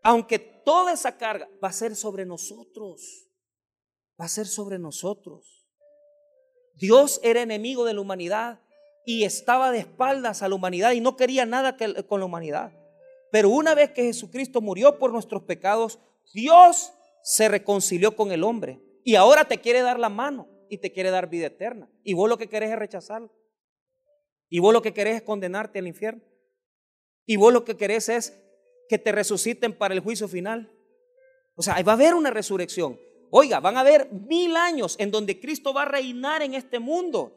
aunque 0.04 0.38
toda 0.38 0.94
esa 0.94 1.18
carga 1.18 1.50
va 1.64 1.70
a 1.70 1.74
ser 1.74 1.96
sobre 1.96 2.26
nosotros. 2.26 3.28
Va 4.20 4.26
a 4.26 4.30
ser 4.30 4.46
sobre 4.46 4.78
nosotros. 4.78 5.66
Dios 6.76 7.20
era 7.24 7.42
enemigo 7.42 7.86
de 7.86 7.94
la 7.94 8.02
humanidad 8.02 8.60
y 9.06 9.24
estaba 9.24 9.72
de 9.72 9.80
espaldas 9.80 10.42
a 10.42 10.50
la 10.50 10.56
humanidad 10.56 10.92
y 10.92 11.02
no 11.02 11.16
quería 11.16 11.46
nada 11.46 11.78
con 12.08 12.20
la 12.20 12.26
humanidad. 12.26 12.74
Pero 13.32 13.50
una 13.50 13.74
vez 13.74 13.92
que 13.92 14.04
Jesucristo 14.04 14.62
murió 14.62 15.00
por 15.00 15.12
nuestros 15.12 15.44
pecados, 15.44 16.00
Dios 16.34 16.94
se 17.24 17.48
reconcilió 17.48 18.16
con 18.16 18.32
el 18.32 18.44
hombre 18.44 18.82
y 19.04 19.16
ahora 19.16 19.46
te 19.46 19.60
quiere 19.60 19.82
dar 19.82 20.00
la 20.00 20.10
mano 20.10 20.48
y 20.70 20.78
te 20.78 20.92
quiere 20.92 21.12
dar 21.12 21.30
vida 21.30 21.48
eterna. 21.48 21.90
Y 22.04 22.14
vos 22.14 22.30
lo 22.30 22.38
que 22.38 22.50
querés 22.50 22.72
es 22.72 22.80
rechazarlo. 22.80 23.32
Y 24.50 24.60
vos 24.60 24.74
lo 24.74 24.82
que 24.82 24.94
querés 24.94 25.16
es 25.16 25.22
condenarte 25.24 25.80
al 25.80 25.88
infierno. 25.88 26.24
Y 27.26 27.38
vos 27.38 27.54
lo 27.54 27.64
que 27.64 27.78
querés 27.78 28.10
es 28.10 28.43
que 28.94 29.00
te 29.00 29.12
resuciten 29.12 29.74
para 29.74 29.96
el 29.96 30.02
juicio 30.02 30.28
final. 30.28 30.72
O 31.56 31.64
sea, 31.64 31.82
va 31.82 31.94
a 31.94 31.96
haber 31.96 32.14
una 32.14 32.30
resurrección. 32.30 33.00
Oiga, 33.32 33.60
van 33.60 33.76
a 33.76 33.80
haber 33.80 34.12
mil 34.12 34.56
años 34.56 34.96
en 35.00 35.10
donde 35.10 35.40
Cristo 35.40 35.74
va 35.74 35.82
a 35.82 35.86
reinar 35.86 36.44
en 36.44 36.54
este 36.54 36.78
mundo. 36.78 37.36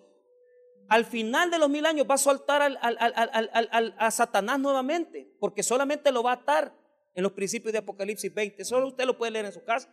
Al 0.90 1.06
final 1.06 1.50
de 1.50 1.58
los 1.58 1.70
mil 1.70 1.86
años 1.86 2.06
va 2.10 2.16
a 2.16 2.18
soltar 2.18 2.78
a 2.78 4.10
Satanás 4.10 4.60
nuevamente, 4.60 5.34
porque 5.40 5.62
solamente 5.62 6.12
lo 6.12 6.22
va 6.22 6.32
a 6.32 6.34
atar 6.34 6.74
en 7.14 7.22
los 7.22 7.32
principios 7.32 7.72
de 7.72 7.78
Apocalipsis 7.78 8.34
20. 8.34 8.62
Solo 8.62 8.88
usted 8.88 9.06
lo 9.06 9.16
puede 9.16 9.32
leer 9.32 9.46
en 9.46 9.54
su 9.54 9.64
casa. 9.64 9.88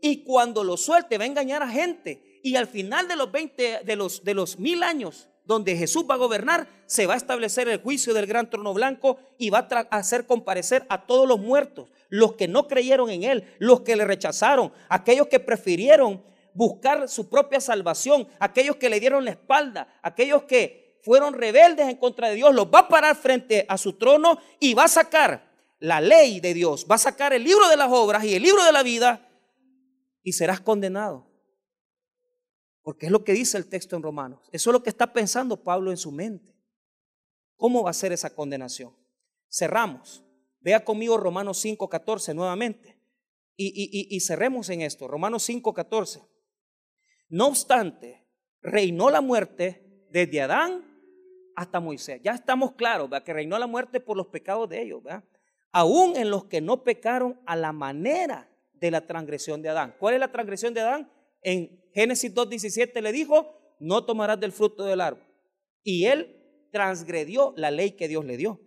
Y 0.00 0.24
cuando 0.24 0.64
lo 0.64 0.78
suelte 0.78 1.18
va 1.18 1.24
a 1.24 1.26
engañar 1.26 1.62
a 1.62 1.68
gente. 1.68 2.40
Y 2.42 2.56
al 2.56 2.66
final 2.66 3.08
de 3.08 3.16
los 3.16 3.30
20, 3.30 3.80
de 3.84 3.96
los, 3.96 4.24
de 4.24 4.32
los 4.32 4.58
mil 4.58 4.82
años 4.82 5.28
donde 5.48 5.74
Jesús 5.76 6.04
va 6.08 6.14
a 6.14 6.18
gobernar, 6.18 6.68
se 6.84 7.06
va 7.06 7.14
a 7.14 7.16
establecer 7.16 7.68
el 7.68 7.80
juicio 7.80 8.12
del 8.12 8.26
gran 8.26 8.50
trono 8.50 8.74
blanco 8.74 9.16
y 9.38 9.48
va 9.48 9.66
a 9.70 9.96
hacer 9.96 10.26
comparecer 10.26 10.84
a 10.90 11.06
todos 11.06 11.26
los 11.26 11.40
muertos, 11.40 11.88
los 12.10 12.34
que 12.34 12.46
no 12.46 12.68
creyeron 12.68 13.08
en 13.08 13.22
Él, 13.24 13.44
los 13.58 13.80
que 13.80 13.96
le 13.96 14.04
rechazaron, 14.04 14.70
aquellos 14.90 15.26
que 15.28 15.40
prefirieron 15.40 16.22
buscar 16.52 17.08
su 17.08 17.30
propia 17.30 17.62
salvación, 17.62 18.28
aquellos 18.38 18.76
que 18.76 18.90
le 18.90 19.00
dieron 19.00 19.24
la 19.24 19.30
espalda, 19.30 19.88
aquellos 20.02 20.42
que 20.42 20.98
fueron 21.02 21.32
rebeldes 21.32 21.88
en 21.88 21.96
contra 21.96 22.28
de 22.28 22.34
Dios, 22.34 22.54
los 22.54 22.66
va 22.66 22.80
a 22.80 22.88
parar 22.88 23.16
frente 23.16 23.64
a 23.70 23.78
su 23.78 23.94
trono 23.94 24.38
y 24.60 24.74
va 24.74 24.84
a 24.84 24.88
sacar 24.88 25.50
la 25.78 26.02
ley 26.02 26.40
de 26.40 26.52
Dios, 26.52 26.86
va 26.90 26.96
a 26.96 26.98
sacar 26.98 27.32
el 27.32 27.42
libro 27.42 27.68
de 27.70 27.76
las 27.78 27.90
obras 27.90 28.22
y 28.22 28.34
el 28.34 28.42
libro 28.42 28.62
de 28.64 28.72
la 28.72 28.82
vida 28.82 29.30
y 30.22 30.34
serás 30.34 30.60
condenado. 30.60 31.27
Porque 32.88 33.04
es 33.04 33.12
lo 33.12 33.22
que 33.22 33.34
dice 33.34 33.58
el 33.58 33.68
texto 33.68 33.96
en 33.96 34.02
Romanos. 34.02 34.48
Eso 34.50 34.70
es 34.70 34.72
lo 34.72 34.82
que 34.82 34.88
está 34.88 35.12
pensando 35.12 35.62
Pablo 35.62 35.90
en 35.90 35.98
su 35.98 36.10
mente. 36.10 36.56
¿Cómo 37.54 37.82
va 37.82 37.90
a 37.90 37.92
ser 37.92 38.12
esa 38.12 38.34
condenación? 38.34 38.96
Cerramos. 39.46 40.24
Vea 40.60 40.82
conmigo 40.82 41.18
Romanos 41.18 41.62
5.14 41.62 42.34
nuevamente. 42.34 42.98
Y, 43.58 44.08
y, 44.08 44.20
cerremos 44.20 44.70
en 44.70 44.80
esto. 44.80 45.06
Romanos 45.06 45.46
5.14. 45.46 46.26
No 47.28 47.48
obstante, 47.48 48.26
reinó 48.62 49.10
la 49.10 49.20
muerte 49.20 50.06
desde 50.10 50.40
Adán 50.40 50.82
hasta 51.56 51.80
Moisés. 51.80 52.22
Ya 52.24 52.32
estamos 52.32 52.72
claros, 52.72 53.10
que 53.22 53.34
reinó 53.34 53.58
la 53.58 53.66
muerte 53.66 54.00
por 54.00 54.16
los 54.16 54.28
pecados 54.28 54.66
de 54.66 54.80
ellos. 54.80 55.02
¿verdad? 55.02 55.24
Aún 55.72 56.16
en 56.16 56.30
los 56.30 56.46
que 56.46 56.62
no 56.62 56.84
pecaron 56.84 57.38
a 57.44 57.54
la 57.54 57.72
manera 57.72 58.50
de 58.72 58.90
la 58.90 59.06
transgresión 59.06 59.60
de 59.60 59.68
Adán. 59.68 59.94
¿Cuál 59.98 60.14
es 60.14 60.20
la 60.20 60.32
transgresión 60.32 60.72
de 60.72 60.80
Adán? 60.80 61.17
En 61.42 61.82
Génesis 61.92 62.34
2.17 62.34 63.00
le 63.00 63.12
dijo, 63.12 63.76
no 63.80 64.04
tomarás 64.04 64.40
del 64.40 64.52
fruto 64.52 64.84
del 64.84 65.00
árbol. 65.00 65.24
Y 65.82 66.06
él 66.06 66.68
transgredió 66.70 67.54
la 67.56 67.70
ley 67.70 67.92
que 67.92 68.08
Dios 68.08 68.24
le 68.24 68.36
dio. 68.36 68.60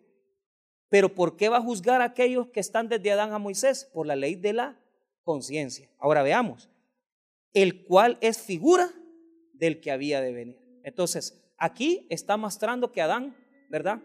Pero 0.89 1.13
¿por 1.13 1.37
qué 1.37 1.49
va 1.49 1.57
a 1.57 1.61
juzgar 1.61 2.01
a 2.01 2.05
aquellos 2.05 2.47
que 2.49 2.59
están 2.59 2.89
desde 2.89 3.11
Adán 3.11 3.33
a 3.33 3.39
Moisés? 3.39 3.89
Por 3.93 4.07
la 4.07 4.15
ley 4.15 4.35
de 4.35 4.53
la 4.53 4.79
conciencia. 5.23 5.89
Ahora 5.97 6.23
veamos, 6.23 6.69
el 7.53 7.85
cual 7.85 8.17
es 8.21 8.39
figura 8.39 8.91
del 9.53 9.79
que 9.79 9.91
había 9.91 10.21
de 10.21 10.33
venir. 10.33 10.59
Entonces, 10.83 11.41
aquí 11.57 12.07
está 12.09 12.35
mostrando 12.37 12.91
que 12.91 13.01
Adán, 13.01 13.35
¿verdad? 13.69 14.01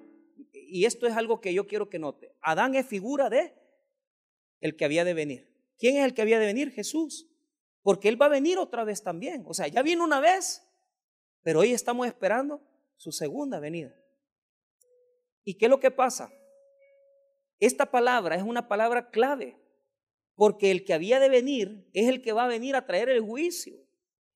Y 0.52 0.84
esto 0.84 1.06
es 1.06 1.14
algo 1.14 1.40
que 1.40 1.54
yo 1.54 1.66
quiero 1.66 1.88
que 1.88 1.98
note. 1.98 2.32
Adán 2.42 2.74
es 2.74 2.86
figura 2.86 3.30
de 3.30 3.54
el 4.60 4.76
que 4.76 4.84
había 4.84 5.04
de 5.04 5.14
venir. 5.14 5.48
¿Quién 5.78 5.96
es 5.96 6.04
el 6.04 6.14
que 6.14 6.22
había 6.22 6.38
de 6.38 6.46
venir? 6.46 6.70
Jesús. 6.70 7.28
Porque 7.87 8.09
Él 8.09 8.20
va 8.20 8.26
a 8.26 8.30
venir 8.30 8.59
otra 8.59 8.82
vez 8.82 9.01
también. 9.01 9.45
O 9.47 9.55
sea, 9.55 9.68
ya 9.68 9.80
vino 9.80 10.03
una 10.03 10.18
vez, 10.18 10.61
pero 11.45 11.61
hoy 11.61 11.72
estamos 11.72 12.05
esperando 12.09 12.61
su 12.97 13.12
segunda 13.12 13.61
venida. 13.61 13.95
¿Y 15.45 15.55
qué 15.55 15.66
es 15.66 15.70
lo 15.70 15.78
que 15.78 15.93
pasa? 15.93 16.28
Esta 17.61 17.89
palabra 17.89 18.34
es 18.34 18.43
una 18.43 18.66
palabra 18.66 19.09
clave, 19.11 19.57
porque 20.34 20.72
el 20.72 20.84
que 20.84 20.95
había 20.95 21.20
de 21.20 21.28
venir 21.28 21.89
es 21.93 22.09
el 22.09 22.22
que 22.22 22.32
va 22.32 22.47
a 22.47 22.49
venir 22.49 22.74
a 22.74 22.87
traer 22.87 23.09
el 23.09 23.20
juicio, 23.20 23.78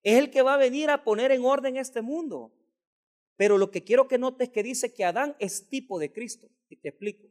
es 0.05 0.17
el 0.17 0.31
que 0.31 0.43
va 0.43 0.55
a 0.55 0.57
venir 0.57 0.89
a 0.89 1.03
poner 1.03 1.33
en 1.33 1.45
orden 1.45 1.77
este 1.77 2.03
mundo. 2.03 2.55
Pero 3.35 3.59
lo 3.59 3.73
que 3.73 3.83
quiero 3.83 4.07
que 4.07 4.17
notes 4.17 4.47
es 4.47 4.55
que 4.55 4.63
dice 4.63 4.95
que 4.95 5.05
Adán 5.05 5.35
es 5.41 5.69
tipo 5.69 5.99
de 5.99 6.13
Cristo. 6.13 6.49
Y 6.69 6.77
te 6.77 6.91
explico. 6.91 7.27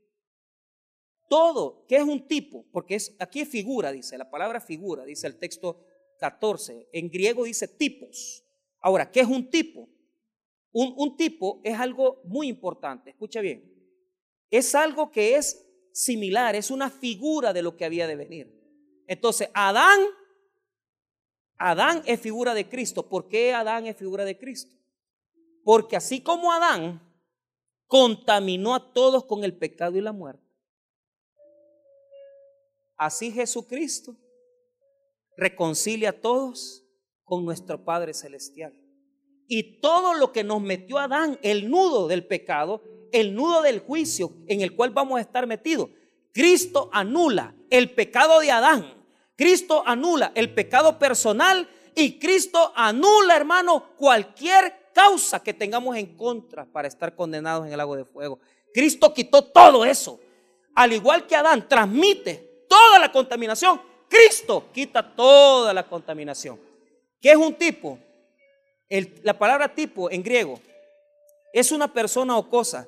Todo, 1.29 1.85
¿qué 1.87 1.95
es 1.95 2.03
un 2.03 2.27
tipo? 2.27 2.65
Porque 2.73 2.95
es, 2.95 3.15
aquí 3.19 3.39
es 3.39 3.47
figura, 3.47 3.93
dice, 3.93 4.17
la 4.17 4.29
palabra 4.29 4.59
figura, 4.59 5.05
dice 5.05 5.25
el 5.25 5.37
texto 5.39 5.85
14. 6.19 6.89
En 6.91 7.09
griego 7.09 7.43
dice 7.45 7.67
tipos. 7.67 8.43
Ahora, 8.79 9.11
¿qué 9.11 9.21
es 9.21 9.27
un 9.27 9.49
tipo? 9.49 9.89
Un, 10.71 10.93
un 10.97 11.17
tipo 11.17 11.61
es 11.63 11.79
algo 11.79 12.21
muy 12.25 12.47
importante, 12.47 13.09
escucha 13.09 13.41
bien. 13.41 13.63
Es 14.51 14.75
algo 14.75 15.09
que 15.11 15.35
es 15.35 15.67
similar, 15.91 16.55
es 16.55 16.69
una 16.69 16.89
figura 16.89 17.53
de 17.53 17.61
lo 17.61 17.75
que 17.75 17.85
había 17.85 18.07
de 18.07 18.15
venir. 18.15 18.55
Entonces, 19.07 19.49
Adán, 19.53 19.99
Adán 21.57 22.03
es 22.05 22.19
figura 22.19 22.53
de 22.53 22.69
Cristo. 22.69 23.09
¿Por 23.09 23.27
qué 23.27 23.53
Adán 23.53 23.87
es 23.87 23.97
figura 23.97 24.23
de 24.25 24.37
Cristo? 24.37 24.75
Porque 25.63 25.95
así 25.95 26.21
como 26.21 26.51
Adán 26.51 27.01
contaminó 27.87 28.75
a 28.75 28.93
todos 28.93 29.25
con 29.25 29.43
el 29.43 29.57
pecado 29.57 29.97
y 29.97 30.01
la 30.01 30.11
muerte, 30.11 30.49
Así 32.99 33.31
Jesucristo 33.31 34.17
reconcilia 35.39 36.09
a 36.09 36.13
todos 36.13 36.85
con 37.23 37.45
nuestro 37.45 37.83
Padre 37.83 38.13
Celestial. 38.13 38.73
Y 39.47 39.79
todo 39.79 40.13
lo 40.13 40.31
que 40.31 40.43
nos 40.43 40.61
metió 40.61 40.99
Adán, 40.99 41.39
el 41.41 41.69
nudo 41.69 42.07
del 42.07 42.25
pecado, 42.25 42.83
el 43.11 43.33
nudo 43.33 43.61
del 43.61 43.79
juicio 43.79 44.33
en 44.47 44.61
el 44.61 44.75
cual 44.75 44.91
vamos 44.91 45.17
a 45.17 45.21
estar 45.21 45.47
metidos, 45.47 45.89
Cristo 46.33 46.89
anula 46.93 47.55
el 47.69 47.91
pecado 47.91 48.39
de 48.39 48.51
Adán. 48.51 48.93
Cristo 49.35 49.83
anula 49.85 50.31
el 50.35 50.53
pecado 50.53 50.99
personal 50.99 51.67
y 51.95 52.19
Cristo 52.19 52.71
anula, 52.75 53.35
hermano, 53.35 53.95
cualquier 53.97 54.91
causa 54.93 55.41
que 55.41 55.53
tengamos 55.53 55.95
en 55.95 56.15
contra 56.15 56.65
para 56.65 56.87
estar 56.87 57.15
condenados 57.15 57.65
en 57.65 57.71
el 57.71 57.77
lago 57.77 57.95
de 57.95 58.05
fuego. 58.05 58.39
Cristo 58.73 59.13
quitó 59.13 59.43
todo 59.43 59.85
eso. 59.85 60.19
Al 60.75 60.93
igual 60.93 61.25
que 61.25 61.35
Adán 61.35 61.67
transmite 61.67 62.65
toda 62.69 62.99
la 62.99 63.11
contaminación. 63.11 63.81
Cristo 64.09 64.65
quita 64.73 65.15
toda 65.15 65.73
la 65.73 65.87
contaminación. 65.87 66.59
¿Qué 67.21 67.31
es 67.31 67.37
un 67.37 67.53
tipo? 67.53 67.97
la 69.21 69.37
palabra 69.37 69.75
tipo 69.75 70.09
en 70.09 70.23
griego 70.23 70.59
es 71.53 71.71
una 71.71 71.93
persona 71.93 72.35
o 72.39 72.49
cosa 72.49 72.87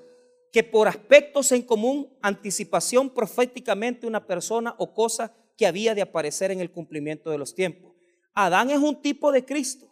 que 0.52 0.64
por 0.64 0.88
aspectos 0.88 1.52
en 1.52 1.62
común, 1.62 2.10
anticipación 2.22 3.10
proféticamente 3.10 4.08
una 4.08 4.26
persona 4.26 4.76
o 4.80 4.94
cosa 4.94 5.34
que 5.58 5.66
había 5.66 5.96
de 5.96 6.02
aparecer 6.02 6.52
en 6.52 6.60
el 6.60 6.72
cumplimiento 6.72 7.30
de 7.30 7.38
los 7.38 7.56
tiempos. 7.56 7.94
Adán 8.34 8.70
es 8.70 8.80
un 8.80 9.02
tipo 9.02 9.32
de 9.32 9.46
Cristo 9.46 9.88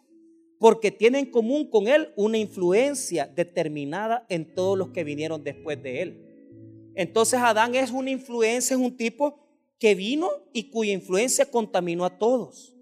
porque 0.58 0.90
tiene 0.90 1.18
en 1.18 1.30
común 1.30 1.70
con 1.70 1.88
él 1.88 2.12
una 2.16 2.36
influencia 2.36 3.26
determinada 3.26 4.26
en 4.28 4.54
todos 4.54 4.76
los 4.76 4.90
que 4.90 5.04
vinieron 5.04 5.42
después 5.42 5.82
de 5.82 6.02
él. 6.02 6.92
Entonces 6.94 7.40
Adán 7.40 7.74
es 7.74 7.90
una 7.90 8.10
influencia, 8.10 8.74
es 8.74 8.80
un 8.80 8.94
tipo 8.94 9.39
que 9.80 9.94
vino 9.94 10.30
y 10.52 10.70
cuya 10.70 10.92
influencia 10.92 11.50
contaminó 11.50 12.04
a 12.04 12.18
todos. 12.18 12.76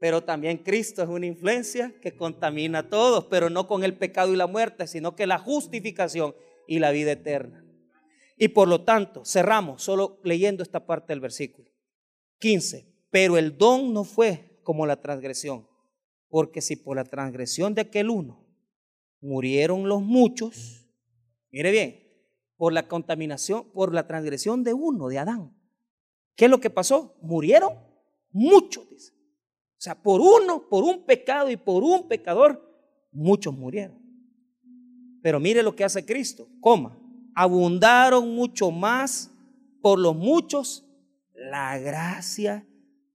Pero 0.00 0.24
también 0.24 0.56
Cristo 0.56 1.02
es 1.02 1.08
una 1.08 1.26
influencia 1.26 1.94
que 2.00 2.16
contamina 2.16 2.80
a 2.80 2.88
todos, 2.88 3.26
pero 3.26 3.50
no 3.50 3.68
con 3.68 3.84
el 3.84 3.96
pecado 3.96 4.32
y 4.32 4.36
la 4.36 4.46
muerte, 4.46 4.86
sino 4.86 5.14
que 5.14 5.26
la 5.26 5.38
justificación 5.38 6.34
y 6.66 6.78
la 6.78 6.92
vida 6.92 7.12
eterna. 7.12 7.64
Y 8.38 8.48
por 8.48 8.68
lo 8.68 8.84
tanto, 8.84 9.24
cerramos 9.24 9.82
solo 9.82 10.18
leyendo 10.24 10.62
esta 10.62 10.86
parte 10.86 11.12
del 11.12 11.20
versículo 11.20 11.68
15. 12.38 12.88
Pero 13.10 13.36
el 13.36 13.58
don 13.58 13.92
no 13.92 14.04
fue 14.04 14.60
como 14.62 14.86
la 14.86 15.00
transgresión, 15.00 15.68
porque 16.28 16.62
si 16.62 16.76
por 16.76 16.96
la 16.96 17.04
transgresión 17.04 17.74
de 17.74 17.82
aquel 17.82 18.08
uno 18.08 18.46
murieron 19.20 19.88
los 19.88 20.02
muchos, 20.02 20.86
mire 21.50 21.70
bien, 21.70 22.08
por 22.56 22.72
la 22.72 22.86
contaminación, 22.86 23.70
por 23.72 23.92
la 23.92 24.06
transgresión 24.06 24.62
de 24.62 24.72
uno, 24.72 25.08
de 25.08 25.18
Adán, 25.18 25.57
¿Qué 26.38 26.44
es 26.44 26.50
lo 26.52 26.60
que 26.60 26.70
pasó? 26.70 27.16
Murieron 27.20 27.72
muchos, 28.30 28.88
dice. 28.88 29.12
O 29.12 29.80
sea, 29.80 30.00
por 30.00 30.20
uno, 30.20 30.68
por 30.68 30.84
un 30.84 31.04
pecado 31.04 31.50
y 31.50 31.56
por 31.56 31.82
un 31.82 32.06
pecador, 32.06 32.64
muchos 33.10 33.52
murieron. 33.52 33.98
Pero 35.20 35.40
mire 35.40 35.64
lo 35.64 35.74
que 35.74 35.82
hace 35.82 36.06
Cristo, 36.06 36.48
coma, 36.60 36.96
abundaron 37.34 38.36
mucho 38.36 38.70
más 38.70 39.32
por 39.82 39.98
los 39.98 40.14
muchos 40.14 40.86
la 41.34 41.76
gracia 41.78 42.64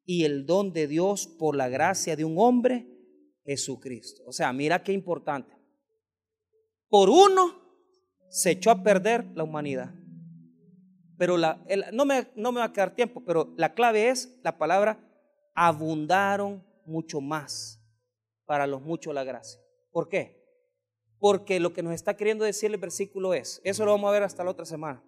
y 0.06 0.26
el 0.26 0.46
don 0.46 0.74
de 0.74 0.88
Dios 0.88 1.26
por 1.26 1.56
la 1.56 1.70
gracia 1.70 2.18
de 2.18 2.26
un 2.26 2.36
hombre, 2.38 2.90
Jesucristo. 3.46 4.22
O 4.26 4.34
sea, 4.34 4.52
mira 4.52 4.84
qué 4.84 4.92
importante. 4.92 5.56
Por 6.90 7.10
uno 7.10 7.56
se 8.30 8.52
echó 8.52 8.70
a 8.70 8.84
perder 8.84 9.26
la 9.34 9.46
humanidad 9.46 9.94
pero 11.18 11.38
la, 11.38 11.64
no, 11.92 12.06
me, 12.06 12.28
no 12.36 12.52
me 12.52 12.60
va 12.60 12.66
a 12.66 12.74
quedar 12.74 12.96
tiempo, 12.96 13.24
pero 13.26 13.54
la 13.58 13.74
clave 13.74 14.10
es 14.10 14.40
la 14.44 14.58
palabra 14.58 15.00
abundaron 15.56 16.66
mucho 16.86 17.22
más 17.22 17.80
para 18.46 18.68
los 18.68 18.82
muchos 18.82 19.14
la 19.14 19.24
gracia. 19.24 19.62
¿Por 19.92 20.10
qué? 20.10 20.44
Porque 21.20 21.60
lo 21.60 21.74
que 21.74 21.84
nos 21.84 21.94
está 21.94 22.18
queriendo 22.18 22.44
decir 22.44 22.72
el 22.72 22.80
versículo 22.80 23.34
es, 23.34 23.62
eso 23.64 23.86
lo 23.86 23.92
vamos 23.92 24.10
a 24.10 24.14
ver 24.14 24.24
hasta 24.24 24.44
la 24.44 24.52
otra 24.52 24.66
semana, 24.66 25.04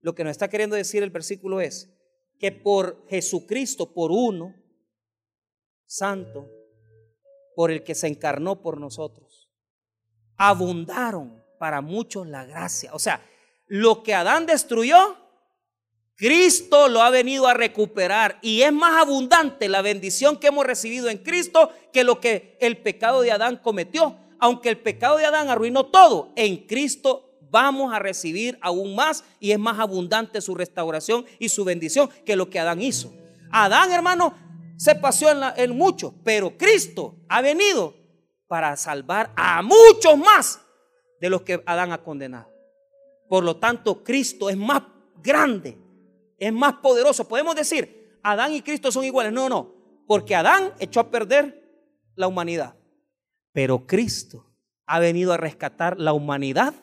lo 0.00 0.14
que 0.14 0.24
nos 0.24 0.30
está 0.32 0.48
queriendo 0.48 0.76
decir 0.76 1.02
el 1.02 1.10
versículo 1.10 1.60
es 1.60 1.90
que 2.38 2.52
por 2.52 3.04
Jesucristo, 3.08 3.92
por 3.92 4.12
uno, 4.12 4.54
santo, 5.86 6.48
por 7.56 7.72
el 7.72 7.82
que 7.82 7.96
se 7.96 8.06
encarnó 8.06 8.62
por 8.62 8.78
nosotros, 8.78 9.50
abundaron 10.36 11.42
para 11.58 11.80
muchos 11.80 12.28
la 12.28 12.44
gracia. 12.44 12.94
O 12.94 13.00
sea, 13.00 13.20
lo 13.66 14.04
que 14.04 14.14
Adán 14.14 14.46
destruyó, 14.46 15.16
Cristo 16.18 16.88
lo 16.88 17.02
ha 17.02 17.10
venido 17.10 17.46
a 17.46 17.54
recuperar 17.54 18.40
y 18.42 18.62
es 18.62 18.72
más 18.72 19.00
abundante 19.00 19.68
la 19.68 19.82
bendición 19.82 20.36
que 20.36 20.48
hemos 20.48 20.66
recibido 20.66 21.08
en 21.08 21.18
Cristo 21.18 21.70
que 21.92 22.02
lo 22.02 22.18
que 22.18 22.58
el 22.60 22.76
pecado 22.76 23.20
de 23.20 23.30
Adán 23.30 23.56
cometió. 23.62 24.16
Aunque 24.40 24.68
el 24.68 24.78
pecado 24.78 25.18
de 25.18 25.26
Adán 25.26 25.48
arruinó 25.48 25.86
todo, 25.86 26.32
en 26.34 26.66
Cristo 26.66 27.38
vamos 27.52 27.94
a 27.94 28.00
recibir 28.00 28.58
aún 28.62 28.96
más 28.96 29.22
y 29.38 29.52
es 29.52 29.60
más 29.60 29.78
abundante 29.78 30.40
su 30.40 30.56
restauración 30.56 31.24
y 31.38 31.50
su 31.50 31.64
bendición 31.64 32.10
que 32.26 32.34
lo 32.34 32.50
que 32.50 32.58
Adán 32.58 32.82
hizo. 32.82 33.12
Adán, 33.52 33.92
hermano, 33.92 34.36
se 34.76 34.96
paseó 34.96 35.30
en, 35.30 35.38
en 35.56 35.76
mucho, 35.76 36.14
pero 36.24 36.58
Cristo 36.58 37.14
ha 37.28 37.42
venido 37.42 37.94
para 38.48 38.76
salvar 38.76 39.30
a 39.36 39.62
muchos 39.62 40.18
más 40.18 40.60
de 41.20 41.30
los 41.30 41.42
que 41.42 41.62
Adán 41.64 41.92
ha 41.92 42.02
condenado. 42.02 42.50
Por 43.28 43.44
lo 43.44 43.56
tanto, 43.56 44.02
Cristo 44.02 44.50
es 44.50 44.56
más 44.56 44.82
grande 45.22 45.87
es 46.38 46.52
más 46.52 46.74
poderoso. 46.74 47.26
Podemos 47.28 47.54
decir, 47.54 48.18
Adán 48.22 48.52
y 48.52 48.62
Cristo 48.62 48.90
son 48.92 49.04
iguales. 49.04 49.32
No, 49.32 49.48
no, 49.48 49.74
porque 50.06 50.34
Adán 50.34 50.72
echó 50.78 51.00
a 51.00 51.10
perder 51.10 51.62
la 52.14 52.26
humanidad. 52.26 52.76
Pero 53.52 53.86
Cristo 53.86 54.46
ha 54.86 54.98
venido 54.98 55.32
a 55.32 55.36
rescatar 55.36 55.98
la 55.98 56.12
humanidad, 56.12 56.74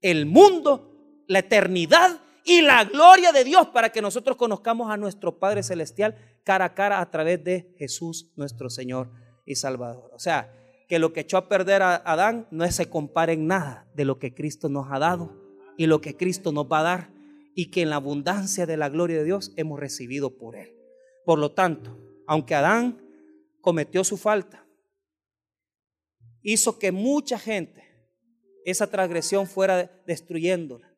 el 0.00 0.26
mundo, 0.26 1.24
la 1.26 1.40
eternidad 1.40 2.20
y 2.44 2.62
la 2.62 2.84
gloria 2.84 3.32
de 3.32 3.44
Dios 3.44 3.68
para 3.68 3.90
que 3.90 4.02
nosotros 4.02 4.36
conozcamos 4.36 4.90
a 4.90 4.96
nuestro 4.96 5.38
Padre 5.38 5.62
Celestial 5.62 6.16
cara 6.44 6.66
a 6.66 6.74
cara 6.74 7.00
a 7.00 7.10
través 7.10 7.42
de 7.44 7.74
Jesús 7.78 8.32
nuestro 8.36 8.70
Señor 8.70 9.10
y 9.46 9.54
Salvador. 9.54 10.10
O 10.14 10.18
sea, 10.18 10.52
que 10.88 10.98
lo 10.98 11.12
que 11.12 11.20
echó 11.20 11.36
a 11.36 11.48
perder 11.48 11.82
a 11.82 11.96
Adán 11.96 12.48
no 12.50 12.68
se 12.70 12.90
compare 12.90 13.34
en 13.34 13.46
nada 13.46 13.86
de 13.94 14.04
lo 14.04 14.18
que 14.18 14.34
Cristo 14.34 14.68
nos 14.68 14.90
ha 14.90 14.98
dado 14.98 15.32
y 15.76 15.86
lo 15.86 16.00
que 16.00 16.16
Cristo 16.16 16.50
nos 16.50 16.66
va 16.66 16.80
a 16.80 16.82
dar 16.82 17.19
y 17.54 17.70
que 17.70 17.82
en 17.82 17.90
la 17.90 17.96
abundancia 17.96 18.66
de 18.66 18.76
la 18.76 18.88
gloria 18.88 19.18
de 19.18 19.24
Dios 19.24 19.52
hemos 19.56 19.78
recibido 19.78 20.36
por 20.36 20.56
Él. 20.56 20.74
Por 21.24 21.38
lo 21.38 21.52
tanto, 21.52 21.98
aunque 22.26 22.54
Adán 22.54 23.00
cometió 23.60 24.04
su 24.04 24.16
falta, 24.16 24.66
hizo 26.42 26.78
que 26.78 26.92
mucha 26.92 27.38
gente 27.38 27.84
esa 28.64 28.88
transgresión 28.88 29.46
fuera 29.46 29.90
destruyéndola, 30.06 30.94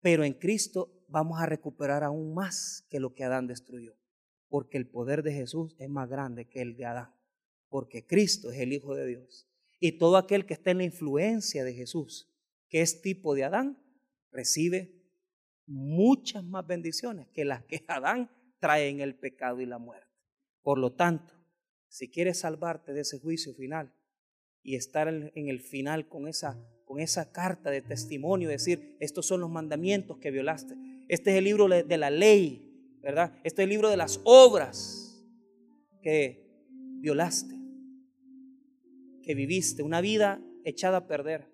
pero 0.00 0.24
en 0.24 0.34
Cristo 0.34 1.04
vamos 1.08 1.40
a 1.40 1.46
recuperar 1.46 2.04
aún 2.04 2.34
más 2.34 2.86
que 2.90 3.00
lo 3.00 3.14
que 3.14 3.24
Adán 3.24 3.46
destruyó, 3.46 3.96
porque 4.48 4.76
el 4.76 4.88
poder 4.88 5.22
de 5.22 5.32
Jesús 5.32 5.74
es 5.78 5.88
más 5.88 6.08
grande 6.08 6.48
que 6.48 6.60
el 6.60 6.76
de 6.76 6.84
Adán, 6.84 7.14
porque 7.68 8.06
Cristo 8.06 8.50
es 8.50 8.60
el 8.60 8.72
Hijo 8.72 8.94
de 8.94 9.06
Dios. 9.06 9.48
Y 9.80 9.92
todo 9.98 10.16
aquel 10.16 10.46
que 10.46 10.54
está 10.54 10.70
en 10.70 10.78
la 10.78 10.84
influencia 10.84 11.64
de 11.64 11.74
Jesús, 11.74 12.30
que 12.68 12.80
es 12.80 13.02
tipo 13.02 13.34
de 13.34 13.44
Adán, 13.44 13.78
recibe 14.30 15.03
muchas 15.66 16.44
más 16.44 16.66
bendiciones 16.66 17.28
que 17.28 17.44
las 17.44 17.64
que 17.64 17.84
Adán 17.88 18.30
trae 18.58 18.88
en 18.88 19.00
el 19.00 19.14
pecado 19.14 19.60
y 19.60 19.66
la 19.66 19.78
muerte. 19.78 20.06
Por 20.62 20.78
lo 20.78 20.92
tanto, 20.92 21.34
si 21.88 22.10
quieres 22.10 22.40
salvarte 22.40 22.92
de 22.92 23.02
ese 23.02 23.18
juicio 23.18 23.54
final 23.54 23.94
y 24.62 24.76
estar 24.76 25.08
en 25.08 25.48
el 25.48 25.60
final 25.60 26.08
con 26.08 26.26
esa, 26.28 26.58
con 26.84 27.00
esa 27.00 27.30
carta 27.30 27.70
de 27.70 27.82
testimonio, 27.82 28.48
decir, 28.48 28.96
estos 29.00 29.26
son 29.26 29.40
los 29.40 29.50
mandamientos 29.50 30.18
que 30.18 30.30
violaste, 30.30 30.74
este 31.08 31.32
es 31.32 31.36
el 31.36 31.44
libro 31.44 31.68
de 31.68 31.98
la 31.98 32.10
ley, 32.10 32.98
¿verdad? 33.02 33.38
Este 33.44 33.62
es 33.62 33.64
el 33.64 33.70
libro 33.70 33.90
de 33.90 33.98
las 33.98 34.20
obras 34.24 35.22
que 36.02 36.44
violaste, 37.00 37.54
que 39.22 39.34
viviste, 39.34 39.82
una 39.82 40.00
vida 40.00 40.42
echada 40.64 40.98
a 40.98 41.06
perder. 41.06 41.50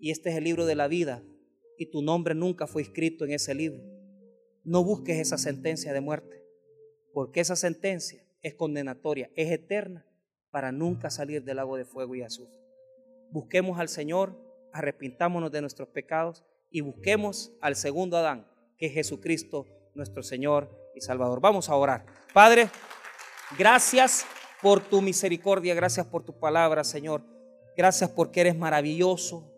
Y 0.00 0.12
este 0.12 0.30
es 0.30 0.36
el 0.36 0.44
libro 0.44 0.66
de 0.66 0.76
la 0.76 0.86
vida 0.86 1.24
y 1.78 1.86
tu 1.86 2.02
nombre 2.02 2.34
nunca 2.34 2.66
fue 2.66 2.82
escrito 2.82 3.24
en 3.24 3.32
ese 3.32 3.54
libro. 3.54 3.82
No 4.64 4.84
busques 4.84 5.18
esa 5.18 5.38
sentencia 5.38 5.92
de 5.92 6.00
muerte, 6.00 6.44
porque 7.14 7.40
esa 7.40 7.56
sentencia 7.56 8.22
es 8.42 8.54
condenatoria, 8.54 9.30
es 9.36 9.50
eterna, 9.50 10.04
para 10.50 10.72
nunca 10.72 11.10
salir 11.10 11.44
del 11.44 11.56
lago 11.56 11.76
de 11.76 11.84
fuego 11.84 12.14
y 12.14 12.22
azufre. 12.22 12.58
Busquemos 13.30 13.78
al 13.78 13.88
Señor, 13.88 14.36
arrepintámonos 14.72 15.52
de 15.52 15.60
nuestros 15.60 15.88
pecados 15.88 16.44
y 16.70 16.80
busquemos 16.80 17.52
al 17.60 17.76
segundo 17.76 18.16
Adán, 18.16 18.46
que 18.76 18.86
es 18.86 18.92
Jesucristo, 18.92 19.66
nuestro 19.94 20.22
Señor 20.22 20.70
y 20.94 21.00
Salvador. 21.00 21.40
Vamos 21.40 21.68
a 21.68 21.76
orar. 21.76 22.06
Padre, 22.32 22.68
gracias 23.58 24.26
por 24.62 24.80
tu 24.80 25.02
misericordia, 25.02 25.74
gracias 25.74 26.06
por 26.06 26.24
tu 26.24 26.38
palabra, 26.38 26.84
Señor. 26.84 27.22
Gracias 27.76 28.10
porque 28.10 28.40
eres 28.40 28.56
maravilloso, 28.56 29.57